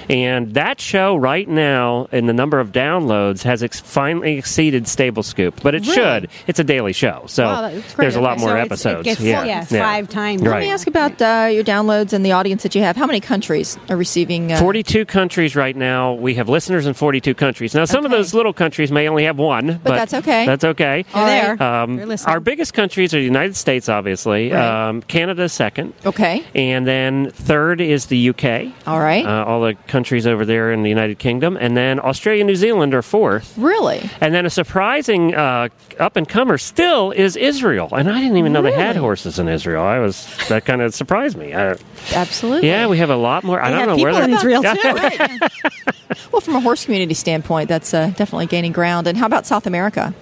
And 0.09 0.55
that 0.55 0.81
show 0.81 1.16
right 1.16 1.49
now, 1.49 2.09
in 2.12 2.27
the 2.27 2.33
number 2.33 2.61
of 2.61 2.72
downloads, 2.72 3.42
has 3.42 3.62
ex- 3.62 3.81
finally 3.81 4.38
exceeded 4.38 4.87
Stable 4.88 5.22
Scoop, 5.22 5.61
but 5.62 5.75
it 5.75 5.83
Really? 5.83 5.94
should. 5.94 6.31
It's 6.46 6.59
a 6.59 6.64
daily 6.64 6.92
show, 6.92 7.25
so 7.27 7.44
Wow, 7.44 7.70
there's 7.96 8.16
a 8.16 8.20
lot 8.20 8.33
Okay, 8.37 8.40
more 8.40 8.51
So 8.51 8.57
episodes. 8.57 9.01
It 9.01 9.05
gets, 9.05 9.20
yeah, 9.20 9.44
yeah, 9.44 9.64
yeah. 9.68 9.83
five 9.83 10.09
times. 10.09 10.42
Right. 10.42 10.51
Let 10.51 10.61
me 10.61 10.70
ask 10.70 10.87
about 10.87 11.20
uh, 11.22 11.49
your 11.51 11.64
downloads 11.64 12.12
and 12.12 12.25
the 12.25 12.33
audience 12.33 12.62
that 12.62 12.75
you 12.75 12.83
have. 12.83 12.96
How 12.96 13.07
many 13.07 13.20
countries 13.20 13.79
are 13.88 13.96
receiving? 13.96 14.53
Uh, 14.53 14.59
42 14.59 15.05
countries 15.05 15.26
right 15.57 15.75
now. 15.77 16.15
We 16.15 16.35
have 16.35 16.49
listeners 16.49 16.87
in 16.87 16.95
42 16.95 17.35
countries. 17.35 17.75
Now, 17.75 17.85
some 17.85 18.05
of 18.05 18.11
those 18.11 18.33
little 18.33 18.53
countries 18.53 18.93
may 18.93 19.09
only 19.09 19.25
have 19.25 19.39
one, 19.39 19.81
but, 19.83 19.97
that's 19.97 20.15
okay. 20.15 20.47
That's 20.47 20.65
okay. 20.65 21.05
They're 21.12 21.57
there. 21.57 21.62
Um, 21.62 21.97
They're 21.97 22.17
our 22.27 22.41
biggest 22.41 22.75
countries 22.75 23.12
are 23.12 23.19
the 23.19 23.25
United 23.25 23.57
States, 23.57 23.89
obviously. 23.89 24.53
Right. 24.53 24.89
Um, 24.89 25.03
Canada 25.03 25.49
second. 25.49 25.95
Okay. 26.05 26.45
And 26.55 26.87
then 26.87 27.31
third 27.31 27.81
is 27.81 28.07
the 28.07 28.31
UK. 28.31 28.73
All 28.87 29.01
right. 29.01 29.25
Uh, 29.27 29.45
all 29.45 29.61
the 29.62 29.75
countries 29.89 30.27
over 30.27 30.45
there 30.45 30.73
in 30.73 30.83
the 30.83 30.89
United 30.89 31.19
Kingdom. 31.19 31.57
And 31.61 31.77
then 31.77 31.99
Australia 32.01 32.41
and 32.43 32.49
New 32.49 32.57
Zealand 32.57 32.95
are 32.95 33.03
fourth. 33.03 33.57
really? 33.59 34.09
And 34.21 34.35
then 34.35 34.47
a 34.47 34.51
surprising 34.51 35.35
uh, 35.35 35.69
up 35.99 36.17
and 36.17 36.29
comer 36.29 36.59
still 36.59 37.11
is 37.11 37.37
Israel. 37.37 37.89
And 37.93 38.09
I 38.11 38.21
didn't 38.21 38.37
even 38.37 38.53
know 38.53 38.62
they 38.62 38.73
had 38.73 38.97
horses 38.97 39.39
in 39.39 39.49
Israel. 39.49 39.83
I 39.83 39.99
was 39.99 40.27
that 40.49 40.65
kind 40.65 40.81
of 40.83 40.95
surprised 40.95 41.37
me. 41.37 41.53
Uh, 41.53 41.77
Absolutely. 42.15 42.69
yeah, 42.69 42.87
we 42.87 42.99
have 42.99 43.11
a 43.11 43.17
lot 43.17 43.45
more. 43.45 43.61
I 43.61 43.71
don't 43.71 43.87
know 43.87 43.97
where 43.97 44.12
people 44.12 44.15
they're 44.15 44.29
in 44.29 44.35
Israel 44.35 44.62
too. 44.62 45.15
Well, 46.33 46.40
from 46.40 46.57
a 46.57 46.61
horse 46.61 46.85
community 46.85 47.14
standpoint, 47.14 47.68
that's 47.68 47.92
uh, 47.94 48.09
definitely 48.16 48.46
gaining 48.46 48.72
ground. 48.72 49.07
And 49.07 49.16
how 49.18 49.26
about 49.26 49.46
South 49.46 49.66
America? 49.66 50.14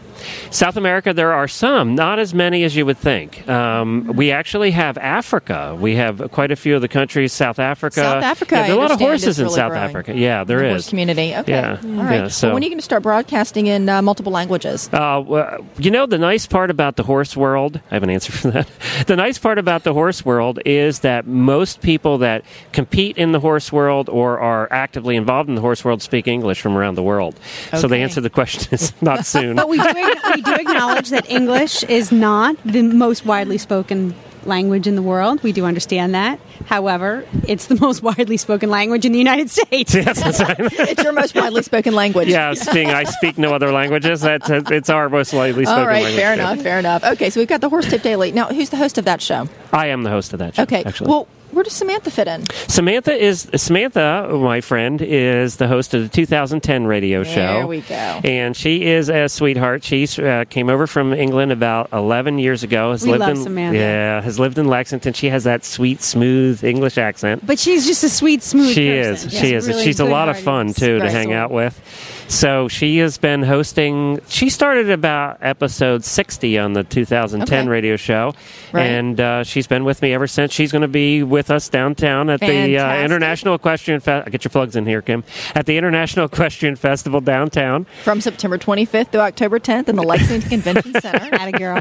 South 0.51 0.77
America, 0.77 1.13
there 1.13 1.33
are 1.33 1.49
some, 1.49 1.95
not 1.95 2.19
as 2.19 2.35
many 2.35 2.65
as 2.65 2.75
you 2.77 2.87
would 2.87 2.99
think. 2.99 3.47
Um, 3.49 4.07
we 4.15 4.31
actually 4.31 4.71
have 4.73 4.99
Africa. 4.99 5.77
We 5.79 5.97
have 5.97 6.31
quite 6.33 6.51
a 6.51 6.57
few 6.57 6.75
of 6.77 6.81
the 6.83 6.89
countries. 6.89 7.33
South 7.33 7.59
Africa. 7.59 7.97
South 7.97 8.23
Africa, 8.23 8.55
Yeah, 8.57 8.63
there 8.69 8.73
are 8.73 8.79
a 8.79 8.81
lot 8.83 8.91
of 8.91 8.99
horses 9.01 9.39
is 9.39 9.41
in 9.41 9.51
South 9.51 9.71
growing. 9.73 9.85
Africa. 9.85 10.15
Yeah, 10.17 10.45
there 10.45 10.59
the 10.61 10.67
is. 10.67 10.73
horse 10.73 10.89
community. 10.91 11.35
Okay. 11.35 11.53
Yeah. 11.53 11.79
All 11.83 11.89
right. 11.91 12.13
Yeah, 12.15 12.29
so- 12.29 12.49
well, 12.49 12.55
when 12.55 12.63
are 12.63 12.67
you 12.67 12.71
going 12.71 12.79
to 12.79 12.85
start 12.85 13.03
broadcasting 13.03 13.67
in 13.67 13.89
uh, 13.89 14.03
multiple 14.03 14.33
languages? 14.33 14.89
Uh, 14.93 15.23
well, 15.27 15.65
you 15.79 15.91
know, 15.91 16.07
the 16.07 16.19
nice 16.19 16.47
part 16.47 16.71
about 16.71 16.97
the 16.97 17.03
horse 17.03 17.37
world, 17.37 17.81
I 17.91 17.95
have 17.95 18.03
an 18.03 18.11
answer 18.11 18.33
for 18.33 18.51
that. 18.51 18.69
The 19.07 19.17
nice 19.17 19.39
part 19.39 19.59
about 19.59 19.85
the 19.85 19.93
horse 19.93 20.25
world 20.25 20.61
is 20.65 21.01
that 21.01 21.27
most 21.27 21.83
people 21.83 22.19
that 22.19 22.45
compete 22.73 23.17
in 23.19 23.33
the 23.33 23.41
horse 23.41 23.71
world 23.73 24.09
or 24.09 24.39
are 24.39 24.69
actively 24.73 25.17
involved 25.17 25.49
in 25.49 25.55
the 25.57 25.61
horse 25.61 25.85
world 25.85 26.01
speak 26.03 26.27
English 26.27 26.61
from 26.61 26.77
around 26.77 26.95
the 26.95 27.03
world. 27.03 27.39
So 27.77 27.87
the 27.89 27.97
answer 27.99 28.17
to 28.17 28.21
the 28.23 28.31
question 28.31 28.73
is 28.73 28.93
not 29.03 29.27
soon. 29.27 29.57
But 29.65 29.69
we 29.69 29.79
do, 29.79 30.14
we 30.35 30.43
do 30.43 30.55
acknowledge 30.55 31.11
that 31.11 31.29
English 31.31 31.85
is 31.85 32.13
not 32.13 32.57
the 32.65 32.83
most 32.83 33.25
widely 33.27 33.59
spoken 33.59 34.15
language 34.47 34.87
in 34.87 34.95
the 34.95 35.03
world. 35.03 35.43
We 35.43 35.53
do 35.53 35.65
understand 35.65 36.15
that. 36.15 36.39
However, 36.67 37.27
it's 37.47 37.67
the 37.67 37.77
most 37.77 38.03
widely 38.09 38.37
spoken 38.37 38.71
language 38.71 39.05
in 39.05 39.13
the 39.13 39.19
United 39.19 39.51
States. 39.51 39.95
yes, 39.95 40.23
that's 40.23 40.41
right. 40.41 40.57
it's 40.61 41.03
your 41.03 41.13
most 41.13 41.35
widely 41.35 41.63
spoken 41.63 41.95
language. 41.95 42.29
Yeah, 42.29 42.55
speaking, 42.55 42.91
I 42.91 43.05
speak 43.05 43.39
no 43.39 43.55
other 43.55 43.73
languages, 43.73 44.21
That's 44.21 44.51
uh, 44.51 44.63
it's 44.67 44.91
our 44.91 45.09
most 45.09 45.33
widely 45.33 45.65
spoken 45.65 45.81
All 45.81 45.87
right, 45.87 46.05
language. 46.05 46.15
fair 46.17 46.35
yeah. 46.35 46.51
enough, 46.51 46.63
fair 46.63 46.79
enough. 46.79 47.05
Okay, 47.05 47.31
so 47.31 47.41
we've 47.41 47.49
got 47.49 47.61
the 47.61 47.69
Horse 47.69 47.89
Tip 47.89 48.03
Daily. 48.03 48.33
Now, 48.33 48.49
who's 48.49 48.71
the 48.71 48.77
host 48.77 48.99
of 48.99 49.05
that 49.07 49.21
show? 49.21 49.49
I 49.73 49.89
am 49.89 50.03
the 50.03 50.11
host 50.11 50.33
of 50.33 50.39
that 50.39 50.57
show. 50.57 50.63
Okay, 50.63 50.85
actually. 50.85 51.09
well, 51.09 51.29
where 51.55 51.65
does 51.65 51.73
Samantha 51.73 52.11
fit 52.11 52.29
in? 52.29 52.45
Samantha 52.69 53.13
is 53.13 53.49
Samantha, 53.57 54.29
my 54.33 54.61
friend, 54.61 55.01
is 55.01 55.57
the 55.57 55.69
host 55.69 55.95
of 55.95 56.03
the 56.03 56.09
2010 56.09 56.87
radio 56.87 57.23
show. 57.25 57.35
There 57.35 57.67
we 57.67 57.81
go. 57.83 57.95
And 58.25 58.57
she 58.57 58.85
is 58.85 59.09
a 59.09 59.29
sweetheart. 59.29 59.85
She 59.85 60.05
uh, 60.23 60.45
came 60.47 60.69
over 60.69 60.87
from 60.87 61.13
England 61.13 61.53
about 61.53 61.89
11 61.93 62.39
years 62.39 62.63
ago. 62.63 62.91
Has 62.93 63.05
We 63.05 63.13
lived 63.13 63.21
love 63.21 63.31
in 63.31 63.43
Samantha. 63.43 63.79
yeah, 63.79 64.21
has 64.21 64.39
lived 64.39 64.59
in 64.59 64.67
Lexington. 64.69 65.13
She 65.13 65.29
has 65.29 65.45
that 65.45 65.65
sweet, 65.65 66.03
smooth 66.03 66.63
English 66.65 66.99
accent. 66.99 67.47
But 67.47 67.59
she's 67.59 67.87
just 67.87 68.05
a 68.05 68.09
sweet, 68.11 68.43
smooth 68.43 68.75
She 68.75 68.89
person. 68.89 69.29
is. 69.29 69.33
Yes, 69.35 69.43
She 69.43 69.55
is. 69.55 69.69
really 69.69 69.85
She's 69.85 70.01
a 70.01 70.05
lot 70.05 70.29
of 70.29 70.39
fun 70.39 70.73
too 70.73 70.99
to 70.99 71.11
hang 71.11 71.33
out 71.33 71.51
with. 71.51 71.81
So 72.27 72.69
she 72.69 72.99
has 72.99 73.19
been 73.19 73.43
hosting. 73.43 74.21
She 74.29 74.49
started 74.51 74.91
about 74.91 75.39
episode 75.41 76.05
60 76.05 76.59
on 76.59 76.73
the 76.73 76.83
2010 76.83 77.59
Okay. 77.61 77.69
radio 77.69 77.97
show, 77.97 78.35
Right. 78.73 78.83
and 78.87 79.21
uh, 79.21 79.45
she's 79.45 79.67
been 79.67 79.85
with 79.85 80.01
me 80.03 80.13
ever 80.15 80.27
since. 80.27 80.53
She's 80.53 80.73
going 80.73 80.83
to 80.83 80.89
be 80.89 81.23
with 81.23 81.51
us 81.51 81.69
downtown 81.69 82.31
at 82.31 82.41
the 82.41 82.79
uh, 82.79 83.03
International 83.05 83.55
Equestrian. 83.55 84.01
Fe- 84.01 84.25
get 84.31 84.43
your 84.45 84.51
plugs 84.51 84.75
in 84.75 84.87
here, 84.87 85.03
Kim. 85.03 85.23
At 85.55 85.67
the 85.67 85.77
International 85.77 86.27
Equestrian 86.27 86.77
Festival 86.77 87.21
downtown, 87.21 87.87
From 88.03 88.21
September 88.21 88.59
25th 88.59 89.13
through 89.13 89.21
October 89.21 89.59
10th 89.61 89.89
in 89.89 89.97
the 89.97 90.03
Lexington 90.03 90.49
Convention 90.49 90.95
Center. 91.01 91.35
Atta 91.35 91.53
girl. 91.53 91.81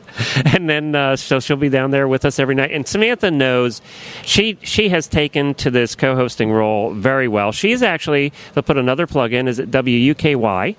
and 0.52 0.68
then 0.68 0.94
uh, 0.94 1.16
so 1.16 1.40
she'll 1.40 1.56
be 1.56 1.68
down 1.68 1.90
there 1.92 2.06
with 2.08 2.24
us 2.24 2.38
every 2.38 2.54
night. 2.54 2.72
And 2.72 2.86
Samantha 2.86 3.30
knows 3.30 3.80
she 4.22 4.58
she 4.62 4.88
has 4.90 5.06
taken 5.06 5.54
to 5.54 5.70
this 5.70 5.94
co-hosting 5.94 6.50
role 6.50 6.92
very 6.92 7.28
well. 7.28 7.52
She's 7.52 7.82
actually 7.82 8.32
they'll 8.54 8.62
put 8.62 8.76
another 8.78 9.06
plug 9.06 9.32
in 9.32 9.48
is 9.48 9.58
at 9.60 9.70
WUKY, 9.82 10.76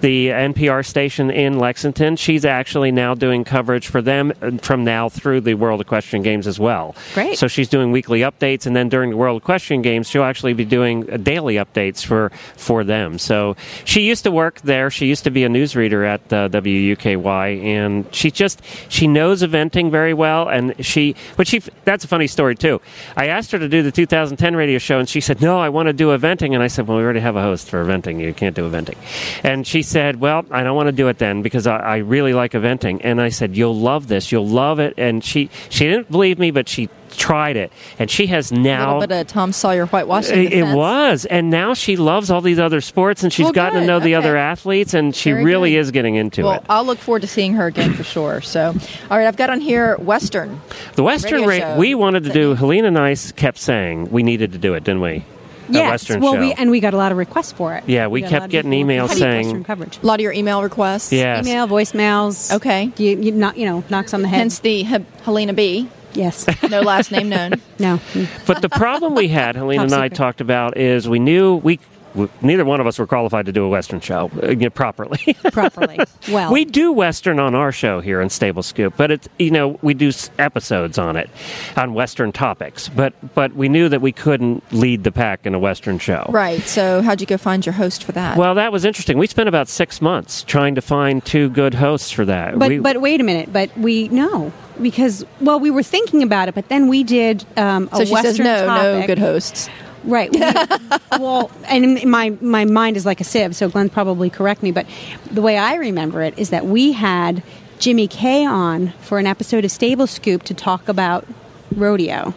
the 0.00 0.28
NPR 0.28 0.84
station 0.84 1.30
in 1.30 1.58
Lexington. 1.58 2.16
She's 2.16 2.44
actually 2.44 2.92
now 2.92 3.14
doing 3.14 3.44
coverage 3.44 3.88
for 3.88 4.02
them 4.02 4.32
uh, 4.42 4.52
from 4.58 4.84
now 4.84 5.08
through 5.08 5.42
the 5.42 5.54
World 5.54 5.80
Equestrian 5.80 6.22
Games 6.22 6.46
as 6.46 6.58
well. 6.58 6.94
Great. 7.14 7.38
So 7.38 7.48
she's 7.48 7.68
doing 7.68 7.92
weekly 7.92 8.20
updates, 8.20 8.66
and 8.66 8.74
then 8.74 8.88
during 8.88 9.10
the 9.10 9.16
World 9.16 9.42
Equestrian 9.42 9.82
Games, 9.82 10.08
she'll 10.08 10.24
actually 10.24 10.54
be 10.54 10.64
doing 10.64 11.10
uh, 11.10 11.16
daily 11.16 11.56
updates 11.56 12.04
for 12.04 12.30
for 12.56 12.84
them. 12.84 13.18
So 13.18 13.56
she 13.84 14.02
used 14.02 14.24
to 14.24 14.30
work 14.30 14.60
there. 14.62 14.90
She 14.90 15.06
used 15.06 15.24
to 15.24 15.30
be 15.30 15.44
a 15.44 15.48
newsreader 15.48 16.06
at 16.06 16.32
uh, 16.32 16.48
WUKY, 16.48 17.62
and 17.64 18.06
she 18.14 18.30
just 18.30 18.62
she 18.88 19.06
knows 19.06 19.42
eventing 19.42 19.90
very 19.90 20.14
well. 20.14 20.48
And 20.48 20.74
she, 20.84 21.14
but 21.36 21.46
she 21.46 21.60
that's 21.84 22.04
a 22.04 22.08
funny 22.08 22.26
story 22.26 22.54
too. 22.54 22.80
I 23.16 23.26
asked 23.28 23.52
her 23.52 23.58
to 23.58 23.68
do 23.68 23.82
the 23.82 23.92
2010 23.92 24.56
radio 24.56 24.78
show, 24.78 24.98
and 24.98 25.08
she 25.08 25.20
said, 25.20 25.40
"No, 25.40 25.58
I 25.58 25.68
want 25.68 25.86
to 25.88 25.92
do 25.92 26.08
eventing." 26.08 26.54
And 26.54 26.62
I 26.62 26.68
said, 26.68 26.86
"Well, 26.86 26.98
we 26.98 27.04
already 27.04 27.20
have 27.20 27.36
a 27.36 27.42
host 27.42 27.68
for 27.68 27.84
eventing. 27.84 28.20
You 28.20 28.32
can't 28.36 28.54
do 28.54 28.68
eventing. 28.70 28.96
And 29.42 29.66
she 29.66 29.82
said, 29.82 30.20
Well, 30.20 30.44
I 30.50 30.62
don't 30.62 30.76
want 30.76 30.86
to 30.88 30.92
do 30.92 31.08
it 31.08 31.18
then 31.18 31.42
because 31.42 31.66
I, 31.66 31.76
I 31.78 31.96
really 31.98 32.32
like 32.34 32.52
eventing. 32.52 33.00
And 33.02 33.20
I 33.20 33.30
said, 33.30 33.56
You'll 33.56 33.76
love 33.78 34.08
this. 34.08 34.30
You'll 34.30 34.46
love 34.48 34.78
it. 34.78 34.94
And 34.98 35.24
she, 35.24 35.50
she 35.68 35.86
didn't 35.86 36.10
believe 36.10 36.38
me, 36.38 36.50
but 36.50 36.68
she 36.68 36.88
tried 37.10 37.56
it. 37.56 37.72
And 37.98 38.10
she 38.10 38.26
has 38.26 38.50
A 38.50 38.54
now. 38.56 38.94
little 38.94 39.08
bit 39.08 39.20
of 39.22 39.26
Tom 39.28 39.52
Sawyer 39.52 39.86
whitewashing. 39.86 40.44
It, 40.44 40.52
it 40.52 40.74
was, 40.74 41.24
and 41.24 41.48
now 41.50 41.72
she 41.72 41.96
loves 41.96 42.30
all 42.30 42.42
these 42.42 42.58
other 42.58 42.82
sports, 42.82 43.22
and 43.22 43.32
she's 43.32 43.44
Well, 43.44 43.52
gotten 43.54 43.80
to 43.80 43.86
know 43.86 44.00
the 44.00 44.06
Okay. 44.16 44.26
other 44.26 44.36
athletes, 44.36 44.92
and 44.92 45.14
she 45.16 45.30
Very 45.32 45.44
really 45.44 45.70
good. 45.72 45.78
is 45.78 45.90
getting 45.92 46.16
into 46.16 46.42
Well, 46.44 46.54
it. 46.56 46.62
I'll 46.68 46.84
look 46.84 46.98
forward 46.98 47.22
to 47.22 47.28
seeing 47.28 47.54
her 47.54 47.66
again 47.66 47.94
for 47.94 48.04
sure. 48.04 48.42
So, 48.42 48.74
all 49.10 49.16
right, 49.18 49.26
I've 49.26 49.36
got 49.36 49.48
on 49.48 49.60
here 49.60 49.96
Western. 49.96 50.60
The 50.94 51.02
Western 51.04 51.44
rate, 51.46 51.78
we 51.78 51.94
wanted 51.94 52.24
to 52.24 52.32
do. 52.32 52.54
Helena 52.54 52.90
Nice 52.90 53.32
kept 53.32 53.58
saying 53.58 54.10
we 54.10 54.22
needed 54.22 54.52
to 54.52 54.58
do 54.58 54.74
it, 54.74 54.84
didn't 54.84 55.00
we? 55.00 55.24
A 55.68 55.72
yes. 55.72 55.90
Western 55.90 56.20
well, 56.20 56.34
show. 56.34 56.40
we 56.40 56.52
and 56.52 56.70
we 56.70 56.80
got 56.80 56.94
a 56.94 56.96
lot 56.96 57.12
of 57.12 57.18
requests 57.18 57.52
for 57.52 57.74
it. 57.74 57.84
Yeah, 57.86 58.06
we 58.06 58.20
got 58.20 58.26
a 58.26 58.30
kept 58.40 58.50
getting 58.50 58.70
people 58.70 58.88
emails 58.88 59.02
requesting 59.02 59.18
saying- 59.22 59.46
Western 59.46 59.64
coverage. 59.64 59.98
A 60.02 60.06
lot 60.06 60.20
of 60.20 60.22
your 60.22 60.32
email 60.32 60.62
requests. 60.62 61.12
Yeah, 61.12 61.40
Email, 61.40 61.66
voicemails. 61.66 62.54
Okay. 62.54 62.92
You, 62.96 63.16
you 63.18 63.32
not 63.32 63.56
you 63.56 63.66
know 63.66 63.82
knocks 63.90 64.14
on 64.14 64.22
the 64.22 64.28
head. 64.28 64.38
Hence 64.38 64.58
the 64.60 64.82
He- 64.84 65.04
Helena 65.22 65.52
B. 65.52 65.88
yes. 66.14 66.46
No 66.70 66.80
last 66.82 67.10
name 67.12 67.28
known. 67.28 67.54
No. 67.78 68.00
But 68.46 68.62
the 68.62 68.68
problem 68.70 69.14
we 69.14 69.28
had, 69.28 69.54
Helena 69.56 69.82
Top 69.82 69.84
and 69.92 69.94
I 69.94 70.06
secret. 70.06 70.16
talked 70.16 70.40
about, 70.40 70.76
is 70.78 71.08
we 71.08 71.18
knew 71.18 71.56
we. 71.56 71.78
W- 72.16 72.30
Neither 72.40 72.64
one 72.64 72.80
of 72.80 72.86
us 72.86 72.98
were 72.98 73.06
qualified 73.06 73.46
to 73.46 73.52
do 73.52 73.64
a 73.64 73.68
Western 73.68 74.00
show 74.00 74.30
uh, 74.42 74.70
properly. 74.70 75.34
properly. 75.52 75.98
Well, 76.30 76.52
we 76.52 76.64
do 76.64 76.92
Western 76.92 77.38
on 77.38 77.54
our 77.54 77.72
show 77.72 78.00
here 78.00 78.20
in 78.20 78.30
Stable 78.30 78.62
Scoop, 78.62 78.94
but 78.96 79.10
it's 79.10 79.28
you 79.38 79.50
know 79.50 79.78
we 79.82 79.94
do 79.94 80.10
episodes 80.38 80.98
on 80.98 81.16
it, 81.16 81.30
on 81.76 81.94
Western 81.94 82.32
topics. 82.32 82.88
But 82.88 83.12
but 83.34 83.54
we 83.54 83.68
knew 83.68 83.88
that 83.88 84.00
we 84.00 84.12
couldn't 84.12 84.64
lead 84.72 85.04
the 85.04 85.12
pack 85.12 85.46
in 85.46 85.54
a 85.54 85.58
Western 85.58 85.98
show. 85.98 86.26
Right. 86.30 86.62
So, 86.62 87.02
how'd 87.02 87.20
you 87.20 87.26
go 87.26 87.36
find 87.36 87.64
your 87.64 87.74
host 87.74 88.04
for 88.04 88.12
that? 88.12 88.36
Well, 88.36 88.54
that 88.54 88.72
was 88.72 88.84
interesting. 88.84 89.18
We 89.18 89.26
spent 89.26 89.48
about 89.48 89.68
six 89.68 90.00
months 90.00 90.42
trying 90.42 90.74
to 90.74 90.82
find 90.82 91.24
two 91.24 91.50
good 91.50 91.74
hosts 91.74 92.10
for 92.10 92.24
that. 92.24 92.58
But 92.58 92.68
we, 92.68 92.78
but 92.78 93.00
wait 93.00 93.20
a 93.20 93.24
minute. 93.24 93.52
But 93.52 93.76
we 93.78 94.08
no 94.08 94.52
because 94.82 95.24
well 95.40 95.60
we 95.60 95.70
were 95.70 95.82
thinking 95.82 96.22
about 96.22 96.48
it, 96.48 96.54
but 96.54 96.68
then 96.68 96.88
we 96.88 97.04
did 97.04 97.44
um, 97.56 97.88
a 97.92 97.96
so 97.96 98.04
she 98.04 98.12
Western 98.12 98.34
says 98.34 98.38
no, 98.38 98.66
topic. 98.66 99.00
no 99.00 99.06
good 99.06 99.18
hosts. 99.18 99.68
Right. 100.06 100.30
We, 100.32 100.40
well, 101.18 101.50
and 101.66 102.04
my 102.04 102.30
my 102.40 102.64
mind 102.64 102.96
is 102.96 103.04
like 103.04 103.20
a 103.20 103.24
sieve, 103.24 103.54
so 103.56 103.68
Glenn 103.68 103.88
probably 103.90 104.30
correct 104.30 104.62
me. 104.62 104.70
But 104.72 104.86
the 105.30 105.42
way 105.42 105.58
I 105.58 105.74
remember 105.74 106.22
it 106.22 106.38
is 106.38 106.50
that 106.50 106.66
we 106.66 106.92
had 106.92 107.42
Jimmy 107.78 108.06
Kay 108.08 108.46
on 108.46 108.92
for 109.02 109.18
an 109.18 109.26
episode 109.26 109.64
of 109.64 109.70
Stable 109.70 110.06
Scoop 110.06 110.42
to 110.44 110.54
talk 110.54 110.88
about 110.88 111.26
rodeo, 111.74 112.32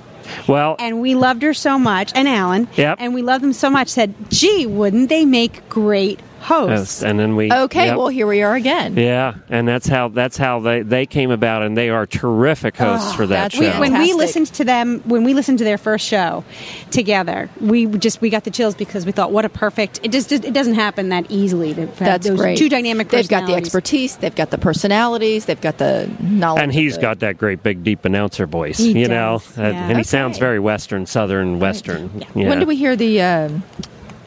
well, 0.48 0.76
and 0.80 1.00
we 1.02 1.16
loved 1.16 1.42
her 1.44 1.54
so 1.54 1.78
much, 1.80 2.12
and 2.16 2.28
Alan, 2.28 2.68
Yep. 2.76 2.98
and 3.00 3.14
we 3.14 3.22
loved 3.22 3.44
them 3.44 3.54
so 3.54 3.70
much. 3.70 3.88
Said, 3.88 4.14
"Gee, 4.30 4.66
wouldn't 4.66 5.10
they 5.10 5.24
make 5.26 5.68
great 5.70 6.20
hosts?" 6.42 7.02
yes, 7.02 7.04
and 7.10 7.20
then 7.20 7.36
we 7.36 7.52
Okay. 7.52 7.88
yep. 7.88 7.98
Well, 7.98 8.08
here 8.08 8.28
we 8.28 8.42
are 8.42 8.56
again. 8.56 8.96
Yeah, 8.98 9.36
and 9.50 9.68
that's 9.68 9.88
how 9.88 10.08
that's 10.10 10.38
how 10.38 10.60
they, 10.60 10.82
they 10.82 11.06
came 11.06 11.32
about, 11.32 11.64
and 11.64 11.78
they 11.78 11.90
are 11.90 12.06
terrific 12.06 12.78
hosts 12.78 13.12
Oh, 13.14 13.18
for 13.18 13.28
that 13.28 13.52
that's 13.52 13.56
show. 13.56 13.62
we, 13.62 13.80
when 13.80 13.94
we 14.00 14.14
listened 14.14 14.48
to 14.54 14.64
them 14.64 15.00
when 15.06 15.24
we 15.24 15.34
listened 15.34 15.58
to 15.60 15.64
their 15.64 15.78
first 15.78 16.06
show 16.06 16.44
together 16.92 17.50
we 17.62 17.86
just 17.86 18.22
we 18.22 18.30
got 18.30 18.44
the 18.44 18.52
chills 18.52 18.76
because 18.76 19.06
we 19.06 19.12
thought 19.12 19.32
what 19.32 19.46
a 19.46 19.50
perfect 19.50 20.00
it 20.04 20.12
just 20.12 20.32
it 20.32 20.54
doesn't 20.54 20.74
happen 20.76 21.10
that 21.10 21.26
easily 21.30 21.74
to 21.74 21.82
have 21.88 21.98
That's 21.98 22.28
those 22.28 22.40
great. 22.40 22.58
two 22.58 22.70
dynamic 22.70 23.10
They've 23.10 23.28
got 23.28 23.48
the 23.48 23.56
expertise. 23.56 24.18
They've 24.18 24.36
got 24.36 24.50
the 24.52 24.58
personalities. 24.58 25.46
They've 25.46 25.60
got 25.60 25.78
the 25.78 26.10
knowledge. 26.22 26.64
and 26.64 26.74
he's 26.74 26.96
of 26.96 27.02
the- 27.02 27.08
got 27.08 27.20
that 27.20 27.38
great 27.38 27.64
big 27.64 27.84
deep 27.84 28.06
announcer 28.06 28.46
voice, 28.46 28.78
He 28.78 28.92
you 29.00 29.08
does, 29.08 29.58
know, 29.58 29.64
Uh, 29.64 29.68
yeah. 29.70 29.90
and 29.90 29.98
he 29.98 30.04
sounds 30.04 30.38
very 30.38 30.60
Western, 30.60 31.06
Southern 31.06 31.60
Western. 31.60 32.10
Yeah. 32.36 32.50
When 32.50 32.60
do 32.60 32.66
we 32.66 32.76
hear 32.76 32.96
the 32.96 33.22
um 33.22 33.64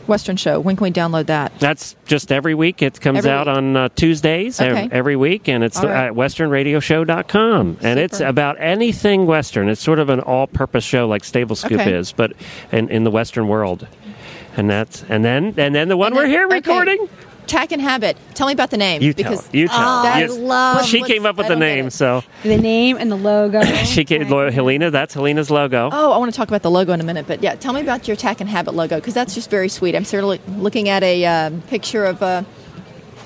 Western 0.09 0.37
show? 0.37 0.59
When 0.61 0.77
can 0.77 0.85
we 0.85 0.91
download 0.91 1.27
that? 1.27 1.53
That's 1.59 1.95
just 2.07 2.33
every 2.33 2.55
week. 2.55 2.83
It 2.83 3.01
comes 3.01 3.19
Every 3.19 3.31
out 3.31 3.47
week. 3.47 3.57
on 3.57 3.77
uh, 3.77 3.89
Tuesdays 3.95 4.61
ev- 4.61 4.73
Okay. 4.77 4.89
every 4.93 5.17
week, 5.17 5.49
and 5.49 5.63
it's 5.65 5.79
All 5.79 5.87
right. 5.87 6.07
at 6.09 6.13
westernradioshow.com. 6.15 7.79
And 7.83 7.99
it's 7.99 8.21
about 8.21 8.57
anything 8.61 9.27
Western. 9.27 9.69
It's 9.69 9.81
sort 9.81 9.99
of 9.99 10.09
an 10.09 10.21
all-purpose 10.21 10.85
show 10.85 11.07
like 11.09 11.25
Stable 11.25 11.57
Scoop 11.57 11.81
Okay. 11.81 11.93
is, 11.95 12.13
but 12.13 12.33
in, 12.73 12.89
in 12.89 13.05
the 13.05 13.11
Western 13.11 13.49
world. 13.49 13.87
And 14.57 14.69
that's 14.69 15.03
and 15.09 15.25
then 15.25 15.55
and 15.57 15.75
then 15.75 15.89
the 15.89 15.97
one 15.97 16.09
And 16.09 16.17
we're 16.17 16.23
then- 16.23 16.31
here 16.31 16.47
okay. 16.47 16.55
recording. 16.57 17.09
Tack 17.47 17.73
and 17.73 17.83
Habit. 17.83 18.17
Tell 18.35 18.47
me 18.47 18.53
about 18.53 18.71
the 18.71 18.77
name. 18.77 19.03
You 19.03 19.13
tell. 19.13 19.31
because 19.31 19.49
You 19.53 19.69
tell. 19.69 19.79
Oh, 19.79 20.03
I 20.07 20.25
You- 20.25 20.33
love- 20.35 20.85
She 20.87 21.03
came 21.03 21.27
up 21.27 21.37
with 21.37 21.47
I 21.47 21.51
the 21.51 21.57
name, 21.57 21.91
so 21.91 22.23
the 22.43 22.57
name 22.57 22.97
and 22.99 23.11
the 23.11 23.17
logo 23.17 23.63
she 23.85 24.05
came. 24.05 24.23
Helena. 24.27 24.91
That's 24.91 25.15
Helena's 25.15 25.51
logo. 25.51 25.91
Oh, 25.93 26.13
I 26.13 26.19
want 26.19 26.33
to 26.33 26.37
talk 26.37 26.49
about 26.49 26.63
the 26.63 26.71
logo 26.71 26.93
in 26.93 27.01
a 27.01 27.05
minute, 27.05 27.27
but 27.27 27.43
yeah, 27.43 27.55
tell 27.55 27.73
me 27.73 27.81
about 27.81 28.07
your 28.09 28.17
Tack 28.17 28.41
and 28.41 28.49
Habit 28.49 28.75
logo 28.75 28.97
because 28.97 29.15
that's 29.15 29.35
just 29.35 29.51
very 29.51 29.69
sweet. 29.69 29.95
I'm 29.95 30.05
sort 30.05 30.25
of 30.25 30.59
looking 30.59 30.89
at 30.89 31.03
a 31.03 31.25
um, 31.27 31.61
picture 31.63 32.05
of 32.05 32.23
a 32.23 32.45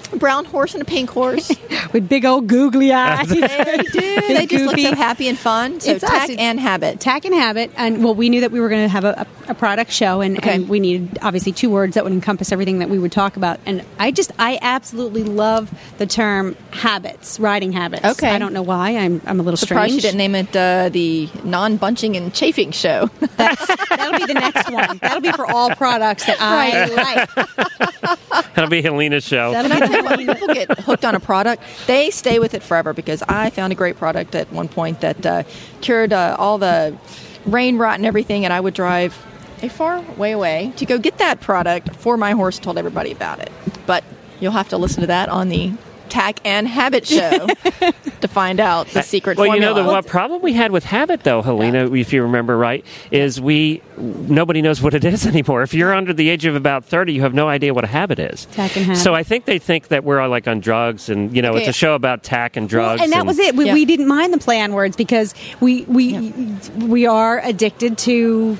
brown 0.08 0.44
horse 0.44 0.74
and 0.74 0.82
a 0.82 0.84
pink 0.84 1.10
horse. 1.10 1.50
with 1.92 2.08
big 2.08 2.24
old 2.24 2.46
googly 2.46 2.92
eyes 2.92 3.28
they 3.28 3.36
do. 3.92 4.00
They 4.00 4.46
just 4.46 4.64
look 4.64 4.78
so 4.78 4.94
happy 4.94 5.28
and 5.28 5.38
fun. 5.38 5.80
So 5.80 5.92
It's 5.92 6.04
us. 6.04 6.10
Tack 6.10 6.30
It's- 6.30 6.38
and 6.40 6.58
Habit. 6.60 7.00
Tack 7.00 7.24
and 7.24 7.34
Habit, 7.34 7.70
and 7.76 8.02
well, 8.04 8.14
we 8.14 8.28
knew 8.28 8.40
that 8.40 8.50
we 8.52 8.60
were 8.60 8.68
going 8.68 8.82
to 8.84 8.88
have 8.88 9.04
a, 9.04 9.26
a, 9.48 9.50
a 9.50 9.54
product 9.54 9.90
show, 9.92 10.20
and, 10.20 10.38
Okay. 10.38 10.54
and 10.56 10.68
we 10.68 10.80
needed 10.80 11.18
obviously 11.22 11.52
two 11.52 11.70
words 11.70 11.94
that 11.94 12.04
would 12.04 12.12
encompass 12.12 12.52
everything 12.52 12.78
that 12.80 12.88
we 12.90 12.98
would 12.98 13.12
talk 13.12 13.36
about. 13.36 13.60
And 13.66 13.84
I 13.98 14.10
just, 14.10 14.32
I 14.38 14.58
absolutely 14.62 15.22
love 15.24 15.72
the 15.98 16.06
term 16.06 16.56
habits, 16.72 17.38
riding 17.40 17.72
habits. 17.72 18.04
Okay. 18.04 18.28
I 18.30 18.38
don't 18.38 18.52
know 18.52 18.62
why. 18.62 18.96
I'm, 18.96 19.20
I'm 19.26 19.40
a 19.40 19.42
little 19.42 19.56
Surprised 19.56 19.92
strange. 19.92 19.94
you 19.94 20.00
didn't 20.02 20.18
name 20.18 20.34
it 20.34 20.56
uh, 20.56 20.88
the 20.90 21.28
non-bunching 21.44 22.16
and 22.16 22.32
chafing 22.34 22.70
show. 22.72 23.08
That's, 23.36 23.66
that'll 23.88 24.18
be 24.18 24.26
the 24.26 24.34
next 24.34 24.70
one. 24.70 24.98
That'll 24.98 25.20
be 25.20 25.32
for 25.32 25.46
all 25.50 25.70
products 25.70 26.26
that 26.26 26.36
I 26.40 26.86
like. 26.86 28.54
That'll 28.54 28.70
be 28.70 28.82
Helena's 28.82 29.24
show. 29.24 29.52
That'll 29.52 29.70
be 29.70 29.76
I 29.76 29.86
tell 29.86 29.95
when 30.02 30.18
people 30.26 30.54
get 30.54 30.78
hooked 30.80 31.04
on 31.04 31.14
a 31.14 31.20
product, 31.20 31.62
they 31.86 32.10
stay 32.10 32.38
with 32.38 32.54
it 32.54 32.62
forever 32.62 32.92
because 32.92 33.22
I 33.28 33.50
found 33.50 33.72
a 33.72 33.76
great 33.76 33.96
product 33.96 34.34
at 34.34 34.52
one 34.52 34.68
point 34.68 35.00
that 35.00 35.26
uh, 35.26 35.42
cured 35.80 36.12
uh, 36.12 36.36
all 36.38 36.58
the 36.58 36.96
rain 37.44 37.78
rot 37.78 37.96
and 37.96 38.06
everything, 38.06 38.44
and 38.44 38.52
I 38.52 38.60
would 38.60 38.74
drive 38.74 39.16
a 39.62 39.68
far 39.68 40.02
way 40.16 40.32
away 40.32 40.72
to 40.76 40.86
go 40.86 40.98
get 40.98 41.18
that 41.18 41.40
product 41.40 41.94
for 41.96 42.16
my 42.16 42.32
horse. 42.32 42.58
Told 42.58 42.78
everybody 42.78 43.12
about 43.12 43.38
it, 43.40 43.50
but 43.86 44.04
you'll 44.40 44.52
have 44.52 44.68
to 44.70 44.78
listen 44.78 45.00
to 45.00 45.06
that 45.06 45.28
on 45.28 45.48
the 45.48 45.72
Tack 46.08 46.40
and 46.44 46.66
Habit 46.68 47.06
show 47.06 47.46
to 48.20 48.28
find 48.28 48.60
out 48.60 48.86
the 48.88 49.02
secret 49.02 49.36
well, 49.38 49.46
formula. 49.48 49.70
you 49.70 49.74
know 49.74 49.82
the 49.82 49.88
what 49.92 50.06
problem 50.06 50.40
we 50.42 50.52
had 50.52 50.70
with 50.72 50.84
habit, 50.84 51.22
though, 51.24 51.42
Helena, 51.42 51.92
if 51.94 52.12
you 52.12 52.22
remember 52.22 52.56
right, 52.56 52.84
is 53.10 53.40
we 53.40 53.82
nobody 53.98 54.62
knows 54.62 54.80
what 54.82 54.94
it 54.94 55.04
is 55.04 55.26
anymore. 55.32 55.62
If 55.62 55.74
you're 55.74 55.92
under 55.94 56.12
the 56.12 56.28
age 56.28 56.44
of 56.46 56.54
about 56.56 56.84
thirty, 56.84 57.12
you 57.12 57.22
have 57.22 57.34
no 57.34 57.48
idea 57.48 57.74
what 57.74 57.84
a 57.84 57.88
habit 57.88 58.18
is. 58.18 58.46
Tack 58.52 58.76
and 58.76 58.86
habit. 58.86 59.00
So 59.02 59.14
I 59.14 59.22
think 59.22 59.44
they 59.44 59.58
think 59.58 59.88
that 59.88 60.04
we're 60.04 60.20
all 60.20 60.28
like 60.30 60.46
on 60.48 60.60
drugs, 60.60 61.08
and 61.08 61.34
you 61.34 61.42
know, 61.42 61.50
Okay. 61.52 61.60
it's 61.60 61.68
a 61.68 61.72
show 61.72 61.94
about 61.94 62.22
tack 62.22 62.56
and 62.56 62.68
drugs. 62.68 62.98
Well, 63.00 63.04
and 63.04 63.12
that 63.12 63.26
was 63.26 63.38
it. 63.38 63.54
We, 63.56 63.66
Yeah. 63.66 63.74
we 63.74 63.84
didn't 63.84 64.08
mind 64.08 64.32
the 64.32 64.38
play 64.38 64.60
on 64.60 64.72
words 64.72 64.96
because 64.96 65.34
we 65.60 65.82
we 65.82 66.32
we 66.78 67.06
are 67.06 67.40
addicted 67.40 67.98
to 67.98 68.56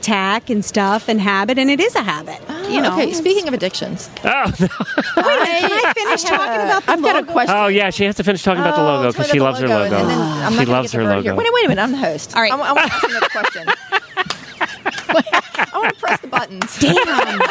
tack 0.00 0.48
and 0.48 0.64
stuff 0.64 1.08
and 1.08 1.20
habit, 1.20 1.58
and 1.58 1.68
it 1.70 1.80
is 1.80 1.94
a 1.96 2.02
habit. 2.02 2.40
you 2.70 2.80
know. 2.80 2.90
Ah, 2.90 3.00
okay. 3.00 3.12
Speaking 3.12 3.48
of 3.48 3.54
addictions, 3.54 4.08
Oh, 4.24 4.44
no. 4.60 4.68
can 4.68 4.68
I 5.16 5.92
finish 6.26 6.38
talking 6.38 6.62
about 6.62 6.84
the 6.84 6.92
I've 6.92 7.02
got 7.02 7.22
a 7.22 7.26
question. 7.32 7.56
oh, 7.56 7.66
yeah, 7.68 7.90
she 7.90 8.04
has 8.04 8.16
to 8.16 8.24
finish 8.24 8.42
talking 8.42 8.60
about 8.60 8.74
the 8.76 8.82
Oh, 8.82 8.84
logo 8.84 9.12
because 9.12 9.28
she 9.30 9.40
loves 9.40 9.60
her 9.60 9.68
logo. 9.68 9.96
and 9.96 10.08
then 10.10 10.18
I'm 10.20 10.52
she 10.52 10.58
not 10.58 10.66
gonna 10.66 10.76
loves 10.78 10.92
get 10.92 10.98
her 10.98 11.02
the 11.04 11.08
bird 11.08 11.16
logo. 11.16 11.22
here. 11.22 11.34
Wait, 11.36 11.52
wait 11.54 11.64
a 11.64 11.68
minute. 11.68 11.82
I'm 11.82 11.92
the 11.92 11.98
host. 11.98 12.34
All 12.36 12.42
right. 12.42 12.52
I, 12.52 12.56
I 12.56 12.72
want 12.72 12.88
to 12.88 12.94
ask 12.94 13.04
another 13.08 13.28
question. 13.28 13.68
I 15.10 15.70
want 15.78 15.94
to 15.94 16.00
press 16.00 16.20
the 16.20 16.28
buttons. 16.28 16.78
Damn. 16.78 17.40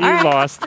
You 0.00 0.24
lost. 0.24 0.62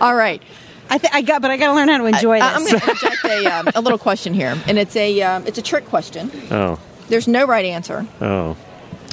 All 0.00 0.14
right. 0.14 0.40
I, 0.88 0.98
th- 0.98 1.12
I 1.12 1.22
got, 1.22 1.42
but 1.42 1.50
I 1.50 1.56
got 1.56 1.66
to 1.68 1.74
learn 1.74 1.88
how 1.88 1.98
to 1.98 2.04
enjoy 2.06 2.38
this. 2.38 2.42
I, 2.44 2.54
am 2.54 2.62
this. 2.64 2.70
going 2.72 2.80
to 2.82 2.90
interject 2.90 3.24
a, 3.24 3.46
um, 3.46 3.68
a 3.74 3.80
little 3.80 3.98
question 3.98 4.32
here, 4.32 4.56
and 4.66 4.78
it's 4.78 4.94
a 4.96 5.20
um, 5.22 5.46
it's 5.46 5.58
a 5.58 5.62
trick 5.62 5.86
question. 5.86 6.30
Oh, 6.50 6.78
There's 7.08 7.26
no 7.26 7.46
right 7.46 7.64
answer. 7.64 8.06
oh, 8.20 8.56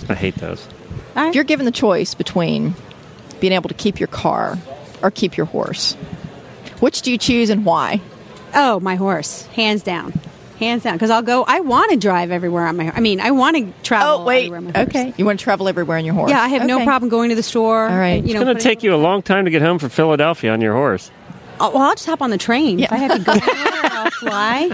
I 0.08 0.14
hate 0.14 0.36
those. 0.36 0.66
All 1.16 1.24
right. 1.24 1.30
If 1.30 1.36
you're 1.36 1.44
given 1.44 1.66
the 1.66 1.72
choice 1.72 2.14
between 2.14 2.76
being 3.40 3.52
able 3.54 3.68
to 3.70 3.74
keep 3.76 4.00
your 4.00 4.08
car 4.08 4.58
or 5.02 5.12
keep 5.12 5.36
your 5.38 5.48
horse, 5.48 5.98
which 6.82 7.02
do 7.02 7.12
you 7.12 7.18
choose 7.18 7.50
and 7.50 7.66
why? 7.66 8.02
oh, 8.54 8.80
my 8.82 8.96
horse, 8.96 9.46
hands 9.48 9.82
down, 9.84 10.14
hands 10.60 10.84
down. 10.84 10.94
Because 10.96 11.10
I'll 11.10 11.22
go. 11.22 11.44
I 11.48 11.62
want 11.62 11.92
to 11.92 11.98
drive 11.98 12.32
everywhere 12.32 12.68
on 12.68 12.78
my. 12.78 12.92
I 12.92 13.00
mean, 13.00 13.22
I 13.22 13.32
want 13.32 13.58
to 13.58 13.72
travel. 13.84 14.20
Oh, 14.20 14.26
wait. 14.26 14.48
everywhere 14.48 14.58
on 14.58 14.64
my 14.66 14.72
horse. 14.72 14.88
Okay. 14.90 15.14
You 15.18 15.26
want 15.26 15.40
to 15.40 15.44
travel 15.44 15.68
everywhere 15.70 15.98
on 15.98 16.06
your 16.06 16.14
horse? 16.14 16.30
Yeah, 16.30 16.42
I 16.42 16.50
have 16.50 16.66
no 16.66 16.84
problem 16.84 17.10
going 17.10 17.30
to 17.30 17.36
the 17.36 17.44
store. 17.44 17.88
All 17.88 17.98
right. 17.98 18.24
You 18.24 18.36
It's 18.36 18.44
going 18.44 18.56
to 18.56 18.62
take 18.62 18.84
you 18.84 18.94
a 18.94 18.98
long 18.98 19.22
time 19.22 19.46
to 19.46 19.52
get 19.52 19.62
home 19.62 19.80
from 19.80 19.90
Philadelphia 19.90 20.52
on 20.52 20.62
your 20.62 20.74
horse. 20.74 21.10
Oh, 21.62 21.70
well, 21.72 21.84
I'll 21.84 21.94
just 21.96 22.06
hop 22.08 22.22
on 22.22 22.30
the 22.32 22.38
train. 22.38 22.80
If 22.80 22.92
I 22.92 22.98
have 22.98 23.12
to 23.18 23.24
go 23.24 23.32
anywhere, 23.34 23.92
I'll 23.92 24.12
fly. 24.12 24.70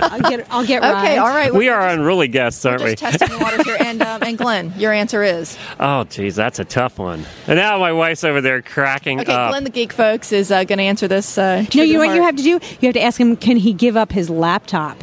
I'll 0.00 0.20
get. 0.30 0.46
I'll 0.50 0.64
get 0.64 0.82
Okay. 0.82 0.92
rides. 0.92 1.18
All 1.18 1.28
right. 1.28 1.52
We 1.52 1.68
we're 1.68 1.80
just- 1.80 1.94
unruly 1.98 2.28
guests, 2.28 2.64
aren't 2.64 2.80
we're 2.82 2.90
we? 2.90 2.94
just 2.94 3.18
testing 3.18 3.36
the 3.38 3.42
waters 3.44 3.62
here. 3.66 3.76
And, 3.80 4.00
um, 4.02 4.22
and 4.22 4.38
Glenn, 4.38 4.72
your 4.76 4.92
answer 4.92 5.22
is 5.22 5.58
Oh, 5.80 6.04
geez, 6.04 6.36
that's 6.36 6.58
a 6.58 6.64
tough 6.64 6.98
one. 6.98 7.24
And 7.46 7.56
now 7.58 7.78
my 7.78 7.92
wife's 7.92 8.24
over 8.24 8.40
there 8.40 8.62
cracking 8.62 9.20
okay. 9.20 9.32
up. 9.32 9.50
Glenn, 9.50 9.64
the 9.64 9.70
geek 9.70 9.92
folks, 9.92 10.32
is 10.32 10.50
uh, 10.52 10.64
going 10.64 10.78
to 10.78 10.84
answer 10.84 11.08
this. 11.08 11.36
Uh, 11.36 11.64
No, 11.74 11.82
you 11.82 11.94
know 11.94 12.06
what 12.06 12.14
you 12.14 12.22
have 12.22 12.36
to 12.36 12.42
do? 12.42 12.50
You 12.50 12.86
have 12.88 12.94
to 12.94 13.02
ask 13.02 13.20
him. 13.20 13.36
Can 13.36 13.56
he 13.56 13.72
give 13.72 13.96
up 13.96 14.12
his 14.12 14.30
laptop? 14.30 15.02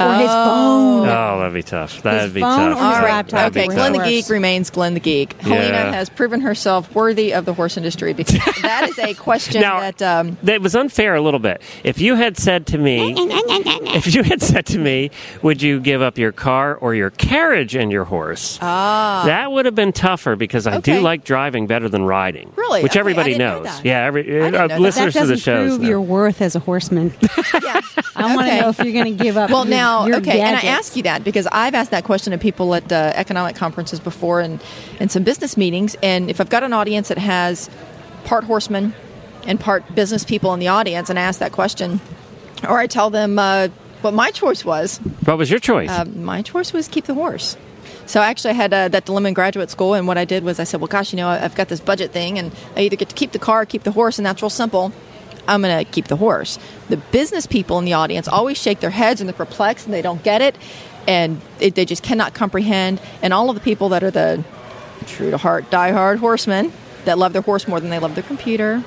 Or 0.00 0.14
his 0.14 0.28
phone. 0.28 1.08
Oh, 1.08 1.38
that'd 1.38 1.54
be 1.54 1.62
tough. 1.62 2.02
That'd 2.02 2.34
be 2.34 2.40
phone 2.40 2.74
tough. 2.74 2.78
or 2.78 2.84
his 2.86 2.94
That- 2.98 3.02
laptop. 3.04 3.30
that'd 3.38 3.54
be 3.54 3.60
Okay, 3.60 3.68
Glenn 3.74 3.92
tough. 3.94 4.04
the? 4.04 4.08
Geek 4.10 4.28
remains 4.28 4.70
Glenn 4.70 4.94
the 4.94 5.00
Geek. 5.00 5.34
Yeah. 5.42 5.48
Helena 5.54 5.92
has 5.92 6.08
proven 6.08 6.40
herself 6.40 6.94
worthy 6.94 7.32
of 7.34 7.44
the 7.44 7.54
horse 7.54 7.76
industry 7.76 8.12
because 8.12 8.40
that 8.62 8.88
is 8.88 8.98
a 8.98 9.14
question 9.14 9.60
Now- 9.60 9.80
that 9.80 10.02
um, 10.02 10.36
That 10.42 10.60
was 10.60 10.74
unfair 10.74 11.14
a 11.14 11.20
little 11.20 11.40
bit. 11.40 11.62
If 11.84 12.00
you 12.00 12.14
had 12.14 12.36
said 12.38 12.66
to 12.68 12.78
me, 12.78 13.14
if 13.18 14.14
you 14.14 14.22
had 14.22 14.42
said 14.42 14.66
to 14.66 14.78
me, 14.78 15.10
would 15.42 15.62
you 15.62 15.80
give 15.80 16.02
up 16.02 16.18
your 16.18 16.32
car 16.32 16.74
or 16.76 16.94
your 16.94 17.10
carriage 17.10 17.74
and 17.74 17.90
your 17.92 18.04
horse? 18.04 18.58
Ah. 18.62 19.22
That 19.26 19.52
would 19.52 19.66
have 19.66 19.74
been 19.74 19.92
tougher 19.92 20.36
because 20.36 20.66
I 20.66 20.76
Okay. 20.76 20.94
do 20.96 21.00
like 21.00 21.24
driving 21.24 21.66
better 21.66 21.88
than 21.88 22.04
riding. 22.04 22.52
Really? 22.56 22.82
Which 22.82 22.92
Okay, 22.92 23.00
everybody 23.00 23.34
I 23.34 23.38
didn't 23.38 23.38
know 23.48 23.62
knows. 23.62 23.76
that. 23.76 23.84
Yeah, 23.84 24.04
every, 24.06 24.22
didn't 24.24 24.54
uh, 24.54 24.58
know 24.62 24.68
that. 24.68 24.80
listeners 24.80 25.14
that 25.14 25.20
to 25.20 25.26
the 25.26 25.32
doesn't 25.34 25.44
shows. 25.44 25.68
prove 25.70 25.80
know. 25.82 25.88
your 25.88 26.00
worth 26.00 26.40
as 26.42 26.54
a 26.56 26.60
horseman. 26.60 27.12
yeah. 27.62 27.80
I 28.22 28.34
want 28.36 28.48
to 28.48 28.60
know 28.60 28.68
if 28.70 28.78
you're 28.78 28.92
going 28.92 29.16
to 29.16 29.24
give 29.24 29.36
up. 29.36 29.50
Well, 29.50 29.64
your- 29.64 29.70
now, 29.70 30.06
your 30.06 30.16
okay, 30.18 30.40
and 30.40 30.56
I 30.56 30.60
ask 30.62 30.96
you 30.96 31.02
that 31.04 31.24
because 31.24 31.46
I've 31.50 31.74
asked 31.74 31.90
that 31.90 32.04
question 32.04 32.30
to 32.32 32.38
people 32.38 32.74
at 32.74 32.90
uh, 32.92 33.12
economic 33.14 33.56
conferences 33.56 34.00
before 34.00 34.40
and, 34.40 34.62
and 35.00 35.10
some 35.10 35.22
business 35.24 35.56
meetings. 35.56 35.96
And 36.02 36.30
if 36.30 36.40
I've 36.40 36.50
got 36.50 36.62
an 36.62 36.72
audience 36.72 37.08
that 37.08 37.18
has 37.18 37.68
part 38.24 38.44
horsemen 38.44 38.94
and 39.46 39.58
part 39.58 39.94
business 39.94 40.24
people 40.24 40.54
in 40.54 40.60
the 40.60 40.68
audience, 40.68 41.10
and 41.10 41.18
I 41.18 41.22
ask 41.22 41.40
that 41.40 41.52
question, 41.52 42.00
or 42.68 42.78
I 42.78 42.86
tell 42.86 43.10
them 43.10 43.38
uh, 43.38 43.68
what 44.02 44.14
my 44.14 44.30
choice 44.30 44.64
was, 44.64 44.98
What 45.24 45.38
was 45.38 45.50
your 45.50 45.60
choice? 45.60 45.90
um, 45.90 46.24
my 46.24 46.42
choice 46.42 46.72
was 46.72 46.88
keep 46.88 47.04
the 47.06 47.14
horse. 47.14 47.56
So 48.06 48.20
I 48.20 48.26
actually, 48.26 48.50
I 48.50 48.54
had 48.54 48.72
uh, 48.74 48.88
that 48.88 49.04
dilemma 49.04 49.28
in 49.28 49.34
graduate 49.34 49.70
school, 49.70 49.94
and 49.94 50.06
what 50.08 50.18
I 50.18 50.24
did 50.24 50.42
was 50.44 50.58
I 50.58 50.64
said, 50.64 50.80
"Well, 50.80 50.88
gosh, 50.88 51.12
you 51.12 51.16
know, 51.16 51.28
I've 51.28 51.54
got 51.54 51.68
this 51.68 51.78
budget 51.80 52.10
thing, 52.10 52.36
and 52.38 52.50
I 52.76 52.80
either 52.82 52.96
get 52.96 53.08
to 53.10 53.14
keep 53.14 53.30
the 53.32 53.38
car, 53.38 53.62
or 53.62 53.64
keep 53.66 53.84
the 53.84 53.92
horse, 53.92 54.18
and 54.18 54.26
that's 54.26 54.42
real 54.42 54.50
simple. 54.50 54.92
I'm 55.48 55.62
going 55.62 55.84
to 55.84 55.90
keep 55.90 56.06
the 56.08 56.16
horse." 56.16 56.58
The 56.88 56.96
business 56.96 57.46
people 57.46 57.78
in 57.78 57.84
the 57.84 57.92
audience 57.94 58.28
always 58.28 58.58
shake 58.58 58.80
their 58.80 58.90
heads 58.90 59.20
and 59.20 59.28
they're 59.28 59.34
perplexed 59.46 59.86
and 59.86 59.94
they 59.94 60.02
don't 60.02 60.22
get 60.22 60.40
it, 60.42 60.56
and 61.08 61.40
it, 61.60 61.74
they 61.74 61.84
just 61.84 62.02
cannot 62.02 62.34
comprehend. 62.34 63.00
And 63.22 63.32
all 63.32 63.48
of 63.50 63.54
the 63.54 63.60
people 63.62 63.88
that 63.90 64.02
are 64.02 64.10
the 64.10 64.44
true 65.06 65.30
to 65.30 65.38
heart, 65.38 65.70
diehard 65.70 66.18
horsemen 66.18 66.72
that 67.04 67.18
love 67.18 67.32
their 67.32 67.42
horse 67.42 67.66
more 67.66 67.80
than 67.80 67.90
they 67.90 67.98
love 67.98 68.14
their 68.14 68.22
computer. 68.24 68.82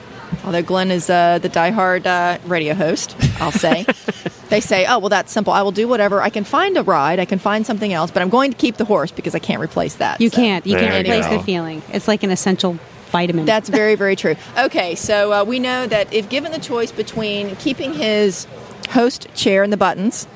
Although 0.46 0.64
Glenn 0.64 0.90
is 0.92 1.10
uh, 1.10 1.40
the 1.40 1.50
diehard 1.50 2.06
uh, 2.06 2.40
radio 2.48 2.74
host, 2.74 3.16
I'll 3.40 3.52
say. 3.52 3.86
they 4.50 4.60
say, 4.60 4.86
oh, 4.88 5.00
well, 5.00 5.10
that's 5.10 5.32
simple. 5.32 5.54
I 5.54 5.62
will 5.62 5.72
do 5.72 5.88
whatever. 5.88 6.22
I 6.22 6.30
can 6.30 6.44
find 6.44 6.78
a 6.78 6.84
ride, 6.84 7.20
I 7.20 7.26
can 7.26 7.38
find 7.40 7.66
something 7.66 7.94
else, 7.94 8.12
but 8.12 8.22
I'm 8.22 8.30
going 8.30 8.52
to 8.52 8.58
keep 8.58 8.78
the 8.78 8.86
horse 8.86 9.12
because 9.12 9.36
I 9.36 9.40
can't 9.40 9.62
replace 9.62 9.96
that. 9.96 10.20
You 10.22 10.30
So 10.30 10.38
can't. 10.38 10.66
You 10.66 10.78
There 10.78 10.90
can't 10.90 11.06
you 11.08 11.14
replace 11.14 11.30
go. 11.30 11.38
the 11.38 11.44
feeling. 11.44 11.82
It's 11.92 12.08
like 12.08 12.24
an 12.24 12.32
essential 12.32 12.80
vitamin. 13.16 13.46
That's 13.46 13.70
very, 13.70 13.96
very 13.96 14.18
true. 14.18 14.36
Okay, 14.58 14.96
so 14.96 15.32
uh, 15.32 15.46
we 15.46 15.60
know 15.60 15.88
that 15.88 16.12
if 16.14 16.28
given 16.28 16.52
the 16.52 16.60
choice 16.60 16.92
between 16.92 17.56
keeping 17.56 17.94
his 17.94 18.46
host 18.90 19.34
chair 19.36 19.64
and 19.64 19.72
the 19.72 19.78
buttons, 19.78 20.28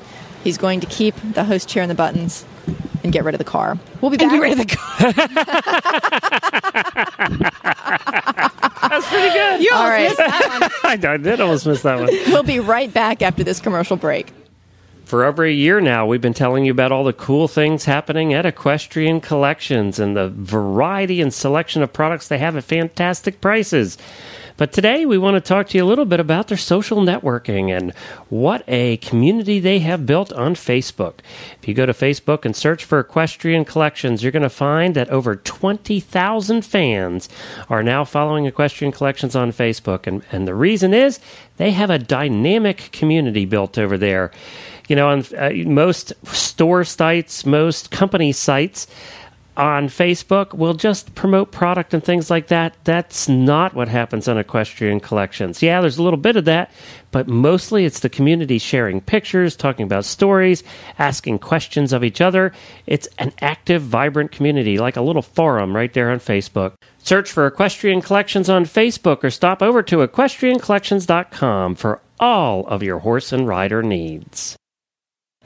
he's 0.42 0.56
going 0.56 0.80
to 0.80 0.86
keep 0.86 1.14
the 1.34 1.44
host 1.44 1.68
chair 1.68 1.82
and 1.82 1.90
the 1.90 1.94
buttons 1.94 2.46
and 3.04 3.12
get 3.12 3.22
rid 3.24 3.34
of 3.34 3.38
the 3.38 3.44
car. 3.44 3.78
We'll 4.00 4.10
be 4.10 4.16
back. 4.16 4.32
and 4.32 4.32
get 4.32 4.40
rid 4.40 4.52
of 4.52 4.58
the 4.58 4.76
car. 4.76 5.12
That's 8.88 9.06
pretty 9.08 9.28
good. 9.34 9.62
You 9.62 9.70
All 9.72 9.82
almost 9.82 9.92
right. 9.92 10.02
missed 10.04 10.16
that 10.18 10.70
one. 10.82 10.84
I 10.90 10.96
did 11.18 11.38
almost 11.40 11.66
miss 11.66 11.82
that 11.82 11.98
one. 11.98 12.06
We'll 12.28 12.42
be 12.42 12.60
right 12.60 12.90
back 12.92 13.20
after 13.20 13.44
this 13.44 13.60
commercial 13.60 13.96
break. 13.98 14.32
For 15.10 15.24
over 15.24 15.44
a 15.44 15.50
year 15.50 15.80
now, 15.80 16.06
we've 16.06 16.20
been 16.20 16.34
telling 16.34 16.64
you 16.64 16.70
about 16.70 16.92
all 16.92 17.02
the 17.02 17.12
cool 17.12 17.48
things 17.48 17.84
happening 17.84 18.32
at 18.32 18.46
Equestrian 18.46 19.20
Collections 19.20 19.98
and 19.98 20.16
the 20.16 20.28
variety 20.28 21.20
and 21.20 21.34
selection 21.34 21.82
of 21.82 21.92
products 21.92 22.28
they 22.28 22.38
have 22.38 22.56
at 22.56 22.62
fantastic 22.62 23.40
prices. 23.40 23.98
But 24.56 24.72
today, 24.72 25.04
we 25.06 25.18
want 25.18 25.34
to 25.34 25.40
talk 25.40 25.66
to 25.70 25.78
you 25.78 25.82
a 25.82 25.84
little 25.84 26.04
bit 26.04 26.20
about 26.20 26.46
their 26.46 26.56
social 26.56 26.98
networking 26.98 27.76
and 27.76 27.92
what 28.28 28.62
a 28.68 28.98
community 28.98 29.58
they 29.58 29.80
have 29.80 30.06
built 30.06 30.32
on 30.32 30.54
Facebook. 30.54 31.14
If 31.60 31.66
you 31.66 31.74
go 31.74 31.86
to 31.86 31.92
Facebook 31.92 32.44
and 32.44 32.54
search 32.54 32.84
for 32.84 33.00
Equestrian 33.00 33.64
Collections, 33.64 34.22
you're 34.22 34.30
going 34.30 34.44
to 34.44 34.48
find 34.48 34.94
that 34.94 35.10
over 35.10 35.34
20,000 35.34 36.64
fans 36.64 37.28
are 37.68 37.82
now 37.82 38.04
following 38.04 38.46
Equestrian 38.46 38.92
Collections 38.92 39.34
on 39.34 39.50
Facebook. 39.50 40.06
And, 40.06 40.22
and 40.30 40.46
the 40.46 40.54
reason 40.54 40.94
is 40.94 41.18
they 41.56 41.72
have 41.72 41.90
a 41.90 41.98
dynamic 41.98 42.90
community 42.92 43.44
built 43.44 43.76
over 43.76 43.98
there 43.98 44.30
you 44.90 44.96
know, 44.96 45.08
on 45.08 45.24
uh, 45.38 45.50
most 45.66 46.12
store 46.26 46.82
sites, 46.82 47.46
most 47.46 47.92
company 47.92 48.32
sites 48.32 48.88
on 49.56 49.88
Facebook 49.88 50.54
will 50.54 50.74
just 50.74 51.14
promote 51.14 51.52
product 51.52 51.92
and 51.92 52.02
things 52.02 52.30
like 52.30 52.48
that. 52.48 52.74
That's 52.84 53.28
not 53.28 53.74
what 53.74 53.88
happens 53.88 54.26
on 54.26 54.38
Equestrian 54.38 55.00
Collections. 55.00 55.62
Yeah, 55.62 55.80
there's 55.80 55.98
a 55.98 56.02
little 56.02 56.18
bit 56.18 56.36
of 56.36 56.44
that, 56.46 56.72
but 57.10 57.28
mostly 57.28 57.84
it's 57.84 58.00
the 58.00 58.08
community 58.08 58.58
sharing 58.58 59.00
pictures, 59.00 59.54
talking 59.54 59.84
about 59.84 60.04
stories, 60.04 60.64
asking 60.98 61.40
questions 61.40 61.92
of 61.92 62.02
each 62.02 62.20
other. 62.20 62.52
It's 62.86 63.08
an 63.18 63.32
active, 63.40 63.82
vibrant 63.82 64.32
community, 64.32 64.78
like 64.78 64.96
a 64.96 65.02
little 65.02 65.22
forum 65.22 65.76
right 65.76 65.92
there 65.92 66.10
on 66.10 66.18
Facebook. 66.20 66.74
Search 66.98 67.30
for 67.30 67.46
Equestrian 67.46 68.00
Collections 68.00 68.48
on 68.48 68.64
Facebook 68.64 69.22
or 69.22 69.30
stop 69.30 69.62
over 69.62 69.82
to 69.84 69.98
equestriancollections.com 69.98 71.74
for 71.74 72.00
all 72.18 72.66
of 72.66 72.82
your 72.82 72.98
horse 73.00 73.32
and 73.32 73.46
rider 73.46 73.82
needs. 73.82 74.56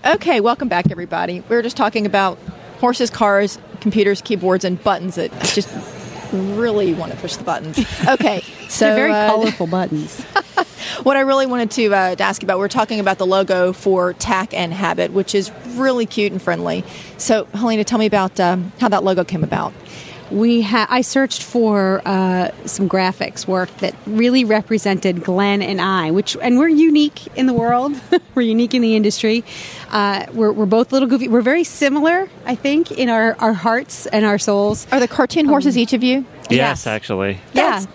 Okay, 0.07 0.41
welcome 0.41 0.69
back, 0.69 0.91
everybody. 0.91 1.41
We 1.49 1.57
were 1.57 1.63
just 1.63 1.79
talking 1.79 2.05
about 2.05 2.39
horses, 2.79 3.09
cars, 3.09 3.59
computers, 3.81 4.21
keyboards, 4.21 4.63
and 4.63 4.83
buttons 4.85 5.15
that 5.15 5.31
just 5.45 5.67
really 6.31 6.93
want 6.93 7.11
to 7.13 7.19
push 7.19 7.37
the 7.37 7.45
buttons. 7.45 7.79
Okay, 8.07 8.41
so 8.69 8.85
They're 8.85 8.97
very 8.97 9.13
uh, 9.13 9.29
colorful 9.31 9.67
buttons. 9.67 10.21
what 11.05 11.17
I 11.17 11.21
really 11.21 11.47
wanted 11.47 11.71
to, 11.71 11.95
uh, 11.95 12.15
to 12.17 12.23
ask 12.23 12.43
about, 12.43 12.59
we're 12.59 12.69
talking 12.69 13.01
about 13.01 13.17
the 13.17 13.25
logo 13.25 13.73
for 13.73 14.13
Tack 14.13 14.53
and 14.53 14.75
Habit, 14.75 15.13
which 15.13 15.35
is 15.35 15.51
really 15.69 16.05
cute 16.05 16.33
and 16.33 16.43
friendly. 16.43 16.85
So, 17.17 17.47
Helena, 17.55 17.83
tell 17.83 17.99
me 17.99 18.05
about 18.05 18.39
um, 18.39 18.75
how 18.81 18.91
that 18.91 19.05
logo 19.05 19.25
came 19.25 19.43
about. 19.43 19.73
We 20.31 20.63
ha- 20.63 20.87
I 20.91 21.01
searched 21.03 21.43
for 21.43 22.03
uh, 22.05 22.51
some 22.67 22.89
graphics 22.89 23.47
work 23.47 23.75
that 23.79 23.95
really 24.07 24.45
represented 24.45 25.23
Glenn 25.23 25.63
and 25.63 25.81
I, 25.81 26.11
which 26.11 26.37
and 26.41 26.59
we're 26.59 26.69
unique 26.69 27.27
in 27.37 27.47
the 27.47 27.53
world. 27.53 27.93
we're 28.35 28.43
unique 28.43 28.75
in 28.75 28.83
the 28.83 28.97
industry. 28.97 29.45
Uh, 29.91 30.27
we're, 30.33 30.53
we're 30.53 30.67
both 30.67 30.93
little 30.93 31.09
goofy. 31.09 31.29
We're 31.29 31.41
very 31.43 31.65
similar, 31.65 32.29
I 32.47 32.55
think, 32.55 32.91
in 32.93 33.09
our, 33.09 33.37
our 33.39 33.53
hearts 33.53 34.07
and 34.07 34.25
our 34.25 34.39
souls. 34.39 34.87
Are 34.93 35.01
the 35.01 35.09
cartoon 35.09 35.47
horses 35.47 35.77
each 35.79 35.93
of 35.93 36.03
you? 36.03 36.25
Yes, 36.51 36.51
Yes. 36.51 36.87
actually. 36.87 37.41
That's 37.53 37.87
yeah. 37.87 37.91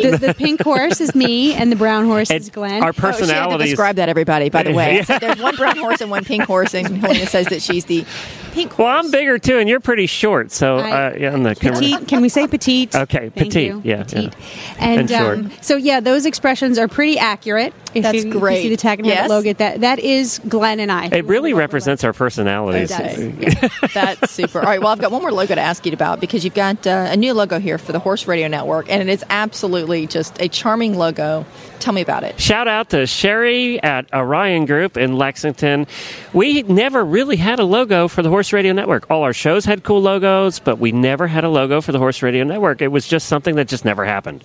Great. 0.00 0.10
The, 0.20 0.26
the 0.28 0.34
pink 0.34 0.62
horse 0.62 1.00
is 1.00 1.14
me, 1.14 1.54
and 1.54 1.70
the 1.70 1.76
brown 1.76 2.06
horse 2.06 2.30
And 2.30 2.40
is 2.40 2.50
Glenn. 2.50 2.82
Our 2.82 2.90
Oh, 2.90 3.12
she 3.12 3.26
had 3.32 3.48
to 3.48 3.58
describe 3.58 3.96
that, 3.96 4.08
everybody, 4.08 4.48
by 4.48 4.62
the 4.62 4.72
way. 4.72 5.02
So 5.02 5.18
there's 5.18 5.40
one 5.40 5.56
brown 5.56 5.76
horse 5.76 6.00
and 6.00 6.10
one 6.10 6.24
pink 6.24 6.44
horse, 6.44 6.74
and 6.74 6.98
Helena 6.98 7.26
says 7.26 7.46
that 7.46 7.62
she's 7.62 7.84
the 7.86 8.04
pink 8.52 8.72
horse. 8.72 8.78
well, 8.86 8.98
I'm 8.98 9.10
bigger 9.10 9.38
too, 9.38 9.58
and 9.58 9.68
you're 9.68 9.80
pretty 9.80 10.06
short. 10.06 10.50
So, 10.52 10.76
I- 10.78 10.90
uh, 11.12 11.16
yeah, 11.18 11.32
I'm 11.32 11.42
the 11.42 11.54
camera. 11.54 11.78
petite. 11.80 12.08
Can 12.08 12.20
we 12.22 12.28
say 12.28 12.46
petite? 12.46 12.94
Okay, 12.94 13.30
Thank 13.30 13.34
petite, 13.34 13.66
you. 13.68 13.80
yeah, 13.84 14.02
petite. 14.04 14.34
yeah. 14.38 14.74
And, 14.78 15.00
And 15.00 15.10
short. 15.10 15.38
um, 15.38 15.50
so 15.60 15.76
yeah, 15.76 16.00
those 16.00 16.26
expressions 16.26 16.78
are 16.78 16.88
pretty 16.88 17.18
accurate. 17.18 17.72
If 17.94 18.02
That's 18.04 18.24
you, 18.24 18.30
if 18.30 18.34
you 18.34 18.62
see 18.62 18.68
the 18.70 18.76
Tack 18.76 18.98
and 19.00 19.06
Yes. 19.06 19.28
Logo, 19.28 19.52
that 19.54 19.80
that 19.82 19.98
is 19.98 20.40
Glenn 20.48 20.80
and 20.80 20.90
I. 20.90 21.06
It 21.12 21.26
really 21.26 21.52
represents 21.52 22.04
our 22.04 22.12
personalities. 22.14 22.90
It 22.90 22.98
does. 22.98 23.18
Yeah, 23.62 23.68
that's 23.92 24.30
super. 24.32 24.60
All 24.60 24.64
right, 24.64 24.80
well, 24.80 24.88
I've 24.88 24.98
got 25.00 25.10
one 25.12 25.20
more 25.20 25.32
logo 25.32 25.54
to 25.54 25.60
ask 25.60 25.84
you 25.84 25.92
about 25.92 26.18
because 26.20 26.42
you've 26.44 26.54
got 26.54 26.86
uh, 26.86 27.08
a 27.10 27.16
new 27.16 27.34
logo 27.34 27.58
here 27.58 27.76
for 27.78 27.92
the 27.92 27.98
Horse 27.98 28.26
Radio 28.26 28.48
Network, 28.48 28.90
and 28.90 29.02
it 29.02 29.08
is 29.10 29.22
absolutely 29.28 29.81
just 30.06 30.40
a 30.40 30.48
charming 30.48 30.96
logo. 30.96 31.44
Tell 31.78 31.92
me 31.92 32.00
about 32.00 32.22
it. 32.22 32.38
Shout 32.40 32.68
out 32.68 32.90
to 32.90 33.06
Sherry 33.06 33.82
at 33.82 34.12
Orion 34.14 34.66
Group 34.66 34.96
in 34.96 35.16
Lexington. 35.16 35.88
We 36.32 36.62
never 36.62 37.04
really 37.04 37.36
had 37.36 37.58
a 37.58 37.64
logo 37.64 38.06
for 38.06 38.22
the 38.22 38.28
Horse 38.28 38.52
Radio 38.52 38.72
Network. 38.72 39.10
All 39.10 39.24
our 39.24 39.32
shows 39.32 39.64
had 39.64 39.82
cool 39.82 40.00
logos, 40.00 40.60
but 40.60 40.78
we 40.78 40.92
never 40.92 41.26
had 41.26 41.42
a 41.42 41.48
logo 41.48 41.80
for 41.80 41.90
the 41.90 41.98
Horse 41.98 42.22
Radio 42.22 42.44
Network. 42.44 42.82
It 42.82 42.88
was 42.88 43.08
just 43.08 43.26
something 43.26 43.56
that 43.56 43.66
just 43.66 43.84
never 43.84 44.04
happened. 44.04 44.44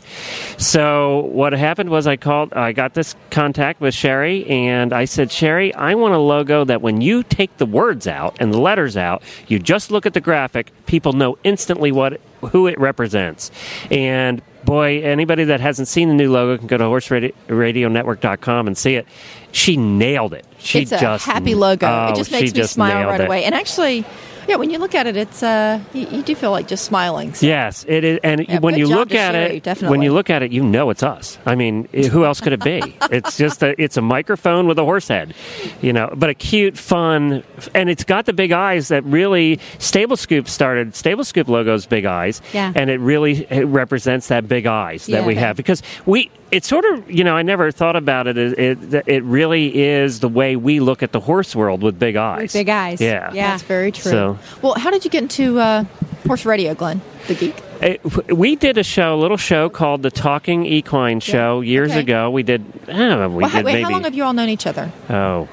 So 0.58 1.26
what 1.26 1.54
happened 1.54 1.89
was 1.89 2.08
I 2.08 2.17
called, 2.17 2.54
I 2.54 2.71
got 2.71 2.95
this 2.95 3.15
contact 3.30 3.82
with 3.82 3.93
Sherry, 3.93 4.45
and 4.47 4.91
I 4.91 5.06
said, 5.06 5.32
Sherry, 5.32 5.73
I 5.76 5.93
want 5.93 6.15
a 6.15 6.19
logo 6.19 6.65
that 6.65 6.82
when 6.82 7.02
you 7.02 7.21
take 7.21 7.58
the 7.58 7.67
words 7.67 8.08
out 8.08 8.36
and 8.39 8.52
the 8.52 8.60
letters 8.60 8.97
out, 8.97 9.21
you 9.47 9.60
just 9.60 9.91
look 9.91 10.08
at 10.08 10.13
the 10.15 10.21
graphic, 10.21 10.71
people 10.88 11.13
know 11.13 11.38
instantly 11.43 11.91
what 11.91 12.19
who 12.52 12.67
it 12.67 12.80
represents. 12.80 13.52
And 13.91 14.41
boy, 14.67 15.01
anybody 15.01 15.45
that 15.45 15.62
hasn't 15.62 15.88
seen 15.88 16.10
the 16.10 16.13
new 16.13 16.30
logo 16.30 16.58
can 16.58 16.67
go 16.67 16.77
to 16.77 16.84
horseradionetwork.com 16.84 18.67
and 18.67 18.77
see 18.77 18.95
it. 18.95 19.08
She 19.53 19.77
nailed 19.77 20.34
it. 20.34 20.45
She 20.60 20.82
it's 20.82 20.91
a 20.91 20.99
just 20.99 21.25
happy 21.25 21.56
logo. 21.56 21.88
Oh, 21.88 22.12
it 22.12 22.17
just 22.17 22.32
makes 22.32 22.53
me 22.53 22.63
smile 22.63 23.08
right 23.08 23.21
it. 23.21 23.27
away. 23.27 23.45
And 23.45 23.56
actually, 23.56 24.06
yeah, 24.47 24.55
when 24.55 24.69
you 24.69 24.77
look 24.79 24.95
at 24.95 25.07
it, 25.07 25.17
it's 25.17 25.43
uh, 25.43 25.79
you, 25.93 26.07
you 26.07 26.23
do 26.23 26.36
feel 26.36 26.51
like 26.51 26.67
just 26.67 26.86
smiling. 26.86 27.33
So 27.33 27.45
Yes, 27.45 27.86
it 27.88 28.03
is. 28.03 28.19
And 28.23 28.47
Yeah, 28.47 28.60
when 28.60 28.75
you 28.77 28.88
look 28.88 29.13
at 29.13 29.36
it, 29.36 29.63
definitely. 29.63 29.91
when 29.97 30.01
you 30.01 30.13
look 30.13 30.29
at 30.29 30.41
it, 30.43 30.51
you 30.51 30.63
know 30.63 30.89
it's 30.89 31.03
us. 31.03 31.38
I 31.45 31.55
mean, 31.55 31.86
who 32.12 32.25
else 32.25 32.41
could 32.41 32.53
it 32.53 32.63
be? 32.63 32.81
it's 33.12 33.38
just 33.38 33.62
a, 33.63 33.79
it's 33.81 33.97
a 33.97 34.01
microphone 34.01 34.67
with 34.67 34.79
a 34.79 34.83
horse 34.83 35.07
head, 35.07 35.33
you 35.81 35.93
know. 35.93 36.12
But 36.15 36.29
a 36.29 36.33
cute, 36.33 36.77
fun, 36.77 37.43
and 37.73 37.89
it's 37.89 38.03
got 38.03 38.25
the 38.25 38.33
big 38.33 38.51
eyes 38.51 38.88
that 38.89 39.03
really 39.03 39.60
Stable 39.79 40.17
Scoop 40.17 40.47
started. 40.47 40.95
Stable 40.95 41.23
Scoop 41.23 41.47
logos 41.47 41.86
big 41.86 42.05
eyes, 42.05 42.41
Yeah. 42.53 42.71
and 42.75 42.89
it 42.89 42.99
really 42.99 43.45
it 43.49 43.65
represents 43.65 44.27
that 44.29 44.47
big 44.47 44.65
eyes 44.65 45.05
that 45.07 45.21
Yeah. 45.21 45.25
we 45.27 45.36
have 45.36 45.57
because 45.57 45.83
we 46.05 46.29
it 46.51 46.63
sort 46.63 46.86
of, 46.86 47.10
you 47.12 47.23
know, 47.23 47.36
I 47.36 47.41
never 47.41 47.71
thought 47.71 47.95
about 47.95 48.27
it. 48.27 48.38
It, 48.38 48.60
it. 48.93 49.03
it 49.07 49.23
really 49.23 49.77
is 49.83 50.19
the 50.21 50.29
way 50.29 50.55
we 50.55 50.79
look 50.79 51.03
at 51.03 51.12
the 51.12 51.19
horse 51.19 51.55
world 51.55 51.83
with 51.83 51.99
big 51.99 52.15
eyes. 52.15 52.41
With 52.43 52.53
big 52.53 52.69
eyes. 52.69 53.01
Yeah. 53.01 53.31
Yeah. 53.33 53.49
That's 53.51 53.63
very 53.63 53.91
true. 53.91 54.12
So- 54.12 54.39
Well, 54.62 54.75
how 54.75 54.89
did 54.91 55.03
you 55.03 55.12
get 55.12 55.23
into 55.23 55.60
uh, 55.60 55.83
horse 56.25 56.45
radio, 56.45 56.74
Glenn? 56.74 57.01
The 57.28 57.36
geek. 57.36 57.55
It, 57.82 58.32
we 58.34 58.55
did 58.55 58.78
a 58.78 58.84
show, 58.84 59.13
a 59.13 59.19
little 59.19 59.38
show 59.38 59.69
called 59.69 60.01
the 60.01 60.09
Talking 60.09 60.65
Equine 60.65 61.19
Show 61.19 61.61
years 61.61 61.91
Okay. 61.91 61.99
ago. 61.99 62.32
We 62.32 62.41
did, 62.43 62.63
I 62.88 62.91
don't 62.93 63.19
know, 63.19 63.30
we 63.30 63.43
Well, 63.43 63.51
did 63.51 63.65
wait, 63.65 63.74
maybe, 63.74 63.84
how 63.84 63.91
long 63.91 64.03
have 64.05 64.15
you 64.15 64.24
all 64.24 64.34
known 64.34 64.49
each 64.49 64.65
other? 64.65 64.91
oh, 65.09 65.47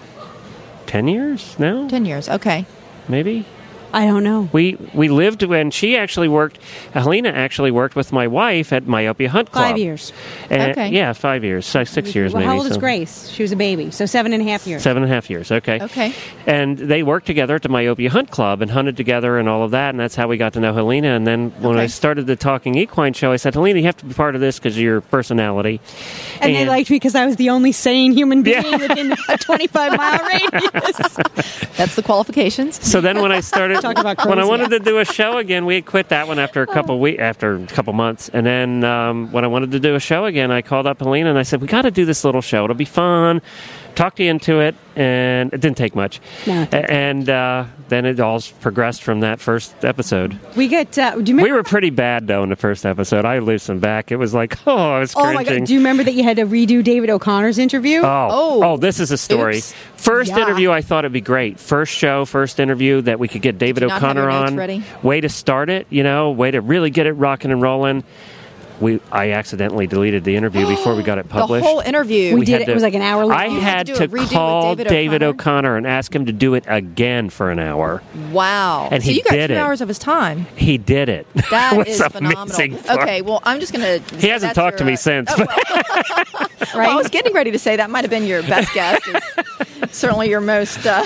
10 0.86 1.08
years 1.08 1.58
now? 1.58 1.88
Ten 1.88 2.04
years. 2.04 2.28
Okay. 2.28 2.64
Maybe? 3.08 3.44
I 3.94 4.06
don't 4.06 4.24
know. 4.24 4.48
We 4.52 4.76
we 4.92 5.08
lived 5.08 5.42
when 5.44 5.70
she 5.70 5.96
actually 5.96 6.28
worked. 6.28 6.58
Helena 6.92 7.28
actually 7.30 7.70
worked 7.70 7.94
with 7.96 8.12
my 8.12 8.26
wife 8.26 8.72
at 8.72 8.86
Myopia 8.86 9.28
Hunt 9.30 9.52
Club. 9.52 9.64
Five 9.70 9.78
years. 9.78 10.12
And- 10.50 10.64
Okay. 10.74 10.88
Yeah, 10.90 11.12
five 11.12 11.44
years, 11.44 11.66
so 11.66 11.84
six 11.84 12.14
years 12.14 12.32
Well, 12.32 12.40
maybe. 12.40 12.50
how 12.50 12.58
old 12.58 12.66
is 12.70 12.76
Grace? 12.76 13.28
She 13.30 13.42
was 13.42 13.52
a 13.52 13.56
baby, 13.56 13.90
so 13.92 14.06
seven 14.06 14.32
and 14.32 14.42
a 14.42 14.50
half 14.50 14.66
years. 14.66 14.82
Seven 14.82 15.02
and 15.04 15.12
a 15.12 15.14
half 15.14 15.30
years. 15.30 15.52
Okay. 15.52 15.80
Okay. 15.80 16.12
And 16.46 16.76
they 16.78 17.02
worked 17.02 17.26
together 17.26 17.54
at 17.54 17.62
the 17.62 17.68
Myopia 17.68 18.10
Hunt 18.10 18.30
Club 18.30 18.60
and 18.62 18.70
hunted 18.70 18.96
together 18.96 19.38
and 19.38 19.48
all 19.48 19.62
of 19.62 19.70
that, 19.70 19.90
and 19.90 20.00
that's 20.00 20.16
how 20.16 20.26
we 20.26 20.36
got 20.36 20.52
to 20.54 20.60
know 20.60 20.72
Helena. 20.74 21.08
And 21.14 21.26
then 21.26 21.50
when 21.60 21.78
I 21.78 21.86
started 21.86 22.26
the 22.26 22.34
Talking 22.36 22.74
Equine 22.76 23.12
show, 23.12 23.30
I 23.30 23.36
said, 23.36 23.54
Helena, 23.54 23.78
you 23.78 23.84
have 23.86 23.96
to 23.98 24.06
be 24.06 24.14
part 24.14 24.34
of 24.34 24.40
this 24.40 24.58
because 24.58 24.74
of 24.76 24.82
your 24.82 25.00
personality. 25.02 25.80
And, 26.40 26.54
they 26.54 26.66
liked 26.66 26.90
me 26.90 26.96
because 26.96 27.14
I 27.14 27.26
was 27.26 27.36
the 27.36 27.50
only 27.50 27.70
sane 27.72 28.12
human 28.12 28.42
being 28.42 28.62
Yeah. 28.64 28.76
within 28.76 29.12
a 29.28 29.38
25 29.38 29.96
mile 29.96 30.18
radius. 30.28 31.16
That's 31.76 31.94
the 31.94 32.02
qualifications. 32.02 32.84
So 32.84 33.00
then 33.00 33.20
when 33.20 33.30
I 33.32 33.40
started, 33.40 33.83
Talk 33.84 33.98
about 33.98 34.26
when 34.26 34.38
I 34.38 34.46
wanted 34.46 34.70
to 34.70 34.78
do 34.78 34.98
a 34.98 35.04
show 35.04 35.36
again, 35.36 35.66
we 35.66 35.74
had 35.74 35.84
quit 35.84 36.08
that 36.08 36.26
one 36.26 36.38
after 36.38 36.62
a 36.62 36.66
couple 36.66 36.98
week, 36.98 37.18
after 37.18 37.56
a 37.56 37.66
couple 37.66 37.92
months, 37.92 38.30
and 38.30 38.46
then 38.46 38.82
um, 38.82 39.30
when 39.30 39.44
I 39.44 39.46
wanted 39.46 39.72
to 39.72 39.78
do 39.78 39.94
a 39.94 40.00
show 40.00 40.24
again, 40.24 40.50
I 40.50 40.62
called 40.62 40.86
up 40.86 41.00
Helena 41.00 41.28
and 41.28 41.38
I 41.38 41.42
said, 41.42 41.60
"We 41.60 41.66
got 41.66 41.82
to 41.82 41.90
do 41.90 42.06
this 42.06 42.24
little 42.24 42.40
show. 42.40 42.64
It'll 42.64 42.74
be 42.76 42.86
fun." 42.86 43.42
Talked 43.94 44.18
you 44.18 44.28
into 44.28 44.58
it, 44.60 44.74
and 44.96 45.52
it 45.52 45.60
didn't 45.60 45.76
take 45.76 45.94
much. 45.94 46.20
No, 46.48 46.66
and 46.72 47.28
uh, 47.30 47.66
then 47.88 48.04
it 48.06 48.18
all 48.18 48.40
progressed 48.60 49.02
from 49.04 49.20
that 49.20 49.38
first 49.40 49.84
episode. 49.84 50.36
We 50.56 50.66
get. 50.66 50.98
Uh, 50.98 51.12
do 51.12 51.18
you 51.18 51.36
remember? 51.36 51.42
We 51.44 51.52
were 51.52 51.62
pretty 51.62 51.90
bad 51.90 52.26
though 52.26 52.42
in 52.42 52.48
the 52.48 52.56
first 52.56 52.84
episode. 52.84 53.24
I 53.24 53.38
loosened 53.38 53.80
back. 53.80 54.10
It 54.10 54.16
was 54.16 54.34
like, 54.34 54.58
oh, 54.66 54.76
I 54.94 54.98
was 54.98 55.14
oh 55.14 55.20
cringing. 55.22 55.34
my 55.34 55.44
god! 55.44 55.66
Do 55.66 55.72
you 55.74 55.78
remember 55.78 56.02
that 56.02 56.14
you 56.14 56.24
had 56.24 56.38
to 56.38 56.44
redo 56.46 56.82
David 56.82 57.08
O'Connor's 57.08 57.58
interview? 57.58 58.00
Oh, 58.00 58.28
Oh. 58.30 58.62
oh, 58.64 58.76
this 58.78 58.98
is 58.98 59.12
a 59.12 59.16
story. 59.18 59.58
Oops. 59.58 59.74
First 59.96 60.30
Yeah. 60.30 60.40
interview, 60.42 60.70
I 60.72 60.80
thought 60.82 61.04
it'd 61.04 61.12
be 61.12 61.20
great. 61.20 61.60
First 61.60 61.94
show, 61.94 62.24
first 62.24 62.58
interview 62.58 63.00
that 63.02 63.18
we 63.20 63.28
could 63.28 63.42
get 63.42 63.58
David 63.58 63.82
you 63.82 63.88
not 63.88 64.00
have 64.02 64.10
O'Connor 64.16 64.28
on. 64.30 64.56
ready? 64.56 64.82
Way 65.04 65.20
to 65.20 65.28
start 65.28 65.70
it, 65.70 65.86
you 65.88 66.02
know, 66.02 66.32
way 66.32 66.50
to 66.50 66.60
really 66.60 66.90
get 66.90 67.06
it 67.06 67.12
rocking 67.12 67.52
and 67.52 67.62
rolling. 67.62 68.02
We, 68.80 69.00
I 69.12 69.30
accidentally 69.32 69.86
deleted 69.86 70.24
the 70.24 70.34
interview 70.36 70.66
before 70.66 70.96
we 70.96 71.02
got 71.02 71.18
it 71.18 71.28
published. 71.28 71.32
The 71.32 71.40
published. 71.60 71.64
whole 71.66 71.80
interview. 71.80 72.36
We 72.36 72.44
did 72.44 72.52
had 72.52 72.60
it. 72.62 72.68
It 72.68 72.74
was 72.74 72.82
like 72.82 72.94
an 72.94 73.02
hour 73.02 73.24
long. 73.24 73.32
I 73.32 73.48
had 73.48 73.62
had 73.62 73.86
to, 73.86 73.94
to 73.94 74.08
redo 74.08 74.30
call 74.30 74.74
David 74.74 74.88
David 74.90 75.22
O'Connor? 75.22 75.68
O'Connor 75.68 75.76
and 75.76 75.86
ask 75.86 76.14
him 76.14 76.26
to 76.26 76.32
do 76.32 76.54
it 76.54 76.64
again 76.66 77.30
for 77.30 77.50
an 77.50 77.58
hour. 77.60 78.02
wow. 78.32 78.88
And 78.90 79.02
so 79.02 79.10
he 79.10 79.18
you 79.18 79.22
got 79.22 79.30
did 79.32 79.46
two 79.48 79.54
it. 79.54 79.58
hours 79.58 79.80
of 79.80 79.88
his 79.88 79.98
time. 79.98 80.46
He 80.56 80.76
did 80.78 81.08
it. 81.08 81.26
That 81.50 81.74
it 81.74 81.78
was 81.78 81.88
is 81.88 82.02
phenomenal. 82.06 82.78
for- 82.78 82.92
Okay, 83.02 83.22
well, 83.22 83.40
I'm 83.44 83.60
just 83.60 83.72
going 83.72 84.02
to. 84.02 84.16
He 84.16 84.26
hasn't 84.28 84.54
talked 84.54 84.78
to 84.78 84.84
me 84.84 84.96
since. 84.96 85.30
Oh, 85.32 85.36
well, 85.38 85.46
right? 86.74 86.88
I 86.88 86.94
was 86.96 87.08
getting 87.08 87.32
ready 87.32 87.50
to 87.52 87.58
say 87.58 87.76
that 87.76 87.90
might 87.90 88.02
have 88.02 88.10
been 88.10 88.24
your 88.26 88.42
best 88.42 88.72
guest. 88.74 89.02
Certainly 89.92 90.30
your 90.30 90.40
most. 90.40 90.84
Uh, 90.84 91.04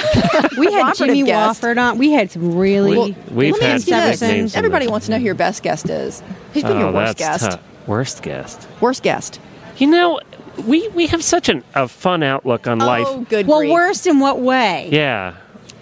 we 0.57 0.73
had 0.73 0.95
Jimmy 0.95 1.23
guest. 1.25 1.61
Wofford 1.63 1.79
on. 1.79 1.99
We 1.99 2.13
had 2.13 2.31
some 2.31 2.57
really. 2.57 2.97
Well, 2.97 3.15
We've 3.31 3.53
let 3.53 3.61
me 3.61 3.67
had 3.67 3.77
ask 3.77 4.23
you 4.23 4.27
this. 4.27 4.57
Everybody 4.57 4.89
wants 4.89 5.07
to 5.07 5.13
know 5.13 5.19
who 5.19 5.25
your 5.25 5.35
best 5.35 5.63
guest 5.63 5.91
is. 5.91 6.23
Who's 6.55 6.63
been 6.63 6.77
oh, 6.79 6.81
your 6.81 6.93
worst 6.93 7.19
guest? 7.19 7.45
tough. 7.51 7.61
Worst 7.89 8.23
guest. 8.23 8.69
Worst 8.81 9.03
guest. 9.03 9.41
You 9.79 9.87
know, 9.89 10.21
we 10.67 10.87
we 10.89 11.07
have 11.09 11.25
such 11.25 11.49
an, 11.49 11.65
a 11.75 11.89
fun 11.89 12.23
outlook 12.23 12.67
on 12.69 12.79
life. 12.79 13.07
Oh, 13.09 13.15
life. 13.17 13.29
good 13.29 13.47
well, 13.47 13.61
grief. 13.61 13.73
worst 13.73 14.07
in 14.07 14.21
what 14.21 14.41
way? 14.41 14.89
Yeah, 14.93 15.35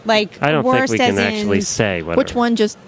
Like 0.05 0.41
I 0.43 0.53
don't 0.53 0.63
think 0.63 0.75
worst 0.75 0.93
we 0.93 0.99
can 0.99 1.15
in, 1.15 1.19
actually 1.19 1.61
say 1.63 2.03
what. 2.03 2.17
Which 2.17 2.35
one 2.35 2.55
just 2.57 2.79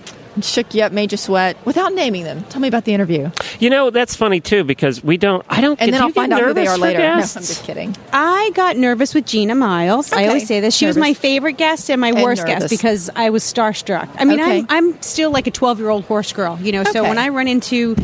shook 0.43 0.75
you 0.75 0.83
up, 0.83 0.93
made 0.93 1.13
you 1.13 1.19
sweat, 1.19 1.57
without 1.67 1.93
naming 1.95 2.25
them? 2.25 2.43
Tell 2.45 2.61
me 2.61 2.69
about 2.69 2.85
the 2.85 2.95
interview, 2.95 3.31
You 3.59 3.71
know, 3.71 3.91
that's 3.91 4.15
funny 4.17 4.41
too 4.41 4.65
because 4.65 5.03
we 5.03 5.17
don't. 5.17 5.45
I 5.49 5.61
don't. 5.61 5.81
and 5.81 5.89
do 5.89 5.93
then 5.93 6.03
I'll 6.03 6.11
find 6.11 6.33
out 6.33 6.43
who 6.43 6.55
they 6.55 6.67
are 6.67 6.75
for 6.77 6.81
later. 6.81 6.99
No, 7.01 7.13
I'm 7.15 7.21
just 7.21 7.65
kidding. 7.65 7.97
I 8.13 8.51
got 8.55 8.77
nervous 8.77 9.15
with 9.15 9.27
Gina 9.27 9.55
Miles. 9.55 10.13
I 10.13 10.27
always 10.29 10.47
say 10.47 10.61
this. 10.61 10.75
She 10.77 10.87
was 10.87 10.97
my 10.97 11.15
favorite 11.15 11.55
guest 11.59 11.91
and 11.91 12.01
my 12.01 12.09
And 12.09 12.23
worst 12.23 12.47
nervous. 12.47 12.63
guest 12.65 12.71
because 12.71 13.11
I 13.17 13.31
was 13.31 13.43
starstruck. 13.45 14.09
I 14.19 14.25
mean, 14.25 14.41
Okay. 14.41 14.59
I'm, 14.61 14.67
I'm 14.95 15.03
still 15.03 15.31
like 15.31 15.47
a 15.47 15.51
12 15.51 15.79
year 15.81 15.89
old 15.91 16.05
horse 16.05 16.33
girl, 16.33 16.59
you 16.61 16.73
know. 16.73 16.85
So 16.85 17.03
when 17.03 17.19
I 17.19 17.29
run 17.29 17.49
into, 17.49 17.95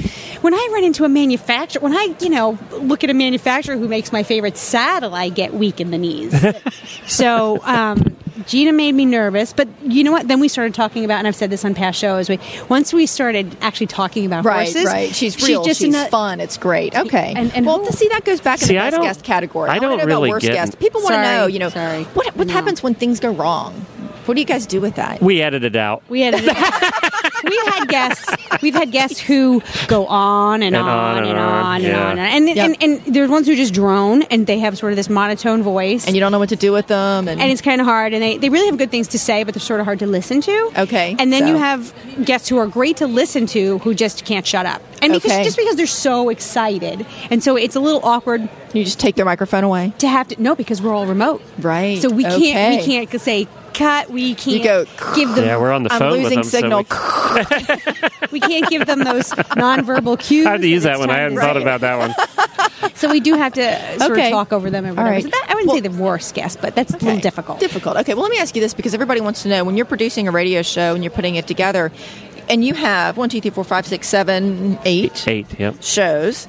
when 0.40 0.54
I 0.54 0.68
run 0.72 0.84
into 0.84 1.04
a 1.04 1.08
manufacturer, 1.08 1.80
when 1.82 1.94
I 1.94 2.14
you 2.20 2.30
know 2.30 2.58
look 2.72 3.04
at 3.04 3.10
a 3.10 3.14
manufacturer 3.14 3.76
who 3.76 3.88
makes 3.88 4.12
my 4.12 4.22
favorite 4.22 4.56
saddle, 4.56 5.14
I 5.14 5.28
get 5.28 5.54
weak 5.54 5.80
in 5.80 5.90
the 5.90 5.98
knees. 5.98 6.34
so 7.06 7.60
um, 7.64 8.16
Gina 8.46 8.72
made 8.72 8.92
me 8.92 9.04
nervous, 9.04 9.52
but 9.52 9.68
you 9.82 10.02
know 10.02 10.10
what? 10.10 10.26
Then 10.26 10.40
we 10.40 10.48
started 10.48 10.74
talking 10.74 11.04
about, 11.04 11.18
and 11.18 11.28
I've 11.28 11.36
said 11.36 11.50
this 11.50 11.64
on 11.64 11.74
past 11.74 11.98
shows. 11.98 12.28
We 12.28 12.40
once 12.68 12.92
we 12.92 13.06
started 13.06 13.56
actually 13.60 13.86
talking 13.86 14.26
about 14.26 14.44
Right, 14.44 14.64
horses, 14.64 14.84
right. 14.86 15.14
She's 15.14 15.40
real. 15.46 15.62
She's, 15.64 15.82
ano- 15.84 16.08
fun. 16.08 16.40
It's 16.40 16.56
great. 16.56 16.96
Okay. 16.96 17.32
And- 17.36 17.52
and 17.54 17.64
well, 17.64 17.78
who- 17.78 17.86
to 17.86 17.92
see 17.92 18.08
that 18.08 18.24
goes 18.24 18.40
back 18.40 18.60
in 18.62 18.68
the 18.68 18.78
I 18.78 18.90
best 18.90 19.02
guest 19.02 19.24
category. 19.24 19.70
I 19.70 19.74
wanna 19.78 19.88
don't 19.88 19.98
know 19.98 20.04
really 20.06 20.28
about 20.30 20.34
worst 20.36 20.46
get- 20.46 20.54
guest. 20.54 20.78
People 20.80 21.02
want 21.02 21.14
to 21.14 21.22
know. 21.22 21.46
You 21.46 21.58
know, 21.60 21.68
sorry. 21.68 22.04
what 22.14 22.34
what 22.36 22.48
No. 22.48 22.52
happens 22.52 22.82
when 22.82 22.94
things 22.94 23.20
go 23.20 23.30
wrong? 23.30 23.72
What 24.26 24.34
do 24.34 24.40
you 24.40 24.46
guys 24.46 24.66
do 24.66 24.80
with 24.80 24.94
that? 24.96 25.20
We 25.22 25.42
edited 25.42 25.76
it 25.76 25.78
out. 25.78 26.02
We 26.08 26.22
had 26.22 26.34
we've 27.48 27.74
had 27.74 27.88
guests 27.88 28.34
we've 28.62 28.74
had 28.74 28.90
guests 28.90 29.18
who 29.20 29.62
go 29.88 30.06
on 30.06 30.62
and, 30.62 30.74
on, 30.76 31.24
and 31.24 31.38
on 31.38 31.74
and 31.76 31.84
yeah. 31.84 32.10
on 32.10 32.18
and 32.18 32.48
and, 32.48 32.56
Yep. 32.56 32.76
and 32.82 32.82
and 33.06 33.14
there's 33.14 33.30
ones 33.30 33.46
who 33.46 33.56
just 33.56 33.74
drone 33.74 34.22
and 34.24 34.46
they 34.46 34.58
have 34.60 34.76
sort 34.78 34.92
of 34.92 34.96
this 34.96 35.08
monotone 35.08 35.62
voice 35.62 36.06
and 36.06 36.14
you 36.14 36.20
don't 36.20 36.32
know 36.32 36.38
what 36.38 36.48
to 36.50 36.56
do 36.56 36.72
with 36.72 36.86
them. 36.86 37.28
And, 37.28 37.40
and 37.40 37.50
it's 37.50 37.60
kind 37.60 37.80
of 37.80 37.86
hard 37.86 38.12
and 38.14 38.22
they, 38.22 38.38
they 38.38 38.48
really 38.48 38.66
have 38.66 38.78
good 38.78 38.90
things 38.90 39.08
to 39.08 39.18
say 39.18 39.44
but 39.44 39.54
they're 39.54 39.60
sort 39.60 39.80
of 39.80 39.86
hard 39.86 39.98
to 40.00 40.06
listen 40.06 40.40
to 40.42 40.72
Okay, 40.78 41.16
and 41.18 41.32
then 41.32 41.42
so- 41.42 41.48
you 41.48 41.56
have 41.56 41.92
guests 42.24 42.48
who 42.48 42.56
are 42.58 42.66
great 42.66 42.96
to 42.98 43.06
listen 43.06 43.46
to 43.46 43.78
who 43.78 43.94
just 43.94 44.24
can't 44.24 44.46
shut 44.46 44.66
up 44.66 44.82
and 45.02 45.12
because 45.12 45.32
Okay. 45.32 45.44
just 45.44 45.56
because 45.56 45.76
they're 45.76 45.86
so 45.86 46.28
excited 46.28 47.06
and 47.30 47.42
so 47.42 47.56
it's 47.56 47.76
a 47.76 47.80
little 47.80 48.00
awkward 48.04 48.48
you 48.72 48.84
just 48.84 48.98
take 49.00 49.14
their 49.16 49.24
microphone 49.24 49.64
away. 49.64 49.92
to 49.98 50.08
have 50.08 50.28
to 50.28 50.40
no 50.42 50.54
because 50.54 50.80
we're 50.82 50.94
all 50.94 51.06
remote 51.06 51.42
Right. 51.58 52.00
so 52.00 52.08
we 52.08 52.22
can't 52.24 52.80
we 52.80 52.84
can't 53.06 53.20
say 53.20 53.46
cut 53.74 54.08
we 54.10 54.34
can't 54.34 54.62
go, 54.64 54.84
give 55.14 55.34
them 55.34 55.44
Yeah, 55.44 55.58
we're 55.58 55.72
on 55.72 55.82
the 55.82 55.92
I'm 55.92 55.98
phone 55.98 56.12
losing 56.22 56.38
with 56.40 56.50
them. 56.50 56.60
signal. 56.62 56.84
So 56.84 58.26
we 58.30 58.40
can't 58.40 58.68
give 58.70 58.86
them 58.86 59.00
those 59.04 59.30
nonverbal 59.30 60.18
cues 60.20 60.46
I 60.46 60.52
had 60.52 60.60
to 60.62 60.68
use 60.68 60.84
that 60.84 60.98
one. 60.98 61.10
I 61.10 61.18
hadn't 61.18 61.36
to- 61.36 61.40
thought 61.42 61.56
about 61.60 61.80
that 61.82 61.98
one. 61.98 62.14
So 62.96 63.10
we 63.10 63.20
do 63.20 63.34
have 63.34 63.54
to 63.54 63.98
sort 63.98 64.12
Okay. 64.12 64.26
of 64.26 64.32
talk 64.32 64.52
over 64.52 64.70
them 64.70 64.84
and 64.84 64.96
whatever. 64.96 65.14
right. 65.14 65.22
So 65.22 65.28
that, 65.30 65.46
I 65.48 65.54
wouldn't 65.54 65.68
Well- 65.68 65.76
say 65.76 65.88
the 65.88 66.02
worst 66.02 66.34
guess, 66.34 66.54
but 66.56 66.74
that's 66.74 66.92
a 66.92 66.98
little 66.98 67.18
difficult. 67.20 67.58
Difficult. 67.58 67.96
Okay, 67.98 68.14
well, 68.14 68.22
let 68.22 68.30
me 68.30 68.38
ask 68.38 68.54
you 68.54 68.60
this 68.62 68.72
because 68.74 68.94
everybody 68.94 69.20
wants 69.20 69.42
to 69.42 69.48
know 69.48 69.64
when 69.64 69.76
you're 69.76 69.86
producing 69.86 70.28
a 70.28 70.30
radio 70.30 70.62
show 70.62 70.94
and 70.94 71.02
you're 71.02 71.10
putting 71.10 71.34
it 71.34 71.46
together, 71.46 71.90
and 72.48 72.64
you 72.64 72.72
have 72.74 73.16
one, 73.16 73.28
two, 73.30 73.40
three, 73.40 73.50
four, 73.50 73.64
five, 73.64 73.86
six, 73.86 74.06
seven, 74.06 74.78
eight 74.84 75.26
Eight. 75.26 75.46
Yep. 75.58 75.82
shows, 75.82 76.46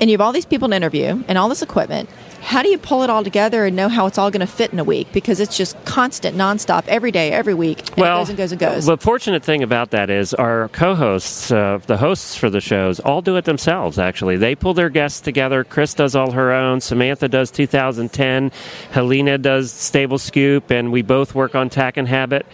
and 0.00 0.10
you 0.10 0.14
have 0.14 0.20
all 0.22 0.32
these 0.32 0.46
people 0.46 0.68
to 0.68 0.74
interview 0.74 1.22
and 1.28 1.38
all 1.38 1.48
this 1.48 1.62
equipment. 1.62 2.08
How 2.46 2.62
do 2.62 2.68
you 2.68 2.78
pull 2.78 3.02
it 3.02 3.10
all 3.10 3.24
together 3.24 3.64
and 3.64 3.74
know 3.74 3.88
how 3.88 4.06
it's 4.06 4.18
all 4.18 4.30
going 4.30 4.38
to 4.38 4.46
fit 4.46 4.72
in 4.72 4.78
a 4.78 4.84
week? 4.84 5.10
Because 5.12 5.40
it's 5.40 5.56
just 5.56 5.76
constant, 5.84 6.36
nonstop, 6.36 6.86
every 6.86 7.10
day, 7.10 7.32
every 7.32 7.54
week. 7.54 7.80
And 7.80 7.96
well, 7.96 8.18
it 8.18 8.20
goes 8.20 8.28
and 8.28 8.38
goes 8.38 8.52
and 8.52 8.60
goes. 8.60 8.86
the 8.86 8.96
fortunate 8.96 9.42
thing 9.42 9.64
about 9.64 9.90
that 9.90 10.10
is 10.10 10.32
our 10.32 10.68
co-hosts, 10.68 11.50
uh, 11.50 11.80
the 11.88 11.96
hosts 11.96 12.36
for 12.36 12.48
the 12.48 12.60
shows, 12.60 13.00
all 13.00 13.20
do 13.20 13.34
it 13.34 13.46
themselves. 13.46 13.98
Actually, 13.98 14.36
they 14.36 14.54
pull 14.54 14.74
their 14.74 14.90
guests 14.90 15.20
together. 15.20 15.64
Chris 15.64 15.92
does 15.92 16.14
all 16.14 16.30
her 16.30 16.52
own. 16.52 16.80
Samantha 16.80 17.28
does 17.28 17.50
2010. 17.50 18.52
Helena 18.92 19.38
does 19.38 19.72
Stable 19.72 20.18
Scoop, 20.18 20.70
and 20.70 20.92
we 20.92 21.02
both 21.02 21.34
work 21.34 21.56
on 21.56 21.68
Tack 21.68 21.96
and 21.96 22.06
Habit. 22.06 22.46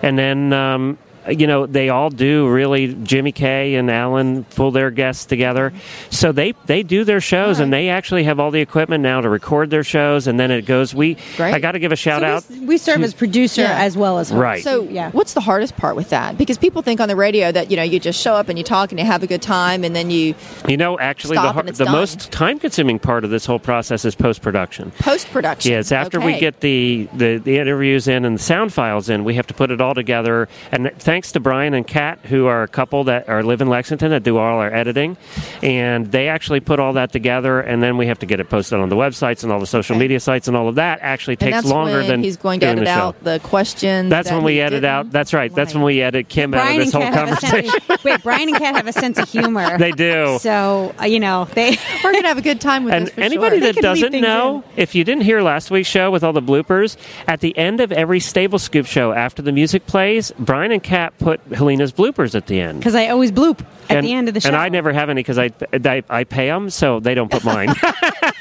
And 0.00 0.16
then. 0.16 0.52
Um, 0.52 0.96
you 1.30 1.46
know, 1.46 1.66
they 1.66 1.88
all 1.88 2.10
do 2.10 2.48
really. 2.48 2.94
Jimmy 2.94 3.32
Kay 3.32 3.74
and 3.76 3.90
Alan 3.90 4.44
pull 4.44 4.70
their 4.70 4.90
guests 4.90 5.24
together, 5.26 5.72
so 6.10 6.32
they 6.32 6.54
they 6.66 6.82
do 6.82 7.04
their 7.04 7.20
shows, 7.20 7.60
and 7.60 7.72
they 7.72 7.88
actually 7.88 8.24
have 8.24 8.38
all 8.40 8.50
the 8.50 8.60
equipment 8.60 9.02
now 9.02 9.20
to 9.20 9.28
record 9.28 9.70
their 9.70 9.84
shows, 9.84 10.26
and 10.26 10.38
then 10.38 10.50
it 10.50 10.66
goes. 10.66 10.94
We 10.94 11.16
Great. 11.36 11.54
I 11.54 11.58
got 11.60 11.72
to 11.72 11.78
give 11.78 11.92
a 11.92 11.96
shout 11.96 12.22
So 12.22 12.26
out. 12.26 12.44
we, 12.50 12.66
we 12.66 12.78
serve 12.78 13.02
as 13.02 13.14
producer 13.14 13.62
Yeah. 13.62 13.78
as 13.82 13.96
well 13.96 14.18
as 14.18 14.30
host. 14.30 14.40
Right. 14.40 14.62
So, 14.64 14.82
Yeah. 14.84 15.10
what's 15.12 15.34
the 15.34 15.40
hardest 15.40 15.76
part 15.76 15.96
with 15.96 16.10
that? 16.10 16.36
Because 16.38 16.58
people 16.58 16.82
think 16.82 17.00
on 17.00 17.08
the 17.08 17.16
radio 17.16 17.50
that 17.52 17.70
you 17.70 17.76
know 17.76 17.82
you 17.82 17.98
just 18.00 18.20
show 18.20 18.34
up 18.34 18.48
and 18.48 18.58
you 18.58 18.64
talk 18.64 18.90
and 18.92 18.98
you 18.98 19.06
have 19.06 19.22
a 19.22 19.26
good 19.26 19.42
time, 19.42 19.84
and 19.84 19.94
then 19.94 20.10
you 20.10 20.34
You 20.68 20.76
know, 20.76 20.98
actually, 20.98 21.36
the, 21.36 21.52
har- 21.52 21.62
the 21.62 21.84
most 21.86 22.30
time-consuming 22.32 22.98
part 22.98 23.24
of 23.24 23.30
this 23.30 23.46
whole 23.46 23.58
process 23.58 24.04
is 24.04 24.14
post-production. 24.14 24.92
post 24.98 25.28
production. 25.30 25.72
Yes, 25.72 25.92
after 25.92 26.20
we 26.20 26.38
get 26.38 26.60
the, 26.60 27.08
the, 27.14 27.36
the 27.38 27.58
interviews 27.58 28.08
in 28.08 28.24
and 28.24 28.36
the 28.38 28.42
sound 28.42 28.72
files 28.72 29.08
in, 29.08 29.24
we 29.24 29.34
have 29.34 29.46
to 29.48 29.54
put 29.54 29.70
it 29.70 29.80
all 29.80 29.94
together. 29.94 30.48
And 30.72 30.90
thanks 31.20 31.32
to 31.32 31.40
Brian 31.40 31.74
and 31.74 31.86
Kat, 31.86 32.18
who 32.24 32.46
are 32.46 32.62
a 32.62 32.68
couple 32.68 33.04
that 33.04 33.28
are 33.28 33.42
live 33.42 33.60
in 33.60 33.68
Lexington 33.68 34.08
that 34.10 34.22
do 34.22 34.38
all 34.38 34.58
our 34.58 34.72
editing, 34.72 35.18
and 35.62 36.06
they 36.10 36.28
actually 36.28 36.60
put 36.60 36.80
all 36.80 36.94
that 36.94 37.12
together, 37.12 37.60
and 37.60 37.82
then 37.82 37.98
we 37.98 38.06
have 38.06 38.18
to 38.20 38.24
get 38.26 38.40
it 38.40 38.48
posted 38.48 38.80
on 38.80 38.88
the 38.88 38.96
websites 38.96 39.42
and 39.42 39.52
all 39.52 39.60
the 39.60 39.66
social 39.66 39.96
Okay. 39.96 40.00
media 40.00 40.18
sites, 40.18 40.48
and 40.48 40.56
all 40.56 40.66
of 40.66 40.76
that 40.76 41.00
actually 41.02 41.36
and 41.38 41.52
takes 41.52 41.64
longer 41.66 42.02
than 42.02 42.22
he's 42.22 42.38
going 42.38 42.58
to 42.60 42.66
doing 42.66 42.78
edit 42.78 42.84
the 42.86 42.90
out 42.90 43.22
the 43.22 43.38
questions. 43.40 44.08
That's 44.08 44.30
that 44.30 44.34
when 44.34 44.44
we 44.44 44.52
he 44.54 44.60
edit 44.62 44.76
didn't. 44.78 44.84
out. 44.90 45.10
That's 45.10 45.34
right. 45.34 45.54
That's 45.54 45.74
when 45.74 45.82
we 45.82 46.00
edit 46.00 46.30
Kim 46.30 46.54
out 46.54 46.70
of 46.70 46.76
this 46.78 46.94
and 46.94 47.02
whole 47.04 47.12
Kat 47.12 47.28
have 47.28 47.36
a 47.36 47.40
conversation. 47.42 47.80
sense. 47.82 48.04
Wait, 48.04 48.22
Brian 48.22 48.48
and 48.48 48.56
Kat 48.56 48.74
have 48.76 48.86
a 48.86 48.92
sense 48.94 49.18
of 49.18 49.28
humor. 49.28 49.76
They 49.78 49.92
do. 49.92 50.38
So 50.40 50.94
uh, 50.98 51.04
you 51.04 51.20
know 51.20 51.46
they. 51.52 51.76
We're 52.02 52.12
gonna 52.14 52.28
have 52.28 52.38
a 52.38 52.42
good 52.42 52.62
time 52.62 52.84
with 52.84 52.94
And 52.94 53.06
this 53.08 53.14
for 53.14 53.20
anybody 53.20 53.58
sure. 53.60 53.74
that 53.74 53.82
doesn't 53.82 54.12
things 54.12 54.22
know, 54.22 54.64
if 54.76 54.94
you 54.94 55.04
didn't 55.04 55.24
hear 55.24 55.42
last 55.42 55.70
week's 55.70 55.88
show 55.88 56.10
with 56.10 56.24
all 56.24 56.32
the 56.32 56.40
bloopers, 56.40 56.96
at 57.26 57.40
the 57.40 57.56
end 57.58 57.80
of 57.80 57.92
every 57.92 58.20
Stable 58.20 58.58
Scoop 58.58 58.86
show, 58.86 59.12
after 59.12 59.42
the 59.42 59.52
music 59.52 59.86
plays, 59.86 60.32
Brian 60.38 60.70
and 60.72 60.82
Kat 60.82 60.99
put 61.08 61.40
Helena's 61.52 61.92
bloopers 61.92 62.34
at 62.34 62.46
the 62.46 62.60
end. 62.60 62.78
Because 62.80 62.94
I 62.94 63.08
always 63.08 63.32
bloop 63.32 63.60
at 63.88 63.98
and, 63.98 64.06
the 64.06 64.12
end 64.12 64.28
of 64.28 64.34
the 64.34 64.40
show. 64.40 64.48
And 64.48 64.56
I 64.56 64.68
never 64.68 64.92
have 64.92 65.10
any 65.10 65.20
because 65.20 65.38
I, 65.38 65.50
I 65.72 66.02
I 66.08 66.24
pay 66.24 66.46
them, 66.46 66.70
so 66.70 67.00
they 67.00 67.14
don't 67.14 67.30
put 67.30 67.44
mine. 67.44 67.74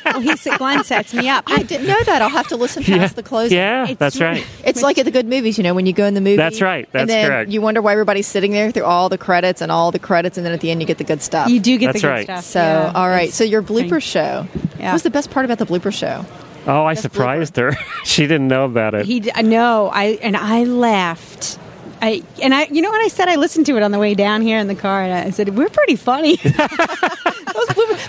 Well, 0.05 0.21
he 0.21 0.35
Glenn 0.57 0.83
sets 0.83 1.13
me 1.13 1.29
up. 1.29 1.43
I 1.47 1.63
didn't 1.63 1.87
know 1.87 2.01
that. 2.03 2.21
I'll 2.21 2.29
have 2.29 2.47
to 2.47 2.57
listen 2.57 2.83
past 2.83 2.89
yeah, 2.99 3.07
the 3.07 3.23
closing. 3.23 3.57
yeah, 3.57 3.87
It's 3.87 3.99
that's 3.99 4.19
right. 4.19 4.45
It's 4.63 4.81
like 4.81 4.97
at 4.97 5.05
the 5.05 5.11
good 5.11 5.27
movies, 5.27 5.57
you 5.57 5.63
know, 5.63 5.73
when 5.73 5.85
you 5.85 5.93
go 5.93 6.05
in 6.05 6.13
the 6.13 6.21
movie. 6.21 6.35
That's 6.35 6.61
right. 6.61 6.89
That's 6.91 7.01
and 7.01 7.09
then 7.09 7.27
correct. 7.27 7.51
You 7.51 7.61
wonder 7.61 7.81
why 7.81 7.91
everybody's 7.91 8.27
sitting 8.27 8.51
there 8.51 8.71
through 8.71 8.85
all 8.85 9.09
the 9.09 9.17
credits 9.17 9.61
and 9.61 9.71
all 9.71 9.91
the 9.91 9.99
credits, 9.99 10.37
and 10.37 10.45
then 10.45 10.53
at 10.53 10.61
the 10.61 10.71
end 10.71 10.81
you 10.81 10.87
get 10.87 10.97
the 10.97 11.03
good 11.03 11.21
stuff. 11.21 11.49
You 11.49 11.59
do 11.59 11.77
get 11.77 11.87
That's 11.87 12.01
the 12.01 12.07
good 12.07 12.11
right. 12.11 12.23
stuff. 12.23 12.43
So, 12.43 12.59
yeah. 12.59 12.91
all 12.95 13.07
right. 13.07 13.31
So 13.31 13.43
your 13.43 13.61
blooper 13.61 14.01
show. 14.01 14.47
Yeah. 14.79 14.93
was 14.93 15.03
the 15.03 15.09
best 15.09 15.29
part 15.31 15.45
about 15.45 15.59
the 15.59 15.65
blooper 15.65 15.93
show? 15.93 16.25
Oh, 16.65 16.83
I 16.83 16.93
That's 16.93 17.01
surprised 17.01 17.55
her. 17.57 17.73
she 18.05 18.23
didn't 18.27 18.47
know 18.47 18.65
about 18.65 18.93
it. 18.95 19.05
He 19.05 19.21
d- 19.21 19.31
no, 19.41 19.89
I 19.93 20.19
and 20.21 20.35
I 20.35 20.63
laughed. 20.63 21.59
I 22.01 22.23
and 22.41 22.53
I, 22.53 22.63
you 22.65 22.81
know 22.81 22.89
what 22.89 23.01
I 23.03 23.07
said? 23.09 23.27
I 23.27 23.35
listened 23.35 23.65
to 23.67 23.75
it 23.77 23.83
on 23.83 23.91
the 23.91 23.99
way 23.99 24.13
down 24.15 24.41
here 24.41 24.57
in 24.59 24.67
the 24.67 24.75
car, 24.75 25.01
and 25.03 25.13
I 25.13 25.29
said 25.31 25.55
we're 25.57 25.69
pretty 25.69 25.95
funny. 25.95 26.37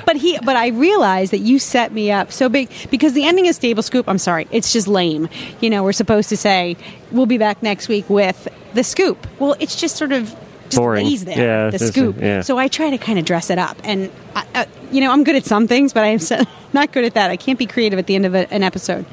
But 0.06 0.16
he, 0.16 0.38
but 0.42 0.56
I 0.56 0.68
realized 0.68 1.32
that 1.32 1.38
you 1.38 1.58
set 1.58 1.92
me 1.92 2.10
up 2.10 2.32
so 2.32 2.48
big 2.48 2.68
because 2.90 3.12
the 3.12 3.24
ending 3.26 3.48
of 3.48 3.54
Stable 3.54 3.82
Scoop. 3.82 4.08
I'm 4.08 4.18
sorry, 4.18 4.46
it's 4.50 4.72
just 4.72 4.88
lame. 4.88 5.28
You 5.60 5.70
know, 5.70 5.82
we're 5.84 5.92
supposed 5.92 6.28
to 6.30 6.36
say 6.36 6.76
we'll 7.12 7.26
be 7.26 7.38
back 7.38 7.62
next 7.62 7.88
week 7.88 8.08
with 8.08 8.48
the 8.74 8.82
scoop. 8.84 9.26
Well, 9.38 9.56
it's 9.60 9.76
just 9.76 9.96
sort 9.96 10.12
of. 10.12 10.34
Just 10.64 10.76
Boring. 10.76 11.06
lays 11.06 11.24
there, 11.24 11.36
Yeah, 11.36 11.70
the 11.70 11.78
scoop. 11.80 12.16
yeah. 12.20 12.42
So 12.42 12.56
I 12.56 12.68
try 12.68 12.90
to 12.90 12.98
kind 12.98 13.18
of 13.18 13.24
dress 13.24 13.50
it 13.50 13.58
up, 13.58 13.76
and 13.82 14.08
I, 14.36 14.46
uh, 14.54 14.64
you 14.92 15.00
know 15.00 15.10
I'm 15.10 15.24
good 15.24 15.34
at 15.36 15.44
some 15.44 15.66
things, 15.66 15.92
but 15.92 16.04
I'm 16.04 16.20
not 16.72 16.92
good 16.92 17.04
at 17.04 17.14
that. 17.14 17.30
I 17.30 17.36
can't 17.36 17.58
be 17.58 17.66
creative 17.66 17.98
at 17.98 18.06
the 18.06 18.14
end 18.14 18.24
of 18.26 18.34
a, 18.36 18.52
an 18.52 18.62
episode, 18.62 19.04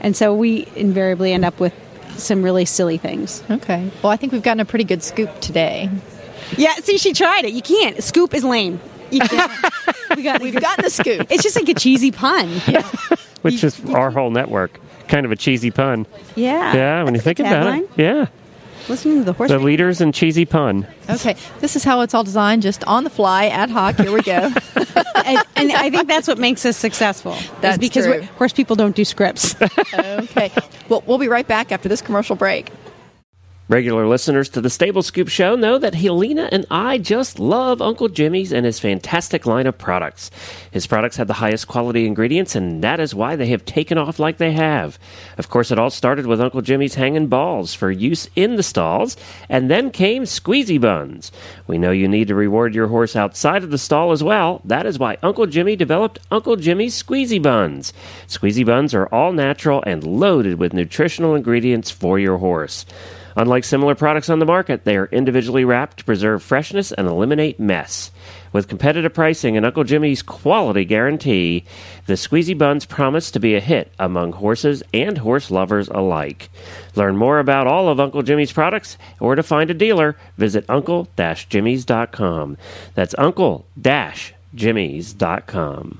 and 0.00 0.14
so 0.14 0.34
we 0.34 0.66
invariably 0.76 1.32
end 1.32 1.46
up 1.46 1.58
with 1.60 1.72
some 2.18 2.42
really 2.42 2.64
silly 2.64 2.98
things. 2.98 3.42
Okay. 3.50 3.90
Well, 4.02 4.12
I 4.12 4.16
think 4.16 4.32
we've 4.32 4.42
gotten 4.42 4.60
a 4.60 4.64
pretty 4.64 4.84
good 4.84 5.02
scoop 5.02 5.40
today. 5.40 5.90
Yeah, 6.56 6.74
see, 6.76 6.98
she 6.98 7.12
tried 7.12 7.44
it. 7.44 7.52
You 7.52 7.62
can't. 7.62 8.02
Scoop 8.02 8.34
is 8.34 8.44
lame. 8.44 8.80
You 9.10 9.20
can't. 9.20 9.52
we 10.16 10.22
got. 10.22 10.40
We've 10.40 10.58
gotten 10.58 10.84
the 10.84 10.90
scoop. 10.90 11.26
It's 11.30 11.42
just 11.42 11.56
like 11.56 11.68
a 11.68 11.74
cheesy 11.74 12.10
pun. 12.10 12.48
Yeah. 12.66 12.88
which 13.42 13.62
is 13.64 13.82
our 13.86 14.10
whole 14.10 14.30
network. 14.30 14.78
Kind 15.08 15.24
of 15.24 15.32
a 15.32 15.36
cheesy 15.36 15.70
pun. 15.70 16.06
Yeah. 16.36 16.74
Yeah, 16.74 17.02
when 17.04 17.14
you 17.14 17.20
think 17.20 17.38
about 17.40 17.66
tagline. 17.66 17.82
it. 17.84 17.90
Yeah. 17.96 18.26
Listening 18.88 19.18
to 19.18 19.24
the 19.24 19.32
horse. 19.34 19.50
The 19.50 19.58
leaders 19.58 20.00
in 20.00 20.12
cheesy 20.12 20.44
pun. 20.46 20.86
Okay. 21.10 21.36
This 21.60 21.76
is 21.76 21.84
how 21.84 22.00
it's 22.00 22.14
all 22.14 22.24
designed, 22.24 22.62
just 22.62 22.82
on 22.84 23.04
the 23.04 23.10
fly, 23.10 23.46
ad 23.48 23.68
hoc. 23.70 23.96
Here 23.96 24.10
we 24.12 24.22
go. 24.22 24.32
and, 24.74 25.38
and 25.56 25.72
I 25.72 25.90
think 25.90 26.08
that's 26.08 26.26
what 26.26 26.38
makes 26.38 26.64
us 26.64 26.76
successful. 26.76 27.32
is 27.32 27.50
That's 27.60 27.78
because 27.78 28.04
true. 28.04 28.14
we're- 28.14 28.24
horse 28.38 28.52
people 28.52 28.76
don't 28.76 28.96
do 28.96 29.04
scripts. 29.04 29.54
okay. 29.94 30.50
Well, 30.88 31.02
we'll 31.06 31.18
be 31.18 31.28
right 31.28 31.46
back 31.46 31.70
after 31.70 31.88
this 31.88 32.00
commercial 32.00 32.34
break. 32.36 32.70
Regular 33.70 34.06
listeners 34.06 34.48
to 34.50 34.62
the 34.62 34.70
Stable 34.70 35.02
Scoop 35.02 35.28
Show 35.28 35.54
know 35.54 35.76
that 35.76 35.94
Helena 35.94 36.48
and 36.50 36.64
I 36.70 36.96
just 36.96 37.38
love 37.38 37.82
Uncle 37.82 38.08
Jimmy's 38.08 38.50
and 38.50 38.64
his 38.64 38.80
fantastic 38.80 39.44
line 39.44 39.66
of 39.66 39.76
products. 39.76 40.30
His 40.70 40.86
products 40.86 41.18
have 41.18 41.26
the 41.26 41.34
highest 41.34 41.68
quality 41.68 42.06
ingredients, 42.06 42.54
and 42.54 42.82
that 42.82 42.98
is 42.98 43.14
why 43.14 43.36
they 43.36 43.48
have 43.48 43.66
taken 43.66 43.98
off 43.98 44.18
like 44.18 44.38
they 44.38 44.52
have. 44.52 44.98
Of 45.36 45.50
course, 45.50 45.70
it 45.70 45.78
all 45.78 45.90
started 45.90 46.24
with 46.24 46.40
Uncle 46.40 46.62
Jimmy's 46.62 46.94
hanging 46.94 47.26
balls 47.26 47.74
for 47.74 47.90
use 47.90 48.30
in 48.34 48.56
the 48.56 48.62
stalls, 48.62 49.18
and 49.50 49.70
then 49.70 49.90
came 49.90 50.22
squeezy 50.22 50.80
buns. 50.80 51.30
We 51.66 51.76
know 51.76 51.90
you 51.90 52.08
need 52.08 52.28
to 52.28 52.34
reward 52.34 52.74
your 52.74 52.86
horse 52.86 53.16
outside 53.16 53.64
of 53.64 53.70
the 53.70 53.76
stall 53.76 54.12
as 54.12 54.24
well. 54.24 54.62
That 54.64 54.86
is 54.86 54.98
why 54.98 55.18
Uncle 55.22 55.44
Jimmy 55.44 55.76
developed 55.76 56.20
Uncle 56.30 56.56
Jimmy's 56.56 57.02
squeezy 57.02 57.42
buns. 57.42 57.92
Squeezy 58.28 58.64
buns 58.64 58.94
are 58.94 59.08
all 59.08 59.34
natural 59.34 59.84
and 59.86 60.02
loaded 60.04 60.58
with 60.58 60.72
nutritional 60.72 61.34
ingredients 61.34 61.90
for 61.90 62.18
your 62.18 62.38
horse. 62.38 62.86
Unlike 63.38 63.64
similar 63.64 63.94
products 63.94 64.28
on 64.30 64.40
the 64.40 64.44
market, 64.44 64.84
they 64.84 64.96
are 64.96 65.06
individually 65.06 65.64
wrapped 65.64 65.98
to 65.98 66.04
preserve 66.04 66.42
freshness 66.42 66.90
and 66.90 67.06
eliminate 67.06 67.60
mess. 67.60 68.10
With 68.52 68.66
competitive 68.66 69.14
pricing 69.14 69.56
and 69.56 69.64
Uncle 69.64 69.84
Jimmy's 69.84 70.22
quality 70.22 70.84
guarantee, 70.84 71.64
the 72.06 72.14
Squeezy 72.14 72.58
Buns 72.58 72.84
promise 72.84 73.30
to 73.30 73.38
be 73.38 73.54
a 73.54 73.60
hit 73.60 73.92
among 73.96 74.32
horses 74.32 74.82
and 74.92 75.18
horse 75.18 75.52
lovers 75.52 75.86
alike. 75.86 76.50
Learn 76.96 77.16
more 77.16 77.38
about 77.38 77.68
all 77.68 77.88
of 77.88 78.00
Uncle 78.00 78.22
Jimmy's 78.22 78.50
products 78.50 78.98
or 79.20 79.36
to 79.36 79.44
find 79.44 79.70
a 79.70 79.74
dealer, 79.74 80.16
visit 80.36 80.64
uncle-jimmys.com. 80.68 82.56
That's 82.96 83.14
uncle-jimmys.com. 83.16 85.98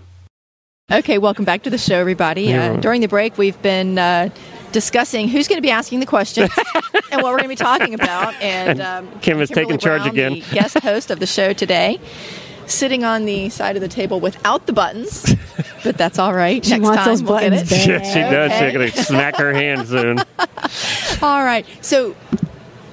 Okay, 0.90 1.18
welcome 1.18 1.44
back 1.44 1.62
to 1.64 1.70
the 1.70 1.78
show, 1.78 2.00
everybody. 2.00 2.52
Uh, 2.52 2.76
during 2.78 3.02
the 3.02 3.08
break, 3.08 3.36
we've 3.36 3.60
been 3.60 3.98
uh, 3.98 4.30
discussing 4.72 5.28
who's 5.28 5.46
going 5.46 5.58
to 5.58 5.62
be 5.62 5.70
asking 5.70 6.00
the 6.00 6.06
questions 6.06 6.50
and 7.10 7.22
what 7.22 7.30
we're 7.32 7.38
going 7.38 7.44
to 7.44 7.48
be 7.48 7.54
talking 7.56 7.94
about. 7.94 8.34
And, 8.42 8.80
And 8.80 8.80
um, 8.80 9.20
Kim 9.20 9.40
is 9.40 9.48
Kimberly 9.48 9.66
taking 9.66 9.78
charge 9.78 10.02
Brown, 10.02 10.10
again. 10.14 10.32
the 10.34 10.40
guest 10.54 10.78
host 10.80 11.10
of 11.10 11.20
the 11.20 11.26
show 11.26 11.52
today, 11.52 12.00
sitting 12.66 13.04
on 13.04 13.24
the 13.24 13.48
side 13.48 13.76
of 13.76 13.82
the 13.82 13.88
table 13.88 14.20
without 14.20 14.66
the 14.66 14.72
buttons, 14.72 15.34
but 15.84 15.96
that's 15.96 16.18
all 16.18 16.34
right. 16.34 16.64
She 16.64 16.72
Next 16.72 16.82
wants 16.82 16.98
time 16.98 17.08
those 17.08 17.22
we'll 17.22 17.38
get 17.40 17.50
buttons 17.50 17.72
it. 17.72 17.74
back. 17.74 17.88
Yeah, 17.88 18.12
she 18.12 18.20
does. 18.20 18.50
Okay. 18.52 18.64
She's 18.66 18.72
going 18.74 18.90
to 18.92 19.04
smack 19.04 19.36
her 19.36 19.52
hand 19.54 19.88
soon. 19.88 20.18
All 21.22 21.42
right. 21.44 21.64
So 21.80 22.14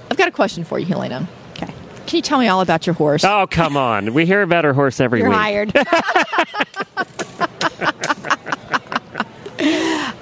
I've 0.09 0.17
got 0.17 0.27
a 0.27 0.31
question 0.31 0.63
for 0.63 0.79
you, 0.79 0.85
Helena. 0.85 1.27
okay. 1.51 1.73
Can 2.07 2.15
you 2.17 2.21
tell 2.21 2.39
me 2.39 2.47
all 2.47 2.61
about 2.61 2.87
your 2.87 2.93
horse? 2.93 3.23
Oh, 3.25 3.47
come 3.49 3.75
on. 3.77 4.13
We 4.13 4.25
hear 4.25 4.41
about 4.41 4.63
her 4.63 4.73
horse 4.73 4.99
every 4.99 5.19
You're 5.19 5.29
week. 5.29 5.37
hired. 5.37 5.73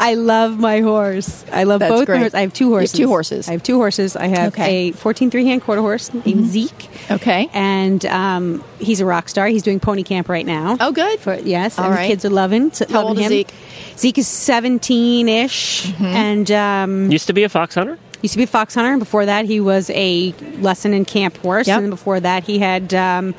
I 0.03 0.15
love 0.15 0.59
my 0.59 0.81
horse. 0.81 1.45
I 1.51 1.63
love 1.63 1.79
That's 1.79 1.91
both 1.91 2.05
great. 2.07 2.15
my 2.15 2.19
horses. 2.23 2.33
I 2.35 2.41
have 2.41 2.53
two 2.53 2.65
You 2.65 2.71
have 2.73 2.79
horses. 2.81 2.97
two 2.99 3.07
horses. 3.07 3.47
I 3.47 3.51
have 3.53 3.63
two 3.63 3.75
horses. 3.77 4.15
I 4.17 4.27
have 4.27 4.53
Okay. 4.53 4.89
a 4.89 4.91
14 4.91 5.31
three-hand 5.31 5.61
quarter 5.61 5.81
horse 5.81 6.13
named 6.13 6.45
Zeke. 6.47 6.89
Okay. 7.09 7.49
And 7.53 8.05
um, 8.05 8.63
he's 8.79 8.99
a 8.99 9.05
rock 9.05 9.29
star. 9.29 9.47
He's 9.47 9.63
doing 9.63 9.79
pony 9.79 10.03
camp 10.03 10.27
right 10.29 10.45
now. 10.45 10.77
Oh, 10.79 10.91
good. 10.91 11.19
For, 11.21 11.35
yes, 11.35 11.79
All 11.79 11.85
and 11.85 11.95
right. 11.95 12.01
the 12.03 12.07
kids 12.09 12.25
are 12.25 12.29
loving, 12.29 12.71
so, 12.73 12.85
How 12.89 13.05
loving 13.05 13.09
old 13.09 13.17
is 13.19 13.23
him. 13.23 13.29
Zeke? 13.29 13.47
Mm-hmm. 13.47 13.97
Zeke 13.97 14.17
is 14.17 14.27
17-ish. 14.27 15.93
And 16.01 16.51
um, 16.51 17.09
Used 17.11 17.27
to 17.27 17.33
be 17.33 17.43
a 17.43 17.49
fox 17.49 17.75
hunter? 17.75 17.97
used 18.21 18.33
to 18.33 18.37
be 18.37 18.43
a 18.43 18.47
fox 18.47 18.73
hunter 18.75 18.91
and 18.91 18.99
before 19.01 19.25
that 19.25 19.43
he 19.43 19.59
was 19.59 19.89
a 19.89 20.31
lesson 20.59 20.93
and 20.93 21.05
camp 21.05 21.35
horse 21.39 21.67
Yep. 21.67 21.79
and 21.81 21.89
before 21.89 22.21
that 22.21 22.45
he 22.45 22.57
had 22.57 22.93
um, 22.93 23.35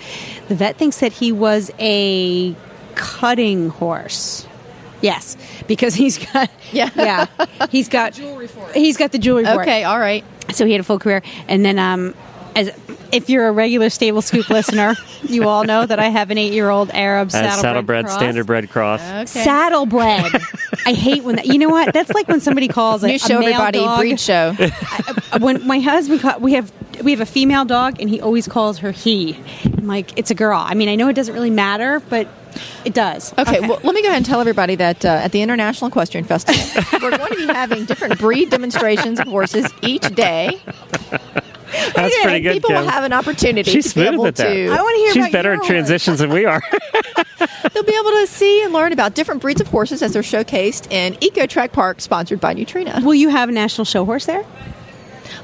the 0.49 0.55
vet 0.55 0.77
thinks 0.77 0.99
that 1.01 1.11
he 1.11 1.33
was 1.33 1.71
a 1.79 2.55
cutting 2.95 3.71
horse 3.71 4.47
yes 5.05 5.37
because 5.69 5.95
he's 5.95 6.19
got 6.19 6.51
Yeah. 6.73 6.91
yeah 6.97 7.27
he's 7.71 7.89
got 7.89 8.13
jewelry 8.15 8.47
for 8.49 8.69
it 8.71 8.75
he's 8.77 8.97
got 8.97 9.13
the 9.13 9.19
jewelry 9.19 9.45
for 9.45 9.61
Okay. 9.63 9.85
All 9.85 9.99
right. 9.99 10.25
so 10.53 10.65
he 10.67 10.73
had 10.73 10.81
a 10.81 10.85
full 10.85 10.99
career 10.99 11.23
and 11.47 11.65
then 11.65 11.79
um 11.79 12.15
as 12.57 12.71
if 13.13 13.29
you're 13.29 13.47
a 13.49 13.53
regular 13.53 13.91
stable 13.91 14.23
scoop 14.23 14.49
listener 14.59 14.95
you 15.25 15.47
all 15.49 15.65
know 15.65 15.85
that 15.87 15.99
i 15.99 16.09
have 16.09 16.31
an 16.31 16.39
eight-year-old 16.39 16.91
arab 16.93 17.31
saddlebred, 17.31 17.61
saddlebred, 17.61 18.07
cross. 18.07 18.23
standardbred 18.23 18.71
cross. 18.71 19.01
Okay. 19.03 19.45
Saddlebred. 19.45 20.33
I 20.87 20.93
hate 20.93 21.25
when 21.25 21.37
that. 21.37 21.47
You 21.47 21.59
know 21.59 21.71
what? 21.71 21.95
That's 21.95 22.11
like 22.13 22.29
when 22.29 22.41
somebody 22.41 22.69
calls 22.69 23.03
a, 23.03 23.07
New 23.07 23.15
a 23.15 23.19
show, 23.19 23.39
male 23.41 23.49
everybody. 23.55 23.79
dog- 23.79 23.99
Breed 24.01 24.21
show. 24.21 24.55
I- 24.59 25.39
when 25.41 25.67
my 25.67 25.79
husband 25.81 26.21
ca- 26.21 26.37
we 26.39 26.53
have 26.53 26.71
we 27.05 27.11
have 27.13 27.21
a 27.21 27.27
female 27.27 27.65
dog 27.65 28.01
and 28.01 28.09
he 28.11 28.21
always 28.21 28.49
calls 28.49 28.79
her 28.79 28.91
he 28.91 29.37
I'm 29.65 29.87
like 29.87 30.19
it's 30.19 30.31
a 30.31 30.35
girl 30.35 30.59
i 30.59 30.75
mean 30.75 30.89
i 30.89 30.95
know 30.95 31.09
it 31.09 31.13
doesn't 31.15 31.35
really 31.35 31.51
matter 31.51 32.01
but 32.09 32.27
it 32.85 32.95
does 32.95 33.33
Okay, 33.39 33.61
well, 33.61 33.81
let 33.83 33.95
me 33.95 34.01
go 34.03 34.09
ahead 34.09 34.19
and 34.19 34.27
tell 34.27 34.41
everybody 34.41 34.77
that 34.77 35.05
uh, 35.05 35.09
at 35.09 35.33
the 35.33 35.43
International 35.43 35.89
Equestrian 35.89 36.25
Festival, 36.25 36.63
we're 37.03 37.17
going 37.17 37.33
to 37.33 37.37
be 37.37 37.53
having 37.53 37.85
different 37.85 38.17
breed 38.17 38.49
demonstrations 38.51 39.19
of 39.19 39.27
horses 39.27 39.69
each 39.83 40.03
day. 40.15 40.61
That's 41.95 42.23
pretty 42.23 42.41
good, 42.41 42.53
people 42.53 42.71
Kim. 42.71 42.83
will 42.85 42.89
have 42.91 43.03
an 43.03 43.13
opportunity 43.13 43.69
She's 43.69 43.93
to 43.93 43.99
be 44.01 44.05
smooth 44.05 44.15
able 44.15 44.27
at 44.29 44.37
that. 44.37 44.45
to. 44.53 44.69
I 44.69 44.81
wanna 44.81 44.97
hear 44.99 45.13
She's 45.15 45.17
about 45.25 45.33
better 45.33 45.49
your 45.49 45.55
at 45.55 45.59
horse. 45.59 45.69
transitions 45.69 46.19
than 46.21 46.31
we 46.31 46.45
are. 46.45 46.63
They'll 47.73 47.83
be 47.83 47.97
able 47.99 48.11
to 48.13 48.27
see 48.29 48.63
and 48.63 48.73
learn 48.73 48.93
about 48.93 49.15
different 49.15 49.41
breeds 49.43 49.61
of 49.61 49.67
horses 49.67 50.01
as 50.01 50.13
they're 50.13 50.23
showcased 50.23 50.93
in 50.93 51.17
Eco 51.21 51.47
Track 51.47 51.73
Park, 51.73 52.01
sponsored 52.01 52.41
by 52.41 52.55
Nutrena. 52.55 53.03
will 53.03 53.15
you 53.17 53.31
have 53.31 53.49
a 53.49 53.53
national 53.53 53.85
show 53.85 54.05
horse 54.05 54.27
there 54.27 54.45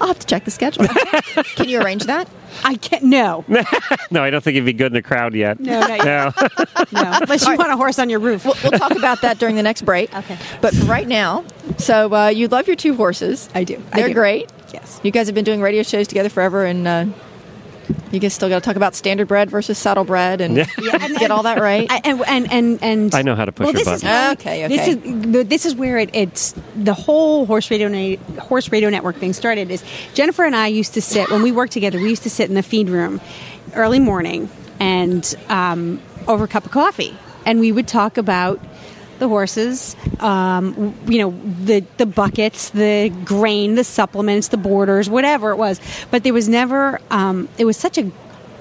I'll 0.00 0.08
have 0.08 0.18
to 0.18 0.26
check 0.26 0.44
the 0.44 0.50
schedule. 0.50 0.86
Can 1.56 1.68
you 1.68 1.80
arrange 1.80 2.04
that? 2.04 2.28
i 2.64 2.74
can't 2.74 3.04
no 3.04 3.44
no, 4.10 4.24
I 4.24 4.30
don't 4.30 4.42
think 4.42 4.56
he'd 4.56 4.64
be 4.64 4.72
good 4.72 4.88
in 4.88 4.92
the 4.92 5.02
crowd 5.02 5.34
yet. 5.34 5.60
no 5.60 5.80
no, 5.86 5.96
No. 5.98 6.32
no. 6.92 7.18
unless 7.22 7.46
you 7.46 7.56
want 7.56 7.70
a 7.70 7.76
horse 7.76 8.00
on 8.00 8.10
your 8.10 8.18
roof 8.18 8.44
We'll, 8.44 8.56
we'll 8.64 8.72
talk 8.72 8.90
about 8.96 9.22
that 9.22 9.38
during 9.38 9.54
the 9.54 9.62
next 9.62 9.82
break. 9.82 10.12
Okay. 10.14 10.36
But 10.60 10.74
for 10.74 10.84
right 10.86 11.06
now, 11.06 11.44
so 11.78 12.12
uh, 12.12 12.26
you 12.28 12.48
love 12.48 12.66
your 12.66 12.74
two 12.74 12.96
horses. 12.96 13.48
I 13.54 13.62
do. 13.62 13.80
They're 13.94 14.08
do. 14.08 14.14
great. 14.14 14.50
Yes. 14.74 15.00
You 15.04 15.12
guys 15.12 15.28
have 15.28 15.34
been 15.36 15.44
doing 15.44 15.62
radio 15.62 15.84
shows 15.84 16.08
together 16.08 16.28
forever, 16.28 16.64
and 16.64 16.88
uh, 16.88 17.04
you 18.12 18.18
guys 18.20 18.34
still 18.34 18.48
got 18.48 18.56
to 18.62 18.64
talk 18.64 18.76
about 18.76 18.92
standardbred 18.94 19.48
versus 19.48 19.78
saddlebred 19.78 20.40
and 20.40 20.56
get 21.18 21.30
all 21.30 21.42
that 21.44 21.58
right. 21.60 21.86
I- 21.90 22.00
and 22.04 22.20
and 22.26 22.52
and, 22.52 22.82
and 22.82 23.14
I 23.14 23.22
know 23.22 23.34
how 23.34 23.44
to 23.44 23.52
push 23.52 23.64
well, 23.66 23.70
a 23.70 23.78
this 23.78 23.86
is 23.86 24.02
button. 24.02 24.08
how- 24.08 24.32
Okay, 24.32 24.68
This 24.68 24.88
is 24.88 25.46
this 25.48 25.66
is 25.66 25.74
where 25.74 25.98
it, 25.98 26.10
it's 26.12 26.54
the 26.76 26.94
whole 26.94 27.46
horse 27.46 27.70
radio 27.70 27.88
na- 27.88 28.16
horse 28.40 28.70
radio 28.72 28.90
network 28.90 29.16
thing 29.16 29.32
started. 29.32 29.70
Is 29.70 29.82
Jennifer 30.14 30.44
and 30.44 30.56
I 30.56 30.66
used 30.68 30.94
to 30.94 31.02
sit 31.02 31.30
when 31.30 31.42
we 31.42 31.52
worked 31.52 31.72
together. 31.72 31.98
We 31.98 32.10
used 32.10 32.22
to 32.24 32.30
sit 32.30 32.48
in 32.48 32.54
the 32.54 32.62
feed 32.62 32.88
room 32.88 33.20
early 33.74 33.98
morning 34.00 34.48
and 34.80 35.34
um, 35.48 36.00
over 36.26 36.44
a 36.44 36.48
cup 36.48 36.64
of 36.64 36.70
coffee, 36.72 37.16
and 37.46 37.60
we 37.60 37.70
would 37.72 37.86
talk 37.88 38.16
about 38.16 38.60
the 39.20 39.28
horses, 39.28 39.94
um, 40.18 40.94
you 41.06 41.18
know, 41.18 41.30
the 41.64 41.84
the 41.98 42.06
buckets, 42.06 42.70
the 42.70 43.12
grain, 43.24 43.76
the 43.76 43.84
supplements, 43.84 44.48
the 44.48 44.56
boarders, 44.56 45.08
whatever 45.08 45.50
it 45.52 45.56
was. 45.56 45.80
But 46.10 46.24
there 46.24 46.34
was 46.34 46.48
never. 46.48 47.00
Um, 47.10 47.48
it 47.56 47.64
was 47.64 47.76
such 47.76 47.98
a 47.98 48.10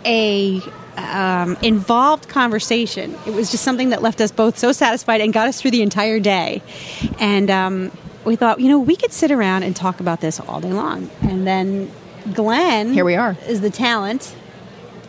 a 0.06 0.62
um, 0.98 1.58
involved 1.62 2.30
conversation. 2.30 3.16
It 3.26 3.34
was 3.34 3.52
just 3.52 3.64
something 3.64 3.90
that 3.90 4.02
left 4.02 4.22
us 4.22 4.32
both 4.32 4.58
so 4.58 4.72
satisfied 4.72 5.22
and 5.22 5.34
got 5.34 5.48
us 5.48 5.60
through 5.62 5.72
the 5.72 5.82
entire 5.82 6.20
day. 6.20 6.62
And 7.20 7.50
um, 7.50 7.92
we 8.26 8.36
thought, 8.36 8.60
you 8.60 8.68
know, 8.68 8.80
we 8.80 8.96
could 8.96 9.12
sit 9.14 9.32
around 9.32 9.64
and 9.64 9.76
talk 9.76 10.00
about 10.00 10.22
this 10.22 10.40
all 10.40 10.60
day 10.62 10.74
long. 10.74 11.10
And 11.22 11.48
then 11.48 11.92
Glenn, 12.34 12.94
Here 12.94 13.06
we 13.06 13.16
are. 13.16 13.38
is 13.48 13.62
the 13.62 13.70
talent 13.70 14.36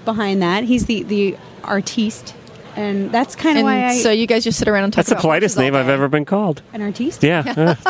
behind 0.05 0.43
that. 0.43 0.65
He's 0.65 0.87
the 0.87 1.03
the 1.03 1.37
artiste, 1.65 2.35
and 2.77 3.11
that's 3.11 3.35
kind 3.37 3.59
of 3.59 3.65
And 3.65 3.65
why 3.65 3.87
I 3.87 3.97
so 3.97 4.11
you 4.11 4.27
guys 4.27 4.45
just 4.45 4.59
sit 4.59 4.69
around 4.69 4.85
and 4.85 4.93
talk 4.93 5.05
That's 5.05 5.09
the 5.21 5.21
politest 5.29 5.57
name 5.59 5.75
I've 5.75 5.89
ever 5.89 6.09
been 6.09 6.25
called. 6.25 6.63
an 6.73 6.83
artiste. 6.83 7.23
Yeah. 7.23 7.77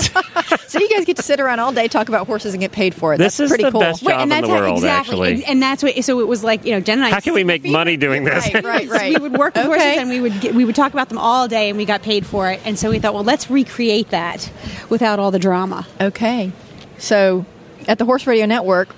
So 0.71 0.79
you 0.79 0.89
guys 0.89 1.05
get 1.05 1.17
to 1.17 1.25
sit 1.25 1.41
around 1.41 1.59
all 1.59 1.73
day, 1.73 1.89
talk 1.89 2.09
about 2.09 2.29
horses, 2.29 2.55
and 2.55 2.61
get 2.61 2.71
paid 2.71 2.95
for 2.95 3.13
it. 3.13 3.19
This 3.19 3.39
That's 3.39 3.41
is 3.41 3.51
pretty 3.51 3.65
the 3.65 3.73
cool. 3.73 3.81
best 3.81 4.05
job 4.05 4.13
and 4.13 4.23
in 4.23 4.29
that's 4.29 4.47
the 4.47 4.55
how, 4.55 4.61
world, 4.61 4.77
exactly, 4.77 5.11
actually. 5.15 5.33
and, 5.33 5.45
and 5.45 5.63
that's 5.63 5.83
what. 5.83 6.05
So 6.05 6.21
it 6.21 6.29
was 6.29 6.45
like 6.45 6.65
you 6.65 6.71
know, 6.71 6.79
Jen 6.81 6.99
and 6.99 7.07
I. 7.07 7.11
How 7.11 7.19
can 7.19 7.35
we 7.35 7.43
make 7.43 7.65
money 7.65 7.97
doing 7.97 8.23
this? 8.23 8.55
Right, 8.55 8.65
right, 8.65 8.89
right. 8.89 9.19
we 9.19 9.21
would 9.29 9.37
work 9.37 9.57
with 9.57 9.65
horses 9.67 9.97
and 9.99 10.09
we 10.09 10.21
would 10.21 10.41
get, 10.41 10.55
we 10.55 10.65
would 10.65 10.77
talk 10.77 10.93
about 10.93 11.09
them 11.09 11.19
all 11.19 11.49
day 11.49 11.71
and 11.71 11.77
we 11.77 11.85
got 11.85 12.03
paid 12.03 12.25
for 12.25 12.49
it 12.53 12.61
and 12.65 12.79
so 12.79 12.89
we 12.91 13.01
thought 13.01 13.15
well 13.15 13.25
let's 13.25 13.51
recreate 13.51 14.11
that 14.11 14.49
without 14.91 15.19
all 15.19 15.33
the 15.33 15.41
drama 15.41 15.87
Okay. 16.01 16.53
So 16.99 17.45
at 17.89 17.99
the 17.99 18.05
Horse 18.05 18.29
Radio 18.29 18.47
Network, 18.47 18.91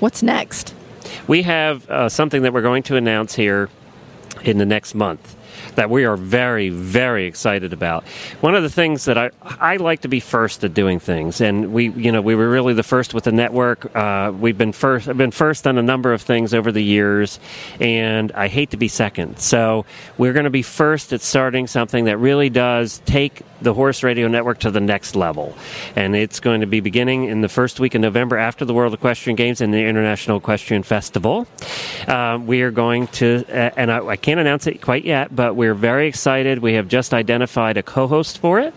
what's 0.00 0.22
next? 0.22 0.74
We 1.26 1.40
have 1.42 1.88
uh, 1.88 2.08
something 2.10 2.42
that 2.42 2.52
we're 2.52 2.60
going 2.62 2.82
to 2.84 2.96
announce 2.96 3.34
here 3.34 3.70
in 4.44 4.58
the 4.58 4.66
next 4.66 4.94
month 4.94 5.36
that 5.76 5.90
we 5.90 6.04
are 6.04 6.16
very, 6.16 6.68
very 6.68 7.26
excited 7.26 7.72
about. 7.72 8.04
One 8.40 8.54
of 8.54 8.62
the 8.62 8.70
things 8.70 9.04
that 9.04 9.18
I 9.18 9.30
I 9.42 9.76
like 9.76 10.02
to 10.02 10.08
be 10.08 10.20
first 10.20 10.64
at 10.64 10.74
doing 10.74 11.00
things, 11.00 11.40
and 11.40 11.72
we 11.72 11.90
you 11.90 12.12
know 12.12 12.20
we 12.20 12.34
were 12.34 12.48
really 12.48 12.74
the 12.74 12.82
first 12.82 13.14
with 13.14 13.24
the 13.24 13.32
network. 13.32 13.94
Uh, 13.94 14.32
we've 14.38 14.58
been 14.58 14.72
first. 14.72 15.08
I've 15.08 15.18
been 15.18 15.30
first 15.30 15.66
on 15.66 15.78
a 15.78 15.82
number 15.82 16.12
of 16.12 16.22
things 16.22 16.54
over 16.54 16.72
the 16.72 16.82
years, 16.82 17.38
and 17.80 18.32
I 18.32 18.48
hate 18.48 18.70
to 18.70 18.76
be 18.76 18.88
second. 18.88 19.38
So 19.38 19.84
we're 20.18 20.32
going 20.32 20.44
to 20.44 20.50
be 20.50 20.62
first 20.62 21.12
at 21.12 21.20
starting 21.20 21.66
something 21.66 22.04
that 22.04 22.18
really 22.18 22.50
does 22.50 23.00
take 23.06 23.42
the 23.62 23.74
Horse 23.74 24.02
Radio 24.02 24.28
Network 24.28 24.58
to 24.60 24.70
the 24.70 24.80
next 24.80 25.16
level, 25.16 25.54
and 25.96 26.14
it's 26.14 26.40
going 26.40 26.60
to 26.60 26.66
be 26.66 26.80
beginning 26.80 27.24
in 27.24 27.40
the 27.40 27.48
first 27.48 27.80
week 27.80 27.94
of 27.94 28.00
November 28.00 28.36
after 28.36 28.64
the 28.64 28.74
World 28.74 28.94
Equestrian 28.94 29.36
Games 29.36 29.60
and 29.60 29.72
the 29.72 29.78
International 29.78 30.38
Equestrian 30.38 30.82
Festival. 30.82 31.46
Um, 32.06 32.46
we 32.46 32.62
are 32.62 32.70
going 32.70 33.06
to, 33.08 33.44
uh, 33.48 33.70
and 33.76 33.90
I, 33.90 34.06
I 34.06 34.16
can't 34.16 34.40
announce 34.40 34.66
it 34.66 34.80
quite 34.80 35.04
yet, 35.04 35.34
but 35.34 35.56
we're 35.64 35.74
very 35.74 36.06
excited. 36.08 36.58
We 36.58 36.74
have 36.74 36.88
just 36.88 37.14
identified 37.14 37.76
a 37.78 37.82
co-host 37.82 38.38
for 38.38 38.60
it, 38.60 38.74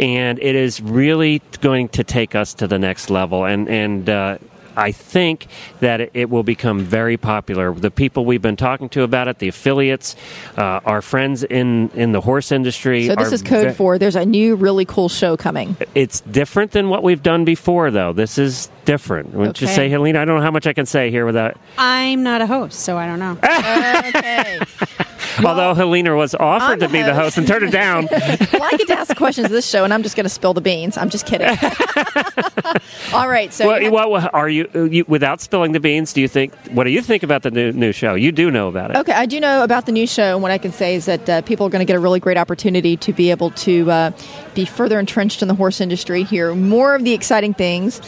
and 0.00 0.38
it 0.40 0.54
is 0.56 0.80
really 0.80 1.40
going 1.60 1.88
to 1.90 2.02
take 2.04 2.34
us 2.34 2.54
to 2.54 2.66
the 2.66 2.78
next 2.78 3.10
level. 3.10 3.44
And 3.44 3.68
and 3.68 4.08
uh, 4.10 4.38
I 4.76 4.92
think 4.92 5.46
that 5.80 6.00
it- 6.00 6.10
it 6.14 6.28
will 6.30 6.42
become 6.42 6.80
very 6.80 7.16
popular. 7.16 7.72
The 7.72 7.90
people 7.90 8.24
we've 8.26 8.42
been 8.42 8.56
talking 8.56 8.88
to 8.90 9.02
about 9.04 9.28
it, 9.28 9.38
the 9.38 9.48
affiliates, 9.48 10.16
uh, 10.58 10.80
our 10.84 11.00
friends 11.00 11.44
in 11.44 11.90
in 11.94 12.10
the 12.12 12.20
horse 12.20 12.50
industry. 12.50 13.06
So 13.06 13.14
this 13.14 13.32
is 13.32 13.42
code 13.42 13.68
ve- 13.68 13.74
for 13.74 13.98
there's 13.98 14.16
a 14.16 14.26
new 14.26 14.56
really 14.56 14.84
cool 14.84 15.08
show 15.08 15.36
coming. 15.36 15.76
It's 15.94 16.20
different 16.22 16.72
than 16.72 16.88
what 16.88 17.02
we've 17.04 17.22
done 17.22 17.44
before, 17.44 17.90
though. 17.92 18.12
This 18.12 18.36
is 18.36 18.68
different. 18.86 19.34
Wouldn't 19.34 19.60
you 19.60 19.66
say, 19.66 19.88
Helena? 19.90 20.20
I 20.22 20.24
don't 20.24 20.36
know 20.36 20.42
how 20.42 20.50
much 20.50 20.66
I 20.66 20.72
can 20.72 20.86
say 20.86 21.10
here 21.10 21.26
without. 21.26 21.56
i'm 21.76 22.22
not 22.22 22.40
a 22.40 22.46
host 22.46 22.80
so 22.80 22.96
i 22.96 23.06
don't 23.06 23.18
know 23.18 23.36
Okay. 24.08 24.58
Although 25.44 25.74
Helena 25.74 26.16
was 26.16 26.34
offered 26.34 26.64
I'm 26.64 26.80
to 26.80 26.86
the 26.86 26.92
be 26.92 27.02
the 27.02 27.12
host. 27.12 27.36
host 27.36 27.38
and 27.38 27.46
turned 27.46 27.64
it 27.64 27.70
down. 27.70 28.08
well, 28.10 28.62
I 28.62 28.70
get 28.78 28.86
to 28.86 28.98
ask 28.98 29.14
questions 29.16 29.44
of 29.46 29.50
this 29.50 29.68
show, 29.68 29.84
and 29.84 29.92
I'm 29.92 30.02
just 30.02 30.16
going 30.16 30.24
to 30.24 30.30
spill 30.30 30.54
the 30.54 30.62
beans. 30.62 30.96
I'm 30.96 31.10
just 31.10 31.26
kidding. 31.26 31.48
All 33.12 33.28
right. 33.28 33.52
So 33.52 33.66
well, 33.66 33.82
you 33.82 33.94
have- 33.94 34.08
what 34.08 34.34
are 34.34 34.48
you, 34.48 34.66
you 34.90 35.04
without 35.06 35.42
spilling 35.42 35.72
the 35.72 35.80
beans? 35.80 36.14
Do 36.14 36.22
you 36.22 36.28
think? 36.28 36.54
What 36.70 36.84
do 36.84 36.90
you 36.90 37.02
think 37.02 37.22
about 37.22 37.42
the 37.42 37.50
new 37.50 37.70
new 37.72 37.92
show? 37.92 38.14
You 38.14 38.32
do 38.32 38.50
know 38.50 38.68
about 38.68 38.92
it. 38.92 38.96
Okay, 38.96 39.12
I 39.12 39.26
do 39.26 39.38
know 39.40 39.62
about 39.62 39.84
the 39.84 39.92
new 39.92 40.06
show, 40.06 40.34
and 40.34 40.42
what 40.42 40.52
I 40.52 40.58
can 40.58 40.72
say 40.72 40.94
is 40.94 41.04
that 41.04 41.28
uh, 41.28 41.42
people 41.42 41.66
are 41.66 41.70
going 41.70 41.80
to 41.84 41.90
get 41.90 41.96
a 41.96 42.00
really 42.00 42.20
great 42.20 42.38
opportunity 42.38 42.96
to 42.96 43.12
be 43.12 43.30
able 43.30 43.50
to 43.52 43.90
uh, 43.90 44.10
be 44.54 44.64
further 44.64 44.98
entrenched 44.98 45.42
in 45.42 45.48
the 45.48 45.54
horse 45.54 45.82
industry, 45.82 46.22
hear 46.22 46.54
more 46.54 46.94
of 46.94 47.04
the 47.04 47.12
exciting 47.12 47.52
things, 47.52 48.00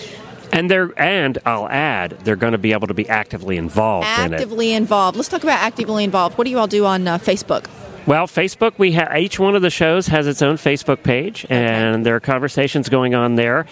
And 0.53 0.71
they're 0.71 0.91
and 0.99 1.39
I'll 1.45 1.69
add 1.69 2.13
they're 2.25 2.37
going 2.37 2.53
to 2.53 2.59
be 2.59 2.73
able 2.73 2.87
to 2.89 2.95
be 2.95 3.09
actively 3.09 3.57
involved 3.57 4.07
in 4.07 4.35
actively 4.35 4.73
involved. 4.73 5.17
Let's 5.17 5.29
talk 5.29 5.43
about 5.43 5.61
actively 5.61 6.05
involved. 6.05 6.39
What 6.39 6.45
do 6.45 6.51
you 6.51 6.59
all 6.59 6.67
do 6.67 6.85
on 6.85 7.07
uh, 7.07 7.19
Facebook? 7.19 7.67
Well, 8.09 8.27
Facebook, 8.27 8.79
we 8.79 8.93
ha- 8.93 9.15
each 9.19 9.39
one 9.39 9.55
of 9.55 9.61
the 9.61 9.69
shows 9.69 10.07
has 10.07 10.27
its 10.27 10.41
own 10.41 10.57
Facebook 10.57 11.03
page, 11.03 11.45
and 11.51 12.07
there 12.07 12.17
are 12.17 12.21
conversations 12.21 12.89
going 12.89 13.15
on 13.15 13.35
there. 13.35 13.67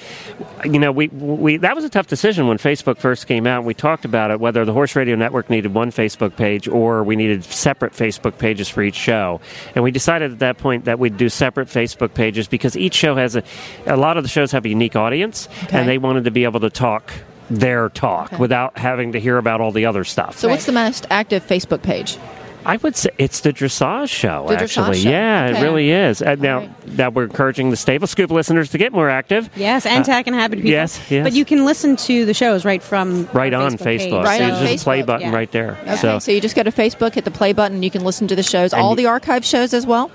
You 0.62 0.78
know, 0.78 0.92
we, 0.92 1.08
we 1.08 1.56
that 1.56 1.74
was 1.74 1.86
a 1.86 1.88
tough 1.88 2.06
decision 2.06 2.46
when 2.46 2.58
Facebook 2.58 2.98
first 2.98 3.26
came 3.28 3.46
out. 3.46 3.64
We 3.64 3.72
talked 3.72 4.04
about 4.04 4.30
it 4.30 4.38
whether 4.38 4.66
the 4.66 4.74
Horse 4.74 4.94
Radio 4.94 5.16
Network 5.16 5.48
needed 5.48 5.72
one 5.72 5.90
Facebook 5.90 6.36
page 6.36 6.68
or 6.68 7.02
we 7.02 7.16
needed 7.16 7.44
separate 7.44 7.94
Facebook 7.94 8.36
pages 8.36 8.68
for 8.68 8.82
each 8.82 8.94
show, 8.94 9.40
and 9.74 9.82
we 9.82 9.90
decided 9.90 10.32
at 10.32 10.38
that 10.40 10.58
point 10.58 10.84
that 10.84 10.98
we'd 10.98 11.16
do 11.16 11.30
separate 11.30 11.68
Facebook 11.68 12.12
pages 12.12 12.46
because 12.46 12.76
each 12.76 12.92
show 12.94 13.16
has 13.16 13.36
a 13.36 13.42
a 13.86 13.96
lot 13.96 14.18
of 14.18 14.22
the 14.22 14.28
shows 14.28 14.52
have 14.52 14.66
a 14.66 14.68
unique 14.68 14.96
audience, 14.96 15.48
Okay. 15.64 15.78
and 15.78 15.88
they 15.88 15.96
wanted 15.96 16.24
to 16.24 16.30
be 16.30 16.44
able 16.44 16.60
to 16.60 16.68
talk 16.68 17.10
their 17.48 17.88
talk 17.88 18.34
Okay. 18.34 18.36
without 18.36 18.76
having 18.76 19.12
to 19.12 19.18
hear 19.20 19.38
about 19.38 19.62
all 19.62 19.72
the 19.72 19.86
other 19.86 20.04
stuff. 20.04 20.36
So, 20.36 20.50
what's 20.50 20.66
the 20.66 20.72
most 20.72 21.06
active 21.08 21.42
Facebook 21.46 21.80
page? 21.80 22.18
I 22.66 22.76
would 22.78 22.96
say 22.96 23.10
it's 23.18 23.40
the 23.40 23.52
dressage 23.52 24.10
show. 24.10 24.46
The 24.48 24.56
dressage 24.56 24.62
actually, 24.78 24.98
show. 25.02 25.10
yeah, 25.10 25.46
Okay. 25.50 25.60
it 25.60 25.62
really 25.62 25.90
is. 25.90 26.20
Uh, 26.20 26.34
now, 26.34 26.58
right. 26.58 26.88
now 26.88 27.10
we're 27.10 27.24
encouraging 27.24 27.70
the 27.70 27.76
Stable 27.76 28.06
Scoop 28.06 28.30
listeners 28.30 28.70
to 28.70 28.78
get 28.78 28.92
more 28.92 29.08
active. 29.08 29.48
yes 29.56 29.86
and 29.86 30.04
Tack 30.04 30.26
and 30.26 30.34
Habit 30.34 30.56
people 30.58 30.70
yes, 30.70 31.00
yes. 31.10 31.22
but 31.24 31.32
you 31.32 31.44
can 31.44 31.64
listen 31.64 31.96
to 31.96 32.24
the 32.26 32.34
shows 32.34 32.64
right 32.64 32.82
from 32.82 33.28
Right 33.32 33.54
on 33.54 33.78
page. 33.78 34.02
Facebook. 34.02 34.24
Right 34.24 34.38
so 34.38 34.44
on 34.56 34.62
you 34.62 34.68
just 34.72 34.84
play 34.84 35.02
button 35.02 35.28
yeah. 35.28 35.34
right 35.34 35.50
there. 35.52 35.78
Okay, 35.82 35.96
So, 35.96 36.18
so, 36.18 36.32
you 36.32 36.40
just 36.40 36.56
go 36.56 36.62
to 36.64 36.72
Facebook, 36.72 37.14
hit 37.14 37.24
the 37.24 37.30
play 37.30 37.52
button, 37.52 37.82
you 37.82 37.90
can 37.90 38.02
listen 38.04 38.26
to 38.28 38.34
the 38.36 38.42
shows, 38.42 38.72
And 38.72 38.82
all 38.82 38.94
the 38.94 39.06
archive 39.06 39.44
shows 39.44 39.72
as 39.72 39.86
well. 39.86 40.10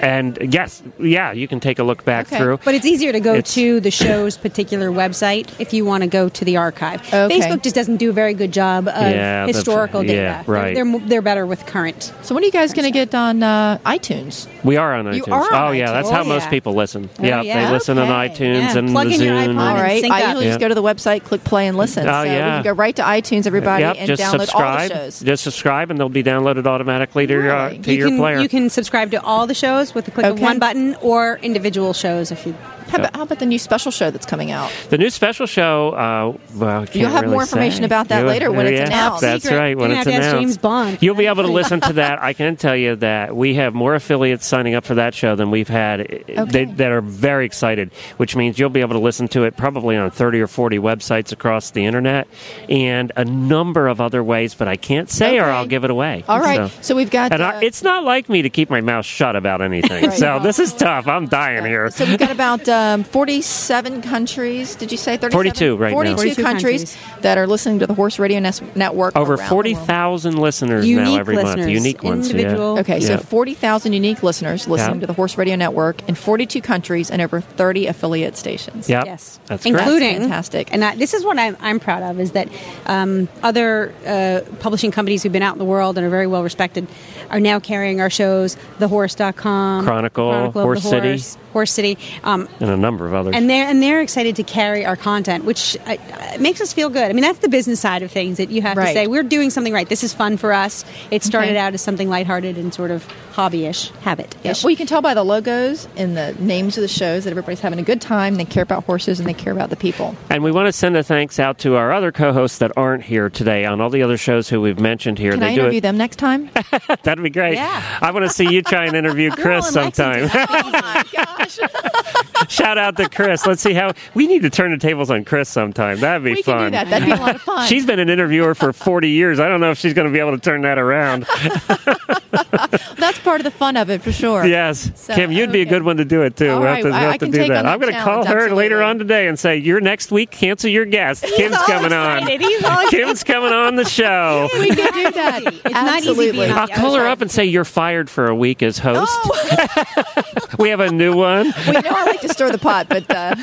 And 0.00 0.38
yes, 0.52 0.82
yeah, 0.98 1.32
you 1.32 1.48
can 1.48 1.60
take 1.60 1.78
a 1.78 1.82
look 1.82 2.04
back 2.04 2.26
Okay. 2.26 2.38
through. 2.38 2.58
But 2.64 2.74
it's 2.74 2.86
easier 2.86 3.12
to 3.12 3.20
go 3.20 3.34
It's- 3.34 3.54
to 3.54 3.80
the 3.80 3.90
show's 3.90 4.36
particular 4.36 4.90
website 4.90 5.48
if 5.58 5.72
you 5.72 5.84
want 5.84 6.02
to 6.02 6.08
go 6.08 6.28
to 6.28 6.44
the 6.44 6.56
archive. 6.56 7.00
Okay. 7.12 7.40
Facebook 7.40 7.62
just 7.62 7.74
doesn't 7.74 7.96
do 7.96 8.10
a 8.10 8.12
very 8.12 8.34
good 8.34 8.52
job 8.52 8.88
of 8.88 8.94
Yeah, 8.94 9.46
the- 9.46 9.52
historical 9.52 10.02
data. 10.02 10.12
yeah, 10.12 10.42
right. 10.46 10.74
They're, 10.74 10.84
they're, 10.84 11.00
they're 11.08 11.22
better 11.22 11.46
with 11.46 11.66
current. 11.66 12.12
So, 12.22 12.34
when 12.34 12.42
are 12.42 12.46
you 12.46 12.52
guys 12.52 12.72
going 12.72 12.84
to 12.84 12.90
get 12.90 13.14
on 13.14 13.42
uh, 13.42 13.78
iTunes? 13.86 14.46
we 14.64 14.76
are 14.76 14.94
on 14.94 15.12
You 15.14 15.22
iTunes. 15.22 15.32
are 15.32 15.54
on 15.54 15.68
oh 15.68 15.72
yeah, 15.72 15.92
that's 15.92 16.10
how 16.10 16.22
Oh, 16.22 16.24
most 16.24 16.44
yeah. 16.44 16.50
people 16.50 16.74
listen. 16.74 17.08
Oh, 17.18 17.24
yeah, 17.24 17.42
yeah. 17.42 17.66
they 17.66 17.72
listen 17.72 17.98
on 17.98 18.08
iTunes 18.08 18.58
Yeah, 18.74 18.78
and 18.78 18.90
plug 18.90 19.08
the 19.08 19.14
in 19.14 19.20
your 19.20 19.34
Zune. 19.34 19.54
iPod 19.54 19.60
All 19.60 19.68
and 19.76 19.80
right. 19.82 20.00
sync 20.00 20.12
I 20.12 20.20
up. 20.22 20.26
usually 20.28 20.44
Yeah. 20.46 20.50
just 20.50 20.60
go 20.60 20.68
to 20.68 20.74
the 20.74 20.82
website, 20.82 21.24
click 21.24 21.44
play, 21.44 21.66
and 21.68 21.76
listen. 21.76 22.08
Oh, 22.08 22.12
so 22.12 22.28
we 22.28 22.34
yeah. 22.34 22.56
can 22.56 22.62
go 22.64 22.72
right 22.72 22.96
to 22.96 23.02
iTunes, 23.02 23.46
everybody, 23.46 23.82
Yep, 23.82 23.96
and 23.98 24.06
just 24.08 24.22
download 24.22 24.40
subscribe. 24.40 24.80
all 24.82 24.88
the 24.88 24.94
shows. 24.94 25.20
Just 25.20 25.44
subscribe, 25.44 25.90
and 25.90 25.98
they'll 26.00 26.08
be 26.08 26.22
downloaded 26.24 26.66
automatically 26.66 27.26
to 27.26 27.32
your 27.32 27.52
uh, 27.54 27.70
to 27.70 27.92
you 27.92 27.98
your 27.98 28.08
can 28.08 28.18
player. 28.18 28.38
you 28.40 28.48
can 28.48 28.68
subscribe 28.70 29.10
to 29.12 29.22
all 29.22 29.46
the 29.46 29.54
shows 29.54 29.85
with 29.94 30.04
the 30.06 30.10
click 30.10 30.26
of 30.26 30.40
one 30.40 30.58
button 30.58 30.94
or 30.96 31.38
individual 31.42 31.92
shows 31.92 32.30
if 32.30 32.46
you. 32.46 32.54
How 32.86 32.98
about, 32.98 33.16
how 33.16 33.22
about 33.24 33.38
the 33.40 33.46
new 33.46 33.58
special 33.58 33.90
show 33.90 34.12
that's 34.12 34.26
coming 34.26 34.52
out? 34.52 34.70
The 34.90 34.98
new 34.98 35.10
special 35.10 35.46
show. 35.46 35.88
Uh, 35.90 36.38
well, 36.54 36.82
I 36.82 36.86
can't 36.86 36.94
You'll 36.94 37.10
have 37.10 37.22
really 37.22 37.32
more 37.32 37.42
information 37.42 37.78
say. 37.80 37.84
about 37.86 38.06
that 38.10 38.20
You'll- 38.20 38.28
later 38.28 38.52
when 38.52 38.66
it's 38.68 38.78
yeah, 38.78 38.86
announced. 38.86 39.22
That's 39.22 39.42
Secret. 39.42 39.56
right. 39.58 39.76
When 39.76 39.90
You're 39.90 39.98
it's 39.98 40.04
gonna 40.04 40.14
have 40.14 40.22
to 40.22 40.26
ask 40.28 40.34
announced, 40.36 40.54
James 40.54 40.58
Bond. 40.58 40.98
you'll 41.00 41.16
be 41.16 41.26
able 41.26 41.42
to 41.42 41.50
listen 41.50 41.80
to 41.80 41.92
that. 41.94 42.22
I 42.22 42.32
can 42.32 42.54
tell 42.54 42.76
you 42.76 42.94
that 42.96 43.34
we 43.34 43.54
have 43.56 43.74
more 43.74 43.96
affiliates 43.96 44.46
signing 44.46 44.76
up 44.76 44.84
for 44.84 44.94
that 44.94 45.14
show 45.16 45.34
than 45.34 45.50
we've 45.50 45.66
had. 45.68 46.00
Okay. 46.02 46.44
They, 46.44 46.64
that 46.66 46.92
are 46.92 47.00
very 47.00 47.44
excited, 47.44 47.90
which 48.18 48.36
means 48.36 48.56
you'll 48.56 48.70
be 48.70 48.82
able 48.82 48.94
to 48.94 49.00
listen 49.00 49.26
to 49.28 49.42
it 49.42 49.56
probably 49.56 49.96
on 49.96 50.08
thirty 50.12 50.40
or 50.40 50.46
forty 50.46 50.78
websites 50.78 51.32
across 51.32 51.72
the 51.72 51.84
internet, 51.86 52.28
and 52.68 53.10
a 53.16 53.24
number 53.24 53.88
of 53.88 54.00
other 54.00 54.22
ways. 54.22 54.54
But 54.54 54.68
I 54.68 54.76
can't 54.76 55.10
say, 55.10 55.40
or 55.40 55.46
I'll 55.46 55.66
give 55.66 55.82
it 55.82 55.90
away. 55.90 56.22
All 56.28 56.38
right. 56.38 56.70
So- 56.70 56.78
So, 56.82 56.94
we've 56.94 57.10
got. 57.10 57.32
and 57.32 57.42
uh, 57.42 57.46
I, 57.56 57.64
it's 57.64 57.82
not 57.82 58.04
like 58.04 58.28
me 58.28 58.42
to 58.42 58.50
keep 58.50 58.70
my 58.70 58.80
mouth 58.80 59.04
shut 59.04 59.34
about 59.34 59.60
anything. 59.60 59.75
Right. 59.82 60.12
So 60.12 60.38
this 60.42 60.58
is 60.58 60.72
tough. 60.74 61.06
I'm 61.06 61.26
dying 61.26 61.64
here. 61.64 61.90
so 61.90 62.04
we've 62.04 62.18
got 62.18 62.30
about 62.30 62.68
um, 62.68 63.04
47 63.04 64.02
countries. 64.02 64.74
Did 64.76 64.90
you 64.92 64.98
say 64.98 65.16
37? 65.16 65.32
42 65.32 65.76
right 65.76 65.90
now. 65.90 65.94
42, 65.96 66.16
42 66.16 66.42
countries, 66.42 66.94
countries. 66.94 67.22
that 67.22 67.38
are 67.38 67.46
listening 67.46 67.78
to 67.80 67.86
the 67.86 67.94
Horse 67.94 68.18
Radio 68.18 68.40
Nes- 68.40 68.62
Network. 68.74 69.16
Over 69.16 69.34
around 69.34 69.38
the 69.44 69.48
forty 69.50 69.74
world. 69.74 69.86
thousand 69.86 70.38
listeners 70.38 70.88
now 70.88 71.16
every 71.16 71.36
month. 71.36 71.66
Unique 71.68 72.02
ones. 72.02 72.30
individual. 72.30 72.74
Yeah. 72.74 72.80
Okay, 72.80 73.00
so 73.00 73.18
40,000 73.18 73.92
unique 73.92 74.22
listeners 74.22 74.66
listening 74.68 74.96
Yeah. 74.96 75.00
to 75.02 75.06
the 75.06 75.12
Horse 75.12 75.36
Radio 75.38 75.56
Network 75.56 76.06
in 76.08 76.14
42 76.14 76.60
countries 76.60 77.10
and 77.10 77.20
over 77.22 77.40
30 77.40 77.86
affiliate 77.86 78.36
stations. 78.36 78.88
Yep. 78.88 79.04
Yes, 79.06 79.40
That's 79.46 79.62
great. 79.64 79.74
including 79.74 80.08
That's 80.14 80.22
fantastic. 80.48 80.72
And 80.72 80.84
I, 80.84 80.96
this 80.96 81.14
is 81.14 81.24
what 81.24 81.38
I'm, 81.38 81.56
I'm 81.60 81.80
proud 81.80 82.02
of 82.02 82.20
is 82.20 82.32
that 82.32 82.48
um, 82.86 83.28
other 83.42 83.92
uh, 84.06 84.40
publishing 84.60 84.90
companies 84.90 85.22
who've 85.22 85.32
been 85.32 85.42
out 85.42 85.54
in 85.54 85.58
the 85.58 85.64
world 85.64 85.96
and 85.98 86.06
are 86.06 86.10
very 86.10 86.26
well 86.26 86.42
respected 86.42 86.86
are 87.30 87.40
now 87.40 87.58
carrying 87.60 88.00
our 88.00 88.10
shows. 88.10 88.56
TheHorse.com, 88.78 89.65
Um, 89.66 89.84
Chronicle, 89.84 90.30
of 90.30 90.54
the 90.54 90.62
Horse 90.62 90.82
City. 90.82 91.08
Horse, 91.08 91.38
Horse 91.56 91.72
City, 91.72 91.96
um, 92.22 92.46
and 92.60 92.68
a 92.70 92.76
number 92.76 93.06
of 93.06 93.14
others. 93.14 93.34
and 93.34 93.48
they're 93.48 93.66
and 93.66 93.82
they're 93.82 94.02
excited 94.02 94.36
to 94.36 94.42
carry 94.42 94.84
our 94.84 94.94
content, 94.96 95.44
which 95.46 95.74
uh, 95.86 95.96
uh, 96.12 96.36
makes 96.38 96.60
us 96.60 96.74
feel 96.74 96.90
good. 96.90 97.08
I 97.08 97.14
mean, 97.14 97.22
that's 97.22 97.38
the 97.38 97.48
business 97.48 97.80
side 97.80 98.02
of 98.02 98.10
things 98.12 98.36
that 98.36 98.50
you 98.50 98.60
have 98.60 98.76
Right. 98.76 98.88
to 98.88 98.92
say 98.92 99.06
we're 99.06 99.22
doing 99.22 99.48
something 99.48 99.72
right. 99.72 99.88
This 99.88 100.04
is 100.04 100.12
fun 100.12 100.36
for 100.36 100.52
us. 100.52 100.84
It 101.10 101.22
started 101.24 101.52
Okay. 101.52 101.58
out 101.58 101.72
as 101.72 101.80
something 101.80 102.10
lighthearted 102.10 102.58
and 102.58 102.74
sort 102.74 102.90
of 102.90 103.06
hobbyish, 103.32 103.90
habit. 104.00 104.34
Yeah. 104.44 104.52
Well, 104.62 104.70
you 104.70 104.76
can 104.76 104.86
tell 104.86 105.00
by 105.02 105.14
the 105.14 105.24
logos 105.24 105.88
and 105.96 106.14
the 106.16 106.34
names 106.38 106.76
of 106.76 106.82
the 106.82 106.88
shows 106.88 107.24
that 107.24 107.30
everybody's 107.30 107.60
having 107.60 107.78
a 107.78 107.82
good 107.82 108.00
time. 108.02 108.34
They 108.36 108.44
care 108.44 108.62
about 108.62 108.84
horses 108.84 109.18
and 109.18 109.26
they 109.28 109.34
care 109.34 109.52
about 109.52 109.70
the 109.70 109.76
people. 109.76 110.14
And 110.30 110.42
we 110.44 110.50
want 110.52 110.66
to 110.66 110.72
send 110.72 110.96
a 110.96 111.02
thanks 111.02 111.38
out 111.38 111.58
to 111.60 111.76
our 111.76 111.92
other 111.92 112.12
co-hosts 112.12 112.58
that 112.58 112.72
aren't 112.76 113.02
here 113.04 113.28
today 113.30 113.64
on 113.64 113.80
all 113.80 113.88
the 113.90 114.02
other 114.02 114.16
shows 114.18 114.48
who 114.50 114.60
we've 114.60 114.78
mentioned 114.80 115.18
here. 115.18 115.32
Can 115.32 115.40
they 115.40 115.48
I 115.48 115.54
do 115.54 115.60
interview 115.62 115.78
it. 115.78 115.80
them 115.82 115.96
next 115.98 116.16
time? 116.16 116.50
That'd 117.02 117.22
be 117.22 117.30
great. 117.30 117.54
Yeah. 117.54 117.98
I 118.02 118.10
want 118.10 118.24
to 118.26 118.30
see 118.32 118.48
you 118.50 118.60
try 118.62 118.86
and 118.86 118.94
interview 118.96 119.30
Chris 119.36 119.68
sometime. 119.68 120.28
oh 120.32 120.70
my 120.72 121.04
gosh. 121.46 122.48
Shout 122.48 122.78
out 122.78 122.96
to 122.96 123.08
Chris. 123.08 123.46
Let's 123.46 123.62
see 123.62 123.72
how 123.74 123.92
we 124.14 124.26
need 124.26 124.42
to 124.42 124.50
turn 124.50 124.70
the 124.70 124.78
tables 124.78 125.10
on 125.10 125.24
Chris 125.24 125.48
sometime. 125.48 126.00
That'd 126.00 126.24
be 126.24 126.32
We 126.34 126.42
fun. 126.42 126.58
can 126.58 126.64
do 126.66 126.70
that. 126.72 126.90
That'd 126.90 127.06
be 127.06 127.12
a 127.12 127.16
lot 127.16 127.34
of 127.36 127.42
fun. 127.42 127.66
She's 127.68 127.86
been 127.86 127.98
an 127.98 128.08
interviewer 128.08 128.54
for 128.54 128.72
40 128.72 129.08
years. 129.10 129.40
I 129.40 129.48
don't 129.48 129.60
know 129.60 129.70
if 129.70 129.78
she's 129.78 129.94
going 129.94 130.06
to 130.06 130.12
be 130.12 130.18
able 130.20 130.32
to 130.32 130.38
turn 130.38 130.62
that 130.62 130.78
around. 130.78 131.26
That's 132.96 133.18
part 133.20 133.40
of 133.40 133.44
the 133.44 133.50
fun 133.50 133.76
of 133.76 133.90
it 133.90 134.02
for 134.02 134.12
sure. 134.12 134.44
Yes. 134.46 134.90
So, 134.94 135.14
Kim, 135.14 135.30
you'd 135.32 135.52
be 135.52 135.62
a 135.62 135.64
good 135.66 135.82
one 135.82 135.96
to 135.98 136.04
do 136.04 136.22
it 136.22 136.36
too. 136.36 136.50
All 136.50 136.56
we'll 136.60 136.64
right, 136.66 136.84
have 136.84 136.84
to, 136.84 136.88
I- 136.90 137.00
we'll 137.00 137.08
I 137.08 137.12
have 137.12 137.18
to 137.20 137.26
can 137.26 137.30
do 137.32 137.38
take 137.38 137.48
that. 137.48 137.58
on 137.58 137.64
that 137.64 137.72
I'm 137.72 137.80
going 137.80 137.92
to 137.94 138.00
call 138.00 138.24
challenge, 138.24 138.50
her 138.50 138.54
later 138.54 138.82
on 138.82 138.98
today 138.98 139.28
and 139.28 139.38
say, 139.38 139.56
You're 139.56 139.80
next 139.80 140.10
week, 140.10 140.30
cancel 140.30 140.70
your 140.70 140.84
guest. 140.84 141.24
Kim's 141.36 141.54
all 141.56 141.64
coming 141.64 141.92
on. 141.92 142.18
excited. 142.18 142.40
He's 142.40 142.64
all 142.64 142.88
Kim's 142.90 143.24
coming 143.24 143.52
on 143.52 143.76
the 143.76 143.84
show. 143.84 144.48
We 144.56 144.68
can 144.74 144.92
do 144.92 145.10
that. 145.12 145.42
It's 145.46 145.64
not 145.64 145.98
easy 146.00 146.08
Absolutely. 146.10 146.32
being 146.46 146.50
I'll 146.52 146.68
call 146.68 146.94
her 146.94 147.06
up 147.06 147.20
and 147.20 147.30
say, 147.30 147.44
You're 147.44 147.64
fired 147.64 148.08
for 148.10 148.26
a 148.26 148.34
week 148.34 148.62
as 148.62 148.78
host. 148.78 149.10
Oh, 149.24 150.22
We 150.58 150.70
have 150.70 150.80
a 150.80 150.90
new 150.90 151.14
one. 151.14 151.52
We 151.66 151.72
know 151.72 151.80
I 151.90 152.04
like 152.06 152.20
to 152.22 152.28
stir 152.28 152.50
the 152.50 152.58
pot, 152.58 152.88
but 152.88 153.04
uh, 153.10 153.34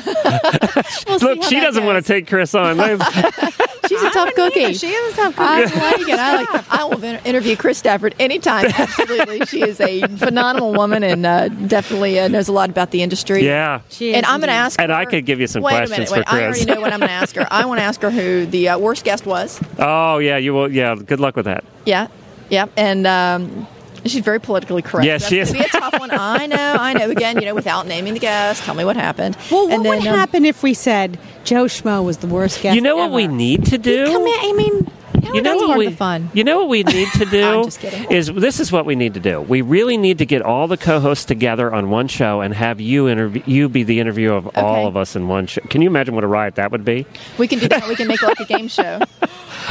we'll 1.08 1.18
Look, 1.20 1.42
how 1.42 1.48
she 1.48 1.60
doesn't 1.60 1.84
want 1.84 2.04
to 2.04 2.12
take 2.12 2.26
Chris 2.26 2.54
on. 2.54 2.76
She's 2.78 4.02
a 4.02 4.10
tough 4.10 4.34
cookie. 4.34 4.72
She 4.74 4.88
is 4.88 5.12
a 5.12 5.16
tough 5.16 5.36
cookie. 5.36 5.48
I 5.48 5.64
cookie. 5.66 5.80
like 5.80 6.08
it. 6.08 6.18
I 6.18 6.36
like. 6.36 6.72
I 6.72 6.84
will 6.84 7.04
interview 7.04 7.56
Chris 7.56 7.78
Stafford 7.78 8.14
anytime. 8.18 8.70
Absolutely, 8.78 9.46
she 9.46 9.62
is 9.62 9.80
a 9.80 10.02
phenomenal 10.16 10.72
woman 10.72 11.02
and 11.02 11.24
uh, 11.26 11.48
definitely 11.48 12.18
uh, 12.18 12.28
knows 12.28 12.48
a 12.48 12.52
lot 12.52 12.70
about 12.70 12.90
the 12.90 13.02
industry. 13.02 13.44
yeah. 13.44 13.80
She 13.88 14.10
is 14.10 14.16
And 14.16 14.26
I'm 14.26 14.40
going 14.40 14.48
to 14.48 14.54
indeed. 14.54 14.64
ask. 14.66 14.80
And 14.80 14.92
I 14.92 15.04
could 15.04 15.24
give 15.26 15.40
you 15.40 15.46
some 15.46 15.62
wait 15.62 15.72
questions 15.72 15.90
a 15.92 16.00
minute, 16.00 16.08
for 16.08 16.16
wait, 16.16 16.24
I 16.26 16.42
already 16.42 16.64
Chris. 16.64 16.66
know 16.66 16.80
what 16.80 16.92
I'm 16.92 17.00
going 17.00 17.08
to 17.10 17.14
ask 17.14 17.36
her. 17.36 17.46
I 17.50 17.64
want 17.66 17.78
to 17.80 17.84
ask 17.84 18.00
her 18.02 18.10
who 18.10 18.46
the 18.46 18.70
uh, 18.70 18.78
worst 18.78 19.04
guest 19.04 19.26
was. 19.26 19.60
Oh, 19.78 20.18
yeah. 20.18 20.36
You 20.36 20.54
will. 20.54 20.72
Yeah. 20.72 20.94
Good 20.94 21.20
luck 21.20 21.36
with 21.36 21.44
that. 21.46 21.64
Yeah, 21.86 22.08
yeah, 22.50 22.66
and. 22.76 23.06
Um, 23.06 23.66
She's 24.06 24.22
very 24.22 24.38
politically 24.38 24.82
correct. 24.82 25.06
Yes, 25.06 25.22
That's 25.22 25.30
she 25.30 25.36
gonna 25.36 25.64
is. 25.66 25.70
Be 25.72 25.78
a 25.78 25.80
tough 25.80 25.98
one. 25.98 26.10
I 26.12 26.44
know. 26.46 26.76
I 26.78 26.92
know. 26.92 27.08
Again, 27.08 27.38
you 27.40 27.46
know, 27.46 27.54
without 27.54 27.86
naming 27.86 28.12
the 28.12 28.20
guest, 28.20 28.62
tell 28.62 28.74
me 28.74 28.84
what 28.84 28.96
happened. 28.96 29.34
Well, 29.50 29.64
what 29.64 29.72
and 29.72 29.82
then, 29.82 29.98
would 30.00 30.08
um, 30.08 30.14
happen 30.14 30.44
if 30.44 30.62
we 30.62 30.74
said 30.74 31.18
Joe 31.44 31.64
Schmo 31.64 32.04
was 32.04 32.18
the 32.18 32.26
worst 32.26 32.60
guest? 32.60 32.74
You 32.76 32.82
know 32.82 32.96
what 32.96 33.06
ever? 33.06 33.14
we 33.14 33.28
need 33.28 33.64
to 33.64 33.78
do? 33.78 34.04
Come 34.04 34.26
in. 34.26 34.38
I 34.40 34.52
mean, 34.52 34.90
you 35.32 35.42
know 35.42 35.56
what 35.56 35.78
we 35.78 35.90
fun. 35.90 36.30
You 36.34 36.44
know 36.44 36.58
what 36.58 36.68
we 36.68 36.82
need 36.82 37.08
to 37.14 37.24
do 37.30 37.44
I'm 37.44 37.64
just 37.64 37.80
kidding. 37.80 38.10
is 38.10 38.26
this 38.32 38.60
is 38.60 38.70
what 38.72 38.84
we 38.86 38.94
need 38.96 39.14
to 39.14 39.20
do. 39.20 39.40
We 39.40 39.62
really 39.62 39.96
need 39.96 40.18
to 40.18 40.26
get 40.26 40.42
all 40.42 40.66
the 40.68 40.76
co-hosts 40.76 41.24
together 41.24 41.72
on 41.72 41.90
one 41.90 42.08
show 42.08 42.40
and 42.40 42.52
have 42.54 42.80
you 42.80 43.08
interview 43.08 43.42
you 43.46 43.68
be 43.68 43.82
the 43.82 44.00
interview 44.00 44.32
of 44.32 44.56
all 44.56 44.86
of 44.86 44.96
us 44.96 45.16
in 45.16 45.28
one 45.28 45.46
show. 45.46 45.60
Can 45.62 45.82
you 45.82 45.88
imagine 45.88 46.14
what 46.14 46.24
a 46.24 46.28
riot 46.28 46.56
that 46.56 46.70
would 46.72 46.84
be? 46.84 47.06
We 47.38 47.48
can 47.48 47.58
do 47.58 47.68
that. 47.68 47.88
We 47.88 47.96
can 47.96 48.08
make 48.08 48.22
it 48.22 48.26
like 48.26 48.40
a 48.40 48.44
game 48.44 48.68
show. 48.68 49.00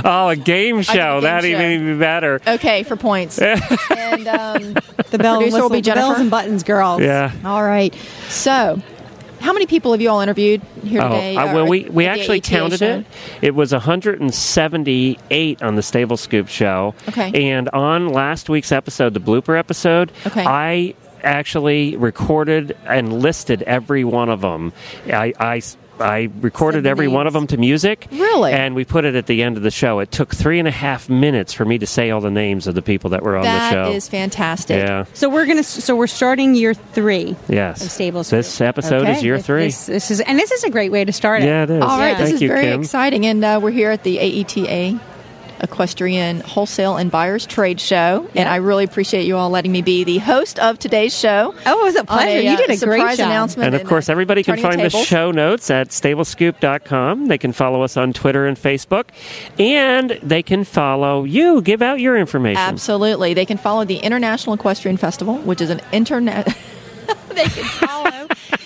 Oh, 0.03 0.29
a 0.29 0.35
game 0.35 0.81
show. 0.81 1.21
That'd 1.21 1.47
even 1.51 1.93
be 1.93 1.99
better. 1.99 2.41
Okay, 2.47 2.81
for 2.81 2.95
points. 2.95 3.37
and 3.39 4.27
um, 4.27 4.73
the 5.11 5.19
bell 5.19 5.35
and 5.35 5.51
Producer 5.51 5.61
will 5.61 5.69
whistle, 5.69 5.69
be 5.69 5.81
the 5.81 5.81
bells 5.81 5.83
Jennifer? 5.83 6.21
and 6.21 6.31
buttons 6.31 6.63
girls. 6.63 7.01
Yeah. 7.01 7.31
all 7.45 7.63
right. 7.63 7.93
So, 8.27 8.81
how 9.43 9.53
many 9.53 9.65
people 9.67 9.91
have 9.91 10.01
you 10.01 10.09
all 10.09 10.21
interviewed 10.21 10.61
here 10.83 11.01
Oh, 11.01 11.09
today? 11.09 11.35
uh, 11.37 11.47
or 11.51 11.53
well, 11.53 11.67
we, 11.67 11.83
we 11.85 12.05
actually 12.07 12.41
counted 12.41 12.79
show? 12.79 12.99
it. 12.99 13.05
It 13.41 13.55
was 13.55 13.71
178 13.73 15.61
on 15.61 15.75
the 15.75 15.81
Stable 15.83 16.17
Scoop 16.17 16.47
show. 16.47 16.95
Okay. 17.09 17.51
And 17.51 17.69
on 17.69 18.09
last 18.09 18.49
week's 18.49 18.71
episode, 18.71 19.13
the 19.13 19.19
blooper 19.19 19.57
episode, 19.57 20.11
Okay. 20.25 20.43
I 20.45 20.95
actually 21.23 21.95
recorded 21.95 22.75
and 22.85 23.21
listed 23.21 23.61
every 23.63 24.03
one 24.03 24.29
of 24.29 24.41
them. 24.41 24.73
I, 25.07 25.33
I, 25.39 25.61
I 25.99 26.29
recorded 26.41 26.85
every 26.85 27.07
one 27.07 27.27
of 27.27 27.33
them 27.33 27.47
to 27.47 27.57
music. 27.57 28.07
Really? 28.11 28.51
And 28.51 28.75
we 28.75 28.83
put 28.85 29.05
it 29.05 29.15
at 29.15 29.27
the 29.27 29.43
end 29.43 29.57
of 29.57 29.63
the 29.63 29.71
show. 29.71 29.99
It 29.99 30.11
took 30.11 30.33
three 30.33 30.59
and 30.59 30.67
a 30.67 30.71
half 30.71 31.09
minutes 31.09 31.53
for 31.53 31.65
me 31.65 31.77
to 31.77 31.85
say 31.85 32.09
all 32.09 32.19
the 32.21 32.31
names 32.31 32.67
of 32.67 32.75
the 32.75 32.81
people 32.81 33.11
that 33.11 33.21
were 33.23 33.37
on 33.37 33.43
That 33.43 33.69
the 33.73 33.85
show. 33.85 33.91
is 33.91 34.07
fantastic. 34.09 34.77
yeah. 34.77 35.05
So 35.13 35.29
we're 35.29 35.45
gonna. 35.45 35.63
So 35.63 35.95
we're 35.95 36.07
starting 36.07 36.55
year 36.55 36.73
three. 36.73 37.35
Yes. 37.47 37.83
Of 37.83 37.91
Stable 37.91 38.23
Scoop. 38.23 38.37
This 38.39 38.59
episode 38.61 39.07
is 39.07 39.23
year 39.23 39.39
three. 39.39 39.65
This, 39.65 39.85
this 39.85 40.11
is 40.11 40.19
and 40.21 40.37
this 40.39 40.51
is 40.51 40.63
a 40.63 40.69
great 40.69 40.91
way 40.91 41.05
to 41.05 41.11
start 41.13 41.41
it. 41.43 41.45
yeah, 41.45 41.63
it 41.63 41.69
is. 41.69 41.81
All 41.81 41.97
right, 41.99 42.09
Yeah. 42.09 42.17
this 42.17 42.23
Thank 42.29 42.35
is 42.35 42.41
you, 42.41 42.47
very 42.49 42.65
Kim. 42.65 42.81
exciting, 42.81 43.25
and 43.25 43.43
uh, 43.45 43.59
we're 43.61 43.71
here 43.71 43.91
at 43.91 44.03
the 44.03 44.17
AETA 44.17 44.99
Equestrian 45.63 46.41
Wholesale 46.41 46.97
and 46.97 47.09
Buyers 47.09 47.45
Trade 47.45 47.79
Show, 47.79 48.29
and 48.35 48.49
I 48.49 48.57
really 48.57 48.83
appreciate 48.83 49.25
you 49.25 49.37
all 49.37 49.49
letting 49.49 49.71
me 49.71 49.81
be 49.81 50.03
the 50.03 50.17
host 50.17 50.59
of 50.59 50.77
today's 50.77 51.17
show. 51.17 51.55
Oh, 51.65 51.81
it 51.81 51.83
was 51.83 51.95
a 51.95 52.03
pleasure. 52.03 52.39
a, 52.39 52.43
you 52.43 52.49
uh, 52.51 52.57
did 52.57 52.69
a 52.69 52.77
surprise 52.77 53.01
great 53.01 53.17
job. 53.17 53.27
announcement, 53.27 53.73
And 53.73 53.81
of 53.81 53.87
course, 53.87 54.09
uh, 54.09 54.11
everybody 54.11 54.43
can 54.43 54.57
turning 54.57 54.79
find 54.79 54.81
the 54.81 54.89
show 54.89 55.31
notes 55.31 55.71
at 55.71 55.89
stablescoop.com. 55.89 57.27
They 57.27 57.37
can 57.37 57.53
follow 57.53 57.81
us 57.81 57.97
on 57.97 58.13
Twitter 58.13 58.45
and 58.45 58.57
Facebook. 58.57 59.05
And 59.57 60.19
they 60.21 60.43
can 60.43 60.63
follow 60.65 61.23
you. 61.23 61.61
Give 61.61 61.81
out 61.81 61.99
your 61.99 62.17
information. 62.17 62.59
Absolutely, 62.59 63.33
they 63.33 63.45
can 63.45 63.57
follow 63.57 63.85
the 63.85 63.97
International 63.97 64.55
Equestrian 64.55 64.97
Festival, 64.97 65.37
which 65.37 65.61
is 65.61 65.69
an 65.69 65.81
internet. 65.91 66.45
they 67.29 67.45
can 67.45 67.63
follow 67.63 68.09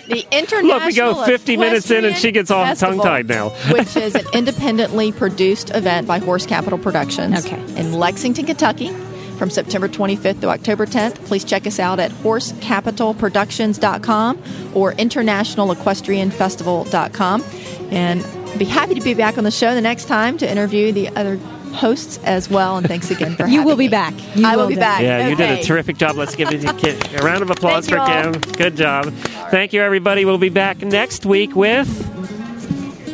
the 0.07 0.25
International. 0.31 0.77
Look, 0.77 0.85
we 0.85 0.93
go 0.93 1.25
50 1.25 1.57
minutes 1.57 1.91
in 1.91 2.05
and 2.05 2.15
she 2.15 2.31
gets 2.31 2.49
all 2.51 2.63
Festival, 2.65 3.03
tongue-tied 3.03 3.27
now. 3.27 3.49
which 3.71 3.95
is 3.95 4.15
an 4.15 4.25
independently 4.33 5.11
produced 5.11 5.69
event 5.71 6.07
by 6.07 6.19
Horse 6.19 6.45
Capital 6.45 6.79
Productions. 6.79 7.45
Okay. 7.45 7.59
In 7.79 7.93
Lexington, 7.93 8.45
Kentucky. 8.45 8.93
From 9.37 9.49
September 9.51 9.87
25th 9.87 10.41
to 10.41 10.49
October 10.49 10.87
10th, 10.87 11.23
please 11.25 11.43
check 11.43 11.67
us 11.67 11.77
out 11.79 11.99
at 11.99 12.09
horsecapitalproductions.com 12.09 14.43
or 14.73 14.93
internationalequestrianfestival.com. 14.93 17.43
And 17.91 18.25
be 18.57 18.65
happy 18.65 18.95
to 18.95 19.01
be 19.01 19.13
back 19.13 19.37
on 19.37 19.43
the 19.43 19.51
show 19.51 19.75
the 19.75 19.81
next 19.81 20.05
time 20.05 20.39
to 20.39 20.49
interview 20.49 20.91
the 20.91 21.09
other 21.09 21.39
hosts 21.77 22.19
as 22.23 22.49
well. 22.49 22.77
And 22.77 22.87
thanks 22.87 23.09
again 23.11 23.35
for 23.35 23.47
You 23.47 23.63
will 23.63 23.75
be 23.77 23.85
me. 23.85 23.89
back. 23.89 24.13
You 24.35 24.45
I 24.45 24.55
will 24.55 24.63
will 24.63 24.69
be 24.69 24.75
back. 24.75 25.01
Yeah, 25.01 25.27
you 25.27 25.35
did 25.35 25.59
a 25.59 25.63
terrific 25.63 25.97
job. 25.97 26.15
Let's 26.17 26.35
give 26.35 26.51
it 26.51 26.63
a, 26.63 27.19
a 27.21 27.25
round 27.25 27.41
of 27.41 27.49
applause 27.49 27.87
for. 27.87 27.97
Kim. 28.05 28.33
Good 28.33 28.75
job. 28.75 29.13
Thank 29.51 29.73
you, 29.73 29.81
everybody. 29.81 30.25
We'll 30.25 30.37
be 30.37 30.49
back 30.49 30.81
next 30.81 31.25
week 31.25 31.55
with. 31.55 31.87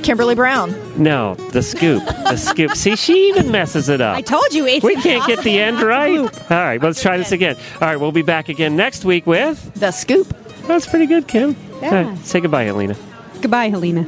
Kimberly 0.03 0.35
Brown. 0.35 0.75
No, 1.01 1.35
the 1.35 1.61
scoop. 1.63 2.03
The 2.05 2.35
scoop. 2.35 2.71
See, 2.75 2.95
she 2.95 3.29
even 3.29 3.51
messes 3.51 3.87
it 3.87 4.01
up. 4.01 4.17
I 4.17 4.21
told 4.21 4.53
you 4.53 4.65
it's 4.65 4.83
we 4.83 4.95
can't 4.95 5.25
get 5.25 5.43
the 5.43 5.59
end 5.59 5.81
right. 5.81 6.17
All 6.19 6.27
Bloop. 6.27 6.83
let's 6.83 7.01
try 7.01 7.17
this 7.17 7.31
again. 7.31 7.55
All 7.75 7.87
right, 7.87 7.95
we'll 7.95 8.11
be 8.11 8.21
back 8.21 8.49
again 8.49 8.75
next 8.75 9.05
week 9.05 9.25
with. 9.25 9.73
The 9.75 9.91
Scoop. 9.91 10.27
That's 10.67 10.85
pretty 10.87 11.05
good, 11.05 11.27
Kim. 11.27 11.55
Yeah. 11.81 11.85
All 11.97 12.03
right, 12.11 12.17
say 12.25 12.41
goodbye, 12.41 12.63
Helena. 12.65 12.95
Goodbye, 13.41 13.69
Helena. 13.69 14.03